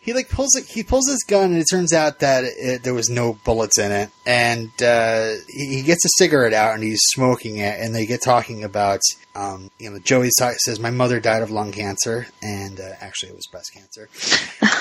He 0.01 0.13
like 0.13 0.29
pulls 0.29 0.55
it. 0.55 0.65
He 0.65 0.83
pulls 0.83 1.09
his 1.09 1.25
gun, 1.27 1.51
and 1.51 1.59
it 1.59 1.67
turns 1.69 1.91
out 1.91 2.19
that 2.19 2.45
it, 2.45 2.83
there 2.83 2.93
was 2.93 3.09
no 3.09 3.33
bullets 3.43 3.77
in 3.77 3.91
it. 3.91 4.09
And 4.25 4.71
uh, 4.81 5.33
he, 5.49 5.75
he 5.75 5.81
gets 5.83 6.05
a 6.05 6.09
cigarette 6.17 6.53
out, 6.53 6.73
and 6.73 6.81
he's 6.81 7.01
smoking 7.09 7.57
it. 7.57 7.79
And 7.79 7.93
they 7.93 8.05
get 8.05 8.21
talking 8.23 8.63
about, 8.63 9.01
um, 9.35 9.71
you 9.77 9.89
know, 9.89 9.99
Joey 9.99 10.29
sa- 10.31 10.53
says, 10.57 10.79
"My 10.79 10.89
mother 10.89 11.19
died 11.19 11.43
of 11.43 11.51
lung 11.51 11.73
cancer, 11.73 12.27
and 12.41 12.79
uh, 12.79 12.93
actually 13.01 13.31
it 13.31 13.35
was 13.35 13.47
breast 13.47 13.73
cancer." 13.73 14.09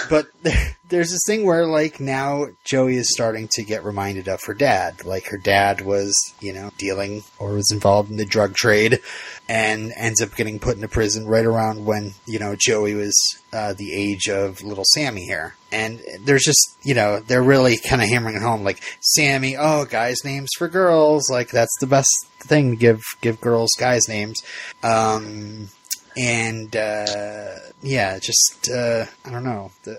but 0.08 0.28
there, 0.42 0.76
there's 0.88 1.10
this 1.10 1.24
thing 1.26 1.44
where, 1.44 1.66
like, 1.66 1.98
now 1.98 2.46
Joey 2.64 2.96
is 2.96 3.12
starting 3.12 3.48
to 3.54 3.64
get 3.64 3.84
reminded 3.84 4.28
of 4.28 4.44
her 4.44 4.54
dad. 4.54 5.04
Like, 5.04 5.26
her 5.26 5.38
dad 5.38 5.80
was, 5.80 6.14
you 6.40 6.52
know, 6.52 6.70
dealing 6.78 7.24
or 7.40 7.54
was 7.54 7.72
involved 7.72 8.10
in 8.10 8.18
the 8.18 8.24
drug 8.24 8.54
trade, 8.54 9.00
and 9.48 9.92
ends 9.96 10.20
up 10.20 10.34
getting 10.36 10.58
put 10.58 10.76
into 10.76 10.88
prison 10.88 11.26
right 11.26 11.44
around 11.44 11.84
when 11.86 12.12
you 12.26 12.38
know 12.38 12.54
Joey 12.58 12.94
was 12.94 13.16
uh, 13.52 13.72
the 13.72 13.92
age 13.94 14.28
of 14.28 14.62
little 14.62 14.84
Sammy 14.94 15.24
here. 15.24 15.54
And 15.72 16.00
there's 16.20 16.44
just 16.44 16.76
you 16.82 16.94
know 16.94 17.20
they're 17.20 17.42
really 17.42 17.78
kind 17.78 18.02
of 18.02 18.08
hammering 18.08 18.36
it 18.36 18.42
home 18.42 18.62
like 18.62 18.82
Sammy, 19.00 19.56
oh 19.56 19.84
guys 19.84 20.24
names 20.24 20.50
for 20.56 20.68
girls, 20.68 21.30
like 21.30 21.50
that's 21.50 21.76
the 21.80 21.86
best 21.86 22.08
thing 22.40 22.70
to 22.70 22.76
give 22.76 23.02
give 23.20 23.40
girls 23.40 23.70
guys 23.78 24.08
names. 24.08 24.42
Um, 24.82 25.68
and 26.16 26.74
uh, 26.74 27.54
yeah, 27.82 28.18
just 28.18 28.68
uh, 28.72 29.06
I 29.24 29.30
don't 29.30 29.44
know 29.44 29.72
the. 29.84 29.98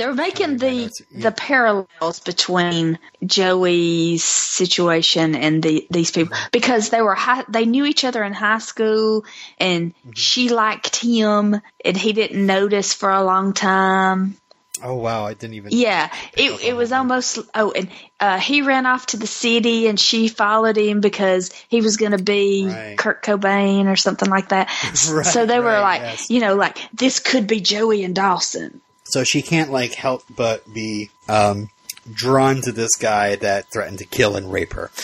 They're 0.00 0.14
making 0.14 0.56
the. 0.56 0.72
Yeah. 0.72 0.88
the 1.28 1.32
parallels 1.32 2.20
between 2.24 2.98
Joey's 3.24 4.24
situation 4.24 5.34
and 5.34 5.62
the 5.62 5.86
these 5.90 6.10
people 6.10 6.36
because 6.52 6.88
they 6.88 7.02
were 7.02 7.14
high, 7.14 7.44
they 7.48 7.66
knew 7.66 7.84
each 7.84 8.04
other 8.04 8.24
in 8.24 8.32
high 8.32 8.58
school 8.58 9.24
and 9.58 9.90
Mm-hmm. 9.90 10.12
she 10.14 10.48
liked 10.48 10.96
him 10.96 11.60
and 11.84 11.96
he 11.96 12.12
didn't 12.12 12.46
notice 12.46 12.94
for 12.94 13.10
a 13.10 13.22
long 13.22 13.52
time. 13.52 14.36
Oh 14.82 14.94
wow, 14.94 15.26
I 15.26 15.34
didn't 15.34 15.54
even. 15.54 15.72
Yeah, 15.72 16.10
it 16.34 16.62
it 16.64 16.74
was 16.76 16.92
almost 16.92 17.38
oh, 17.54 17.72
and 17.72 17.90
uh, 18.18 18.38
he 18.38 18.62
ran 18.62 18.86
off 18.86 19.06
to 19.06 19.18
the 19.18 19.26
city 19.26 19.88
and 19.88 20.00
she 20.00 20.28
followed 20.28 20.78
him 20.78 21.00
because 21.00 21.50
he 21.68 21.82
was 21.82 21.96
going 21.98 22.12
to 22.12 22.22
be 22.22 22.66
Right. 22.66 22.96
Kurt 22.96 23.22
Cobain 23.22 23.86
or 23.92 23.96
something 23.96 24.30
like 24.30 24.48
that. 24.50 24.68
Right, 25.12 25.26
so 25.26 25.44
they 25.44 25.58
were 25.58 25.66
right, 25.66 25.80
like, 25.82 26.00
yes. 26.02 26.30
you 26.30 26.40
know, 26.40 26.54
like 26.54 26.78
this 26.94 27.20
could 27.20 27.46
be 27.46 27.60
Joey 27.60 28.04
and 28.04 28.14
Dawson. 28.14 28.80
So 29.10 29.24
she 29.24 29.42
can't 29.42 29.70
like 29.70 29.94
help 29.94 30.24
but 30.34 30.72
be 30.72 31.10
um, 31.28 31.70
drawn 32.12 32.62
to 32.62 32.72
this 32.72 32.96
guy 32.98 33.36
that 33.36 33.66
threatened 33.72 33.98
to 33.98 34.04
kill 34.04 34.36
and 34.36 34.52
rape 34.52 34.72
her. 34.74 34.90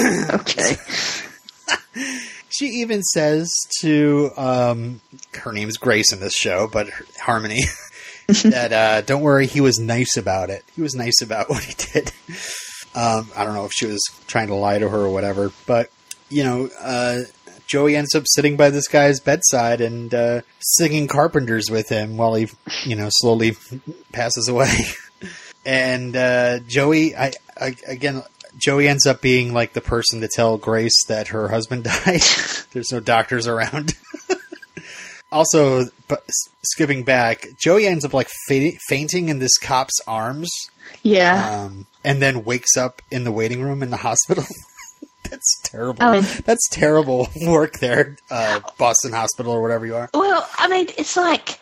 Okay. 0.00 0.76
She 2.50 2.66
even 2.66 3.02
says 3.02 3.52
to 3.80 4.30
um, 4.36 5.00
her 5.34 5.52
name's 5.52 5.76
Grace 5.76 6.12
in 6.12 6.20
this 6.20 6.34
show, 6.34 6.66
but 6.66 6.88
Harmony. 7.20 7.60
that 8.26 8.72
uh, 8.72 9.00
don't 9.02 9.22
worry, 9.22 9.46
he 9.46 9.60
was 9.60 9.78
nice 9.78 10.16
about 10.16 10.50
it. 10.50 10.64
He 10.74 10.82
was 10.82 10.94
nice 10.94 11.20
about 11.22 11.48
what 11.50 11.62
he 11.62 11.74
did. 11.92 12.12
Um, 12.94 13.30
I 13.36 13.44
don't 13.44 13.54
know 13.54 13.64
if 13.64 13.72
she 13.74 13.86
was 13.86 14.02
trying 14.26 14.48
to 14.48 14.54
lie 14.54 14.78
to 14.78 14.88
her 14.88 14.98
or 14.98 15.10
whatever, 15.10 15.52
but 15.66 15.90
you 16.30 16.42
know, 16.42 16.68
uh, 16.80 17.20
Joey 17.68 17.96
ends 17.96 18.14
up 18.14 18.24
sitting 18.26 18.56
by 18.56 18.70
this 18.70 18.88
guy's 18.88 19.20
bedside 19.20 19.82
and 19.82 20.12
uh, 20.14 20.40
singing 20.58 21.06
Carpenters 21.06 21.70
with 21.70 21.90
him 21.90 22.16
while 22.16 22.34
he, 22.34 22.48
you 22.84 22.96
know, 22.96 23.08
slowly 23.10 23.56
passes 24.12 24.48
away. 24.48 24.74
and 25.66 26.16
uh, 26.16 26.60
Joey, 26.60 27.14
I, 27.14 27.32
I 27.60 27.76
again, 27.86 28.22
Joey 28.56 28.88
ends 28.88 29.06
up 29.06 29.20
being 29.20 29.52
like 29.52 29.74
the 29.74 29.82
person 29.82 30.22
to 30.22 30.28
tell 30.28 30.56
Grace 30.56 31.04
that 31.08 31.28
her 31.28 31.48
husband 31.48 31.84
died. 32.04 32.22
There's 32.72 32.90
no 32.90 33.00
doctors 33.00 33.46
around. 33.46 33.92
also, 35.30 35.84
but 36.08 36.24
skipping 36.62 37.04
back, 37.04 37.46
Joey 37.58 37.86
ends 37.86 38.04
up 38.04 38.14
like 38.14 38.28
fa- 38.48 38.72
fainting 38.88 39.28
in 39.28 39.40
this 39.40 39.58
cop's 39.58 40.00
arms. 40.06 40.50
Yeah. 41.02 41.64
Um, 41.66 41.86
and 42.02 42.22
then 42.22 42.44
wakes 42.44 42.78
up 42.78 43.02
in 43.10 43.24
the 43.24 43.32
waiting 43.32 43.60
room 43.62 43.82
in 43.82 43.90
the 43.90 43.98
hospital. 43.98 44.44
That's 45.62 45.70
terrible. 45.70 45.98
Oh. 46.02 46.20
That's 46.44 46.68
terrible 46.70 47.28
work 47.46 47.78
there, 47.78 48.16
uh, 48.30 48.60
Boston 48.78 49.12
Hospital 49.12 49.52
or 49.52 49.62
whatever 49.62 49.86
you 49.86 49.96
are. 49.96 50.10
Well, 50.14 50.48
I 50.58 50.68
mean, 50.68 50.88
it's 50.98 51.16
like 51.16 51.58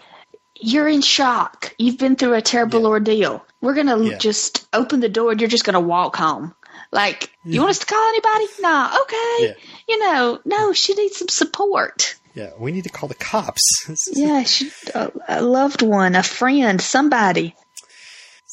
you're 0.58 0.88
in 0.88 1.02
shock. 1.02 1.74
You've 1.78 1.98
been 1.98 2.16
through 2.16 2.34
a 2.34 2.42
terrible 2.42 2.80
Yeah. 2.82 2.86
ordeal. 2.86 3.46
We're 3.60 3.74
gonna 3.74 3.98
Yeah. 4.02 4.18
just 4.18 4.66
open 4.72 5.00
the 5.00 5.08
door 5.08 5.32
and 5.32 5.40
you're 5.40 5.50
just 5.50 5.64
gonna 5.64 5.80
walk 5.80 6.16
home. 6.16 6.54
Like, 6.92 7.30
you 7.44 7.60
want 7.60 7.70
us 7.70 7.78
to 7.80 7.86
call 7.86 8.08
anybody? 8.08 8.46
Nah, 8.60 8.96
okay. 9.02 9.36
Yeah. 9.40 9.52
You 9.88 9.98
know, 9.98 10.38
no, 10.44 10.72
she 10.72 10.94
needs 10.94 11.16
some 11.18 11.28
support. 11.28 12.14
Yeah, 12.34 12.50
we 12.58 12.70
need 12.70 12.84
to 12.84 12.90
call 12.90 13.08
the 13.08 13.14
cops. 13.14 13.62
Yeah, 14.12 14.42
she, 14.44 14.70
a, 14.94 15.10
a 15.28 15.42
loved 15.42 15.82
one, 15.82 16.14
a 16.14 16.22
friend, 16.22 16.80
somebody. 16.80 17.54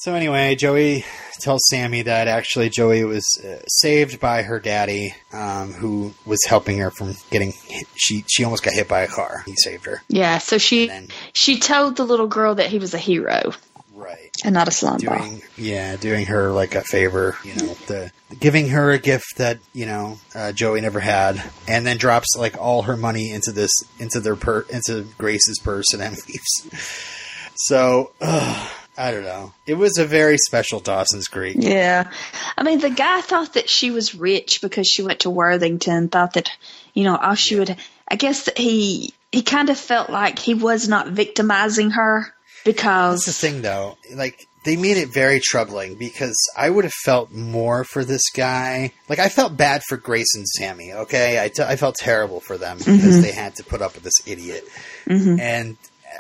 So 0.04 0.16
anyway, 0.16 0.56
Joey 0.56 1.06
tells 1.40 1.62
Sammy 1.70 2.02
that 2.02 2.28
actually 2.28 2.70
Joey 2.70 3.06
was 3.06 3.26
uh, 3.42 3.64
saved 3.70 4.20
by 4.20 4.42
her 4.42 4.60
daddy, 4.60 5.16
um, 5.32 5.72
who 5.72 6.14
was 6.26 6.40
helping 6.46 6.80
her 6.80 6.92
from 6.92 7.16
getting. 7.32 7.54
Hit. 7.54 7.88
She 7.96 8.26
she 8.28 8.44
almost 8.44 8.64
got 8.64 8.74
hit 8.74 8.90
by 8.90 9.04
a 9.04 9.08
car. 9.08 9.44
He 9.46 9.56
saved 9.56 9.86
her. 9.86 10.04
Yeah, 10.10 10.40
so 10.40 10.58
she 10.58 10.88
then 10.88 11.08
she 11.32 11.58
told 11.58 11.96
the 11.96 12.04
little 12.04 12.28
girl 12.28 12.56
that 12.56 12.68
he 12.68 12.80
was 12.80 12.94
a 12.94 12.98
hero 12.98 13.54
right. 13.94 14.30
and 14.44 14.54
not 14.54 14.68
a 14.68 14.72
slum 14.72 14.98
ball. 14.98 15.20
doing 15.20 15.42
yeah 15.58 15.96
doing 15.96 16.26
her 16.26 16.52
like 16.52 16.76
a 16.76 16.82
favor 16.82 17.38
you 17.46 17.56
know 17.56 17.74
the 17.88 18.12
giving 18.38 18.70
her 18.70 18.92
a 18.92 18.98
gift 18.98 19.38
that 19.38 19.60
you 19.72 19.86
know 19.86 20.18
uh, 20.36 20.52
joey 20.52 20.82
never 20.82 21.00
had 21.00 21.42
and 21.68 21.86
then 21.86 21.98
drops 21.98 22.36
like 22.36 22.58
all 22.58 22.82
her 22.82 22.98
money 22.98 23.32
into 23.32 23.52
this 23.52 23.72
into 24.00 24.20
their 24.20 24.36
per 24.36 24.62
into 24.70 25.06
grace's 25.18 25.60
purse 25.60 25.94
and 25.94 26.02
then 26.02 26.12
leaves 26.28 27.52
so 27.56 28.12
ugh, 28.20 28.70
i 28.98 29.12
don't 29.12 29.24
know 29.24 29.54
it 29.66 29.76
was 29.76 29.98
a 29.98 30.06
very 30.06 30.38
special 30.38 30.80
dawson's 30.80 31.28
creek 31.28 31.58
Yeah. 31.60 32.10
I 32.58 32.64
mean, 32.64 32.80
the 32.80 32.90
guy 32.90 33.22
thought 33.22 33.54
that 33.54 33.70
she 33.70 33.92
was 33.92 34.16
rich 34.16 34.62
because 34.62 34.88
she 34.88 35.02
went 35.02 35.22
to 35.22 35.30
Worthington, 35.30 36.10
thought 36.10 36.34
that, 36.34 36.52
you 36.94 37.04
know, 37.04 37.16
all 37.16 37.36
she 37.36 37.58
would, 37.58 37.76
I 38.08 38.16
guess 38.16 38.46
that 38.46 38.58
he, 38.58 39.14
he 39.32 39.42
kind 39.42 39.70
of 39.70 39.78
felt 39.78 40.10
like 40.10 40.40
he 40.40 40.54
was 40.54 40.88
not 40.88 41.08
victimizing 41.08 41.92
her 41.92 42.34
because. 42.64 43.26
That's 43.26 43.40
the 43.40 43.48
thing, 43.48 43.62
though. 43.62 43.98
Like 44.14 44.48
they 44.66 44.78
made 44.78 44.98
it 44.98 45.10
very 45.14 45.40
troubling 45.44 45.96
because 45.96 46.38
I 46.56 46.70
would 46.70 46.86
have 46.86 46.94
felt 47.04 47.32
more 47.32 47.84
for 47.84 48.06
this 48.06 48.30
guy. 48.36 48.92
Like 49.10 49.20
I 49.20 49.30
felt 49.30 49.58
bad 49.58 49.82
for 49.88 49.98
Grace 49.98 50.36
and 50.36 50.48
Sammy. 50.48 50.94
Okay, 50.94 51.44
I, 51.44 51.50
t- 51.50 51.64
I 51.64 51.76
felt 51.76 51.96
terrible 51.96 52.40
for 52.40 52.58
them 52.58 52.78
because 52.78 52.98
mm-hmm. 52.98 53.22
they 53.22 53.32
had 53.32 53.56
to 53.56 53.64
put 53.64 53.82
up 53.82 53.96
with 53.96 54.04
this 54.04 54.28
idiot, 54.28 54.64
mm-hmm. 55.06 55.40
and 55.40 55.78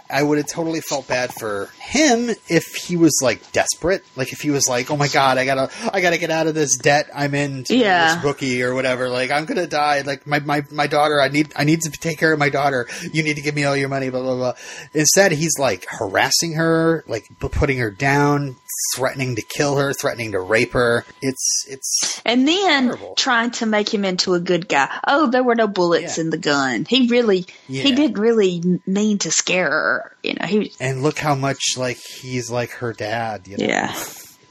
I 0.09 0.21
would 0.23 0.37
have 0.37 0.47
totally 0.47 0.81
felt 0.81 1.07
bad 1.07 1.33
for 1.33 1.69
him 1.79 2.29
if 2.47 2.65
he 2.75 2.95
was 2.97 3.19
like 3.21 3.51
desperate. 3.51 4.03
Like 4.15 4.31
if 4.33 4.39
he 4.41 4.51
was 4.51 4.67
like, 4.67 4.91
"Oh 4.91 4.97
my 4.97 5.07
god, 5.07 5.37
I 5.37 5.45
gotta, 5.45 5.69
I 5.93 6.01
gotta 6.01 6.17
get 6.17 6.29
out 6.29 6.47
of 6.47 6.55
this 6.55 6.77
debt 6.77 7.09
I'm 7.13 7.33
in 7.35 7.63
to 7.65 7.75
Yeah. 7.75 8.15
this 8.15 8.23
bookie 8.23 8.61
or 8.63 8.73
whatever. 8.73 9.09
Like 9.09 9.31
I'm 9.31 9.45
gonna 9.45 9.67
die. 9.67 10.01
Like 10.01 10.25
my, 10.27 10.39
my 10.39 10.63
my 10.71 10.87
daughter, 10.87 11.19
I 11.21 11.29
need 11.29 11.51
I 11.55 11.63
need 11.63 11.81
to 11.81 11.91
take 11.91 12.17
care 12.19 12.33
of 12.33 12.39
my 12.39 12.49
daughter. 12.49 12.87
You 13.11 13.23
need 13.23 13.35
to 13.35 13.41
give 13.41 13.55
me 13.55 13.63
all 13.63 13.75
your 13.75 13.89
money. 13.89 14.09
Blah 14.09 14.21
blah 14.21 14.35
blah." 14.35 14.53
Instead, 14.93 15.31
he's 15.31 15.57
like 15.59 15.85
harassing 15.89 16.53
her, 16.53 17.03
like 17.07 17.25
putting 17.39 17.77
her 17.79 17.89
down, 17.91 18.55
threatening 18.95 19.35
to 19.35 19.41
kill 19.41 19.77
her, 19.77 19.93
threatening 19.93 20.31
to 20.33 20.39
rape 20.39 20.73
her. 20.73 21.05
It's 21.21 21.65
it's 21.69 22.21
And 22.25 22.47
then 22.47 22.85
Terrible. 22.87 23.15
trying 23.15 23.51
to 23.51 23.65
make 23.65 23.93
him 23.93 24.05
into 24.05 24.33
a 24.33 24.39
good 24.39 24.67
guy. 24.67 24.89
Oh, 25.07 25.27
there 25.29 25.43
were 25.43 25.55
no 25.55 25.67
bullets 25.67 26.17
Yeah. 26.17 26.23
in 26.25 26.29
the 26.29 26.37
gun. 26.37 26.85
He 26.87 27.07
really, 27.07 27.45
he 27.67 27.93
didn't 27.95 28.17
really 28.19 28.61
mean 28.85 29.17
to 29.19 29.31
scare 29.31 29.69
her. 29.69 29.82
You 30.23 30.35
know, 30.35 30.45
he, 30.45 30.73
and 30.79 31.03
look 31.03 31.17
how 31.19 31.35
much 31.35 31.77
like 31.77 31.97
he's 31.97 32.49
like 32.49 32.71
her 32.71 32.93
dad. 32.93 33.47
You 33.47 33.57
know? 33.57 33.65
yeah. 33.65 33.95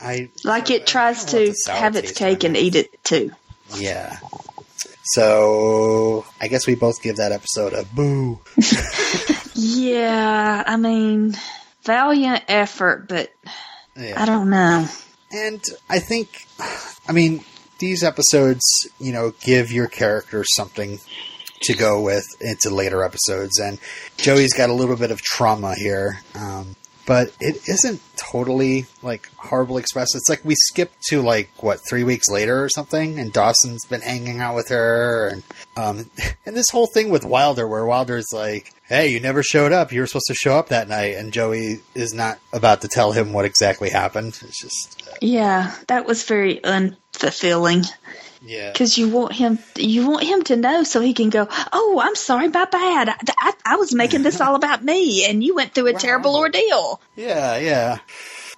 I 0.00 0.30
Like 0.44 0.70
it 0.70 0.86
tries 0.86 1.24
to 1.26 1.36
want 1.36 1.48
the 1.48 1.54
sour 1.54 1.76
have 1.76 1.96
its 1.96 2.12
taste 2.12 2.20
in 2.20 2.26
my 2.26 2.34
cake 2.34 2.44
and 2.44 2.56
eat 2.56 2.74
it 2.74 3.04
too. 3.04 3.30
Yeah. 3.76 4.18
So 5.04 6.24
I 6.40 6.48
guess 6.48 6.66
we 6.66 6.74
both 6.74 7.02
give 7.02 7.16
that 7.16 7.32
episode 7.32 7.72
a 7.72 7.84
boo. 7.84 8.40
Yeah, 9.54 10.64
I 10.66 10.76
mean, 10.76 11.36
valiant 11.84 12.44
effort, 12.48 13.08
but 13.08 13.30
Yeah. 13.96 14.20
I 14.20 14.24
don't 14.24 14.50
know. 14.50 14.88
And 15.30 15.62
I 15.88 15.98
think, 15.98 16.46
I 17.06 17.12
mean, 17.12 17.44
these 17.78 18.02
episodes, 18.02 18.62
you 18.98 19.12
know, 19.12 19.32
give 19.40 19.70
your 19.72 19.88
character 19.88 20.44
something 20.44 21.00
to 21.62 21.74
go 21.74 22.00
with 22.00 22.24
into 22.40 22.70
later 22.70 23.02
episodes. 23.02 23.58
And 23.58 23.78
Joey's 24.16 24.54
got 24.54 24.70
a 24.70 24.74
little 24.74 24.96
bit 24.96 25.10
of 25.10 25.22
trauma 25.22 25.74
here. 25.74 26.20
Um, 26.34 26.76
but 27.06 27.32
it 27.40 27.68
isn't 27.68 28.00
totally 28.16 28.86
like 29.02 29.28
horrible 29.36 29.78
express. 29.78 30.14
It's 30.14 30.28
like 30.28 30.44
we 30.44 30.54
skip 30.54 30.92
to 31.08 31.22
like 31.22 31.50
what 31.62 31.80
three 31.88 32.04
weeks 32.04 32.28
later 32.28 32.62
or 32.62 32.68
something, 32.68 33.18
and 33.18 33.32
Dawson's 33.32 33.84
been 33.86 34.00
hanging 34.00 34.40
out 34.40 34.54
with 34.54 34.68
her, 34.68 35.28
and 35.28 35.42
um, 35.76 36.10
and 36.46 36.56
this 36.56 36.70
whole 36.70 36.86
thing 36.86 37.10
with 37.10 37.24
Wilder, 37.24 37.66
where 37.66 37.84
Wilder's 37.84 38.28
like, 38.32 38.72
"Hey, 38.84 39.08
you 39.08 39.20
never 39.20 39.42
showed 39.42 39.72
up. 39.72 39.92
You 39.92 40.00
were 40.00 40.06
supposed 40.06 40.28
to 40.28 40.34
show 40.34 40.58
up 40.58 40.68
that 40.68 40.88
night," 40.88 41.16
and 41.16 41.32
Joey 41.32 41.80
is 41.94 42.14
not 42.14 42.38
about 42.52 42.82
to 42.82 42.88
tell 42.88 43.12
him 43.12 43.32
what 43.32 43.44
exactly 43.44 43.90
happened. 43.90 44.38
It's 44.42 44.60
just, 44.60 45.02
uh, 45.08 45.14
Yeah, 45.20 45.74
that 45.88 46.06
was 46.06 46.22
very 46.22 46.60
unfulfilling 46.62 47.86
yeah, 48.44 48.72
because 48.72 48.98
you 48.98 49.08
want 49.08 49.32
him, 49.32 49.58
you 49.76 50.08
want 50.10 50.24
him 50.24 50.42
to 50.44 50.56
know 50.56 50.82
so 50.84 51.00
he 51.00 51.14
can 51.14 51.30
go. 51.30 51.48
Oh, 51.72 52.00
I'm 52.02 52.14
sorry, 52.16 52.48
my 52.48 52.64
bad. 52.64 53.08
I, 53.08 53.14
I, 53.38 53.52
I 53.64 53.76
was 53.76 53.94
making 53.94 54.22
this 54.22 54.40
all 54.40 54.54
about 54.54 54.82
me, 54.84 55.24
and 55.28 55.42
you 55.42 55.54
went 55.54 55.74
through 55.74 55.88
a 55.88 55.92
Wow. 55.92 55.98
terrible 55.98 56.36
ordeal. 56.36 57.00
yeah, 57.16 57.56
yeah. 57.58 57.98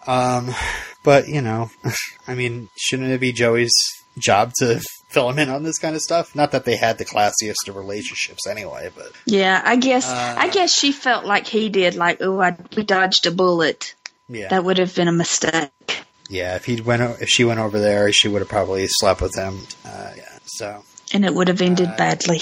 Um, 0.07 0.55
but 1.03 1.29
you 1.29 1.41
know, 1.41 1.71
I 2.29 2.35
mean, 2.35 2.69
shouldn't 2.77 3.11
it 3.11 3.21
be 3.21 3.33
Joey's 3.33 3.73
job 4.19 4.53
to 4.59 4.81
fill 5.11 5.29
him 5.31 5.39
in 5.39 5.49
on 5.49 5.63
this 5.63 5.79
kind 5.79 5.95
of 5.97 6.03
stuff? 6.03 6.35
Not 6.35 6.53
that 6.53 6.65
they 6.65 6.77
had 6.77 6.99
the 6.99 7.05
classiest 7.05 7.69
of 7.69 7.77
relationships 7.77 8.47
anyway, 8.47 8.91
but 8.95 9.13
Yeah, 9.27 9.61
I 9.65 9.77
guess, 9.77 10.09
Uh, 10.11 10.35
I 10.39 10.49
guess 10.49 10.73
she 10.73 10.93
felt 10.93 11.25
like 11.25 11.47
he 11.47 11.69
did. 11.69 11.95
Like, 11.95 12.19
oh, 12.21 12.41
I 12.41 12.57
we 12.77 12.83
dodged 12.83 13.27
a 13.27 13.31
bullet. 13.31 13.95
yeah, 14.29 14.49
That 14.49 14.65
would 14.65 14.79
have 14.79 14.95
been 14.95 15.09
a 15.09 15.13
mistake. 15.13 15.71
Yeah. 16.29 16.57
If 16.57 16.65
he 16.65 16.81
went, 16.81 17.03
if 17.21 17.29
she 17.29 17.45
went 17.45 17.61
over 17.61 17.79
there, 17.79 18.13
she 18.13 18.29
would 18.29 18.41
have 18.41 18.49
probably 18.49 18.87
slept 18.89 19.21
with 19.21 19.35
him. 19.37 19.61
Uh, 19.85 20.11
yeah. 20.17 20.39
So, 20.45 20.85
And 21.13 21.25
it 21.25 21.35
would 21.35 21.49
have 21.49 21.61
ended 21.63 21.89
Uh, 21.89 21.97
badly. 21.97 22.41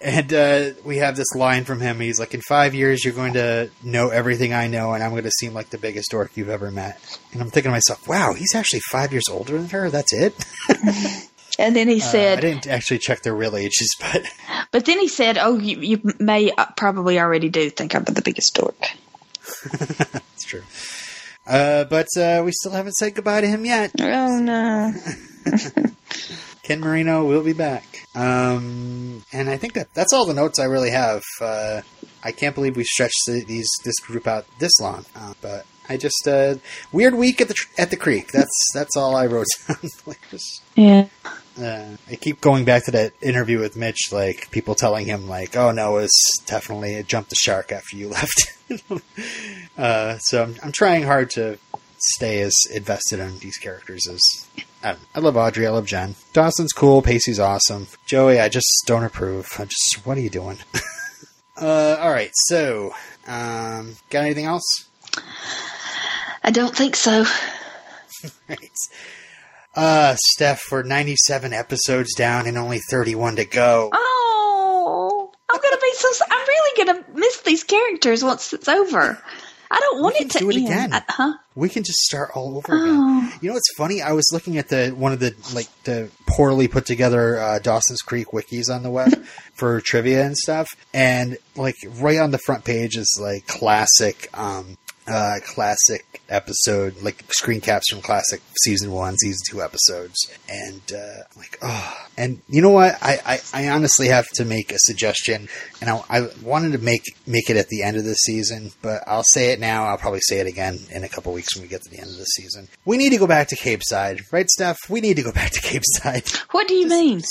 and 0.00 0.32
uh, 0.32 0.70
we 0.84 0.96
have 0.98 1.16
this 1.16 1.34
line 1.34 1.64
from 1.64 1.80
him. 1.80 2.00
He's 2.00 2.18
like, 2.18 2.32
"In 2.34 2.40
five 2.42 2.74
years, 2.74 3.04
you're 3.04 3.12
going 3.14 3.34
to 3.34 3.70
know 3.82 4.08
everything 4.08 4.54
I 4.54 4.66
know, 4.66 4.92
and 4.94 5.02
I'm 5.04 5.10
going 5.10 5.24
to 5.24 5.30
seem 5.30 5.52
like 5.52 5.70
the 5.70 5.78
biggest 5.78 6.10
dork 6.10 6.32
you've 6.36 6.48
ever 6.48 6.70
met." 6.70 6.98
And 7.32 7.42
I'm 7.42 7.50
thinking 7.50 7.70
to 7.70 7.74
myself, 7.76 8.06
"Wow, 8.08 8.32
he's 8.34 8.54
actually 8.54 8.80
five 8.90 9.12
years 9.12 9.28
older 9.30 9.58
than 9.58 9.68
her. 9.70 9.90
That's 9.90 10.12
it." 10.12 10.34
And 11.58 11.76
then 11.76 11.88
he 11.88 12.00
Uh, 12.00 12.06
I 12.16 12.40
didn't 12.40 12.66
actually 12.68 13.00
check 13.00 13.20
their 13.22 13.34
real 13.34 13.54
ages, 13.54 13.94
but 14.00 14.22
but 14.70 14.86
then 14.86 14.98
he 14.98 15.08
said, 15.08 15.36
oh, 15.36 15.58
you, 15.58 15.78
you 15.80 16.14
may 16.18 16.50
uh, 16.52 16.64
probably 16.74 17.20
already 17.20 17.50
do 17.50 17.68
think 17.68 17.94
I'm 17.94 18.04
the 18.04 18.22
biggest 18.22 18.54
dork. 18.54 18.76
it's 19.64 20.44
true. 20.44 20.62
Uh, 21.50 21.84
but 21.84 22.06
uh, 22.16 22.42
we 22.44 22.52
still 22.52 22.72
haven't 22.72 22.92
said 22.94 23.14
goodbye 23.14 23.40
to 23.40 23.46
him 23.48 23.64
yet. 23.64 23.90
Oh, 24.00 24.38
no. 24.38 24.92
Ken 26.62 26.80
Marino 26.80 27.24
will 27.24 27.42
be 27.42 27.52
back. 27.52 27.84
Um, 28.14 29.24
and 29.32 29.48
I 29.50 29.56
think 29.56 29.72
that 29.74 29.92
that's 29.94 30.12
all 30.12 30.26
the 30.26 30.34
notes 30.34 30.58
I 30.60 30.64
really 30.64 30.90
have. 30.90 31.22
Uh, 31.40 31.80
I 32.22 32.32
can't 32.32 32.54
believe 32.54 32.76
we 32.76 32.84
stretched 32.84 33.20
the, 33.26 33.42
these 33.44 33.68
this 33.84 33.98
group 34.00 34.26
out 34.26 34.46
this 34.58 34.72
long. 34.80 35.04
Uh, 35.16 35.34
but 35.40 35.66
I 35.88 35.96
just 35.96 36.28
uh, 36.28 36.56
weird 36.92 37.14
week 37.14 37.40
at 37.40 37.48
the 37.48 37.54
at 37.78 37.90
the 37.90 37.96
creek. 37.96 38.30
That's 38.32 38.68
that's 38.74 38.96
all 38.96 39.16
I 39.16 39.26
wrote 39.26 39.46
down. 39.68 39.76
like, 40.06 40.20
just, 40.30 40.62
Yeah. 40.76 41.06
uh, 41.60 41.96
I 42.08 42.16
keep 42.16 42.40
going 42.40 42.64
back 42.64 42.84
to 42.84 42.90
that 42.92 43.12
interview 43.22 43.58
with 43.58 43.76
Mitch. 43.76 44.12
Like 44.12 44.50
people 44.50 44.74
telling 44.74 45.06
him 45.06 45.28
like, 45.28 45.56
"Oh 45.56 45.72
no, 45.72 45.96
it's 45.96 46.42
definitely 46.46 46.94
it 46.94 47.08
jumped 47.08 47.30
the 47.30 47.36
shark 47.36 47.72
after 47.72 47.96
you 47.96 48.08
left." 48.10 48.56
uh, 49.78 50.18
so 50.18 50.42
I'm, 50.42 50.56
I'm 50.62 50.72
trying 50.72 51.02
hard 51.04 51.30
to 51.30 51.58
stay 51.98 52.40
as 52.40 52.54
invested 52.74 53.18
in 53.20 53.38
these 53.40 53.56
characters 53.56 54.06
as 54.08 54.20
I. 54.82 54.96
I 55.14 55.20
love 55.20 55.36
Audrey. 55.36 55.66
I 55.66 55.70
love 55.70 55.86
Jen. 55.86 56.14
Dawson's 56.32 56.72
cool. 56.72 57.02
Pacey's 57.02 57.38
awesome. 57.40 57.86
Joey, 58.06 58.40
I 58.40 58.48
just 58.48 58.68
don't 58.86 59.04
approve. 59.04 59.46
I 59.58 59.64
just, 59.64 60.06
what 60.06 60.16
are 60.16 60.20
you 60.22 60.30
doing? 60.30 60.58
uh, 61.60 61.96
all 62.00 62.10
right. 62.10 62.30
So, 62.34 62.94
Um, 63.26 63.96
got 64.08 64.24
anything 64.24 64.46
else? 64.46 64.64
I 66.42 66.50
don't 66.50 66.74
think 66.74 66.96
so. 66.96 67.26
right. 68.48 68.70
Uh, 69.74 70.16
Steph, 70.18 70.60
we're 70.72 70.82
97 70.82 71.52
episodes 71.52 72.14
down 72.14 72.46
and 72.46 72.56
only 72.58 72.78
31 72.90 73.36
to 73.36 73.44
go. 73.44 73.90
Oh, 73.92 74.19
I'm 75.50 75.60
gonna 75.60 75.76
be 75.80 75.92
so. 75.94 76.08
I'm 76.30 76.46
really 76.46 76.84
gonna 76.84 77.04
miss 77.14 77.40
these 77.42 77.64
characters 77.64 78.22
once 78.22 78.52
it's 78.52 78.68
over. 78.68 79.20
I 79.72 79.78
don't 79.78 80.02
want 80.02 80.16
it 80.16 80.30
to 80.32 80.38
do 80.40 80.50
it 80.50 80.56
end. 80.56 80.66
again. 80.66 80.92
I- 80.92 81.02
huh? 81.08 81.32
We 81.54 81.68
can 81.68 81.84
just 81.84 81.98
start 82.00 82.30
all 82.34 82.56
over 82.56 82.72
Oh. 82.72 82.82
again. 82.82 83.32
You 83.40 83.48
know 83.48 83.54
what's 83.54 83.72
funny? 83.76 84.02
I 84.02 84.12
was 84.12 84.28
looking 84.32 84.58
at 84.58 84.68
the 84.68 84.88
one 84.90 85.12
of 85.12 85.20
the 85.20 85.34
like 85.54 85.68
the 85.84 86.10
poorly 86.26 86.66
put 86.68 86.86
together 86.86 87.38
uh, 87.38 87.58
Dawson's 87.60 88.00
Creek 88.02 88.28
wikis 88.28 88.68
on 88.72 88.82
the 88.82 88.90
web 88.90 89.24
for 89.54 89.80
trivia 89.80 90.24
and 90.24 90.36
stuff, 90.36 90.68
and 90.94 91.36
like 91.56 91.76
right 91.98 92.18
on 92.18 92.30
the 92.32 92.38
front 92.38 92.64
page 92.64 92.96
is 92.96 93.18
like 93.20 93.46
classic, 93.46 94.28
um, 94.34 94.76
uh, 95.10 95.40
classic 95.44 96.22
episode, 96.28 97.02
like 97.02 97.24
screen 97.32 97.60
caps 97.60 97.90
from 97.90 98.00
classic 98.00 98.40
season 98.62 98.92
one, 98.92 99.16
season 99.16 99.40
two 99.50 99.62
episodes, 99.62 100.16
and 100.48 100.80
uh, 100.92 101.22
like 101.36 101.58
oh, 101.62 102.06
and 102.16 102.40
you 102.48 102.62
know 102.62 102.70
what? 102.70 102.96
I, 103.02 103.18
I 103.26 103.40
I 103.52 103.68
honestly 103.68 104.08
have 104.08 104.28
to 104.34 104.44
make 104.44 104.72
a 104.72 104.78
suggestion, 104.78 105.48
and 105.80 105.90
I, 105.90 106.02
I 106.08 106.28
wanted 106.42 106.72
to 106.72 106.78
make 106.78 107.02
make 107.26 107.50
it 107.50 107.56
at 107.56 107.68
the 107.68 107.82
end 107.82 107.96
of 107.96 108.04
the 108.04 108.14
season, 108.14 108.70
but 108.82 109.02
I'll 109.06 109.24
say 109.32 109.52
it 109.52 109.60
now. 109.60 109.86
I'll 109.86 109.98
probably 109.98 110.20
say 110.20 110.38
it 110.38 110.46
again 110.46 110.78
in 110.90 111.04
a 111.04 111.08
couple 111.08 111.32
weeks 111.32 111.56
when 111.56 111.62
we 111.62 111.68
get 111.68 111.82
to 111.82 111.90
the 111.90 111.98
end 111.98 112.10
of 112.10 112.16
the 112.16 112.24
season. 112.24 112.68
We 112.84 112.96
need 112.96 113.10
to 113.10 113.18
go 113.18 113.26
back 113.26 113.48
to 113.48 113.56
Capeside, 113.56 114.20
right, 114.32 114.48
Steph? 114.48 114.78
We 114.88 115.00
need 115.00 115.16
to 115.16 115.22
go 115.22 115.32
back 115.32 115.50
to 115.52 115.60
Capeside. 115.60 116.28
What 116.52 116.68
do 116.68 116.74
you 116.74 116.88
mean? 116.88 117.22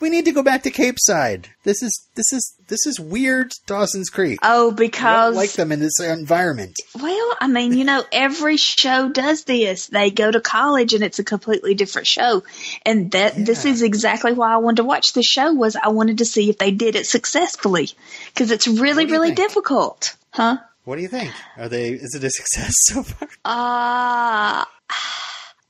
We 0.00 0.10
need 0.10 0.24
to 0.24 0.32
go 0.32 0.42
back 0.42 0.64
to 0.64 0.70
Capeside. 0.70 1.48
This 1.62 1.80
is 1.82 2.08
this 2.16 2.32
is 2.32 2.54
this 2.66 2.84
is 2.84 2.98
weird. 2.98 3.52
Dawson's 3.66 4.10
Creek. 4.10 4.40
Oh, 4.42 4.66
I 4.66 4.70
don't 4.70 4.76
because 4.76 5.36
like 5.36 5.52
them 5.52 5.70
in 5.72 5.78
this 5.80 5.98
environment. 6.00 6.74
well, 7.00 7.36
I 7.40 7.46
mean, 7.46 7.72
you 7.74 7.84
know, 7.84 8.02
every 8.12 8.56
show 8.56 9.08
does 9.08 9.44
this. 9.44 9.86
They 9.86 10.10
go 10.10 10.30
to 10.30 10.40
college 10.40 10.94
and 10.94 11.04
it's 11.04 11.20
a 11.20 11.24
completely 11.24 11.74
different 11.74 12.08
show, 12.08 12.42
and 12.84 13.12
that 13.12 13.34
this 13.36 13.64
is 13.64 13.82
exactly 13.82 14.32
why 14.32 14.52
I 14.52 14.56
wanted 14.56 14.78
to 14.78 14.84
watch 14.84 15.12
the 15.12 15.22
show. 15.22 15.52
Was 15.52 15.76
I 15.76 15.88
wanted 15.88 16.18
to 16.18 16.24
see 16.24 16.50
if 16.50 16.58
they 16.58 16.72
did 16.72 16.96
it 16.96 17.06
successfully 17.06 17.88
because 18.26 18.50
it's 18.50 18.66
really, 18.66 19.04
What 19.04 19.08
do 19.08 19.14
you 19.14 19.20
really 19.20 19.28
think? 19.28 19.38
difficult, 19.48 20.16
huh? 20.32 20.58
What 20.84 20.96
do 20.96 21.02
you 21.02 21.08
think? 21.08 21.32
Are 21.56 21.68
they? 21.68 21.90
Is 21.90 22.14
it 22.14 22.24
a 22.24 22.30
success 22.30 22.72
so 22.88 23.04
far? 23.04 23.28
Uh 23.44 24.64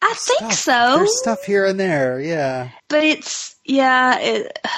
I 0.06 0.12
think 0.16 0.52
Stuff. 0.52 0.52
so, 0.52 0.96
There's 0.98 1.18
stuff 1.18 1.44
here 1.44 1.64
and 1.64 1.78
there, 1.80 2.20
yeah. 2.20 2.70
but 2.88 3.02
it's 3.04 3.53
yeah. 3.64 4.18
It, 4.20 4.58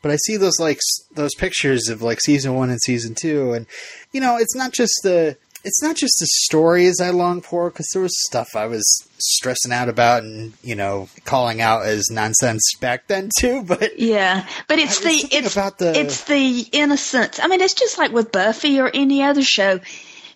But 0.00 0.12
I 0.12 0.16
see 0.16 0.36
those 0.36 0.60
like 0.60 0.78
those 1.16 1.34
pictures 1.34 1.88
of 1.88 2.02
like 2.02 2.20
season 2.20 2.54
one 2.54 2.70
and 2.70 2.80
season 2.80 3.16
two, 3.16 3.52
and 3.52 3.66
you 4.12 4.20
know, 4.20 4.36
it's 4.36 4.54
not 4.54 4.72
just 4.72 4.94
the 5.02 5.36
it's 5.64 5.82
not 5.82 5.96
just 5.96 6.14
the 6.20 6.26
stories 6.44 7.00
I 7.00 7.10
long 7.10 7.40
for 7.40 7.68
because 7.68 7.88
there 7.92 8.00
was 8.02 8.14
stuff 8.28 8.54
I 8.54 8.66
was 8.66 8.86
stressing 9.18 9.72
out 9.72 9.88
about 9.88 10.22
and 10.22 10.52
you 10.62 10.76
know 10.76 11.08
calling 11.24 11.60
out 11.60 11.84
as 11.84 12.10
nonsense 12.12 12.62
back 12.80 13.08
then 13.08 13.28
too. 13.40 13.64
But 13.64 13.98
Yeah, 13.98 14.46
but 14.68 14.78
it's 14.78 15.00
the 15.00 15.28
it's 15.32 15.52
about 15.52 15.78
the- 15.78 15.98
it's 15.98 16.22
the 16.24 16.60
innocence. 16.70 17.40
I 17.42 17.48
mean, 17.48 17.60
it's 17.60 17.74
just 17.74 17.98
like 17.98 18.12
with 18.12 18.30
Buffy 18.30 18.78
or 18.78 18.88
any 18.94 19.24
other 19.24 19.42
show. 19.42 19.80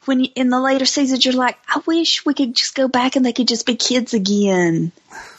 When 0.07 0.19
you, 0.19 0.31
in 0.35 0.49
the 0.49 0.61
later 0.61 0.87
seasons, 0.87 1.25
you're 1.25 1.35
like, 1.35 1.57
I 1.69 1.81
wish 1.87 2.27
we 2.27 2.35
could 2.35 2.57
just 2.57 2.75
go 2.75 2.89
back 2.89 3.15
and 3.15 3.25
they 3.25 3.33
could 3.33 3.47
just 3.47 3.65
be 3.65 3.77
kids 3.77 4.13
again. 4.13 4.91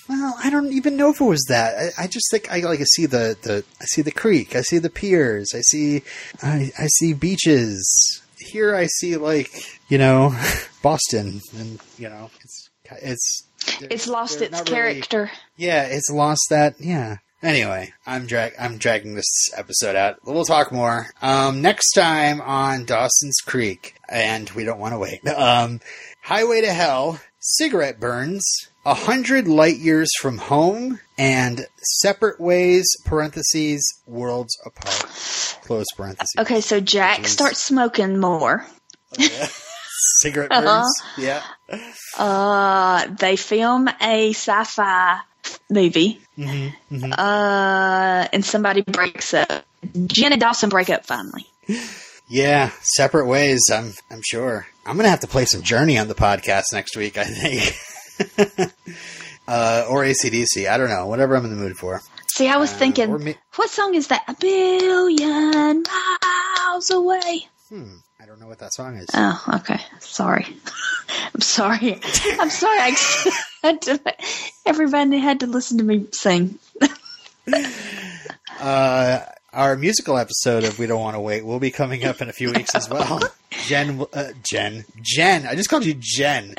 Well, 0.10 0.36
I 0.43 0.49
don't 0.49 0.74
even 0.74 0.97
know 0.97 1.10
if 1.12 1.22
it 1.22 1.26
was 1.26 1.45
that. 1.49 1.76
I, 1.97 2.04
I 2.04 2.08
just 2.08 2.26
think 2.32 2.51
I 2.51 2.60
like 2.60 2.80
I 2.82 2.86
see 2.95 3.06
the, 3.06 3.38
the 3.41 3.64
I 3.82 3.86
see 3.86 4.01
the 4.01 4.12
creek, 4.12 4.56
I 4.56 4.62
see 4.62 4.78
the 4.80 4.89
piers, 4.89 5.51
I 5.56 5.62
see 5.62 6.01
I, 6.41 6.72
I 6.78 6.88
see 6.97 7.14
beaches. 7.14 8.22
Here 8.39 8.76
I 8.76 8.88
see 8.88 9.16
like 9.18 9.49
you 9.89 9.97
know 9.97 10.36
Boston, 10.84 11.41
and 11.58 11.80
you 11.97 12.10
know 12.10 12.30
it's 12.41 12.70
it's 13.01 13.43
It's 13.82 14.08
lost 14.08 14.41
its 14.41 14.51
not 14.51 14.70
really- 14.70 14.93
character. 14.93 15.32
Yeah, 15.56 15.84
it's 15.84 16.10
lost 16.10 16.41
that. 16.49 16.76
Yeah. 16.80 17.18
Anyway, 17.41 17.91
I'm 18.06 18.26
drag 18.26 18.54
I'm 18.60 18.78
dragging 18.78 19.16
this 19.16 19.49
episode 19.58 19.95
out. 19.97 20.20
We'll 20.26 20.45
talk 20.45 20.72
more 20.72 21.08
um, 21.22 21.62
next 21.62 21.91
time 21.91 22.39
on 22.41 22.86
Dawson's 22.86 23.39
Creek, 23.45 23.95
and 24.08 24.49
we 24.51 24.64
don't 24.64 24.80
want 24.80 24.93
to 24.93 24.97
wait. 24.99 25.20
Um, 25.28 25.82
Highway 26.22 26.62
to 26.62 26.72
Hell, 26.72 27.20
cigarette 27.39 27.99
burns, 27.99 28.45
a 28.86 28.93
hundred 28.93 29.47
light 29.47 29.77
years 29.77 30.09
from 30.19 30.38
home, 30.38 30.99
and 31.17 31.65
separate 32.01 32.39
ways 32.39 32.86
(parentheses 33.05 33.81
worlds 34.05 34.57
apart). 34.65 35.05
Close 35.63 35.86
parentheses. 35.95 36.34
Okay, 36.39 36.61
so 36.61 36.79
Jack 36.79 37.19
Jeez. 37.21 37.27
starts 37.27 37.59
smoking 37.61 38.19
more. 38.19 38.65
Yeah. 39.17 39.47
Cigarette 40.21 40.51
Uh-huh. 40.51 40.81
burns. 40.81 41.01
Yeah. 41.17 41.41
Uh, 42.17 43.07
they 43.19 43.36
film 43.36 43.88
a 44.01 44.31
sci-fi 44.34 45.19
movie. 45.69 46.19
hmm 46.36 46.67
hmm 46.89 47.13
Uh, 47.13 48.27
and 48.34 48.43
somebody 48.43 48.81
breaks 48.81 49.34
up. 49.34 49.65
Jen 50.07 50.31
and 50.34 50.41
Dawson 50.41 50.69
break 50.69 50.89
up 50.89 51.05
finally. 51.05 51.45
Yeah, 52.29 52.71
separate 52.81 53.27
ways. 53.27 53.61
I'm 53.73 53.93
I'm 54.11 54.21
sure. 54.25 54.65
I'm 54.86 54.97
gonna 54.97 55.09
have 55.09 55.19
to 55.21 55.27
play 55.27 55.45
some 55.45 55.61
Journey 55.61 55.97
on 55.97 56.07
the 56.07 56.15
podcast 56.15 56.65
next 56.73 56.95
week. 56.97 57.17
I 57.17 57.23
think, 57.25 57.75
uh, 59.47 59.86
or 59.89 60.03
ACDC. 60.03 60.67
I 60.69 60.78
don't 60.78 60.89
know. 60.89 61.07
Whatever 61.07 61.36
I'm 61.36 61.45
in 61.45 61.51
the 61.51 61.57
mood 61.57 61.78
for. 61.78 62.01
See, 62.34 62.47
I 62.47 62.57
was 62.57 62.71
Uh, 62.74 62.78
thinking, 62.78 63.24
mi- 63.24 63.36
what 63.55 63.69
song 63.69 63.93
is 63.93 64.07
that? 64.07 64.24
A 64.28 64.34
billion 64.34 65.84
miles 65.84 66.89
away. 66.89 67.47
Hmm. 67.69 67.95
I 68.19 68.26
don't 68.26 68.39
know 68.39 68.47
what 68.47 68.59
that 68.59 68.74
song 68.74 68.95
is. 68.95 69.07
Oh, 69.13 69.43
okay. 69.55 69.80
Sorry. 69.99 70.45
I'm 71.36 71.41
sorry. 71.41 71.99
I'm 72.39 72.49
sorry. 72.49 72.80
I 72.80 72.95
had 73.63 73.82
to, 73.84 73.99
everybody 74.65 75.17
had 75.19 75.41
to 75.41 75.47
listen 75.47 75.78
to 75.80 75.84
me 75.84 76.07
sing. 76.11 76.57
Uh, 78.59 79.19
our 79.51 79.76
musical 79.76 80.17
episode 80.17 80.63
of 80.63 80.80
We 80.80 80.88
Don't 80.88 81.01
Want 81.01 81.15
to 81.15 81.19
Wait 81.19 81.45
will 81.45 81.59
be 81.59 81.71
coming 81.71 82.05
up 82.05 82.21
in 82.21 82.30
a 82.30 82.34
few 82.34 82.51
weeks 82.51 82.74
as 82.76 82.89
well. 82.89 83.19
Jen, 83.67 84.03
uh, 84.13 84.32
Jen, 84.43 84.86
Jen. 85.01 85.45
I 85.45 85.55
just 85.55 85.69
called 85.69 85.86
you 85.86 85.95
Jen. 85.99 86.55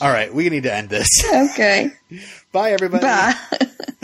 All 0.00 0.10
right, 0.10 0.32
we 0.32 0.48
need 0.48 0.64
to 0.64 0.74
end 0.74 0.88
this. 0.88 1.08
Okay. 1.32 1.90
Bye, 2.52 2.72
everybody. 2.72 3.02
Bye. 3.02 3.34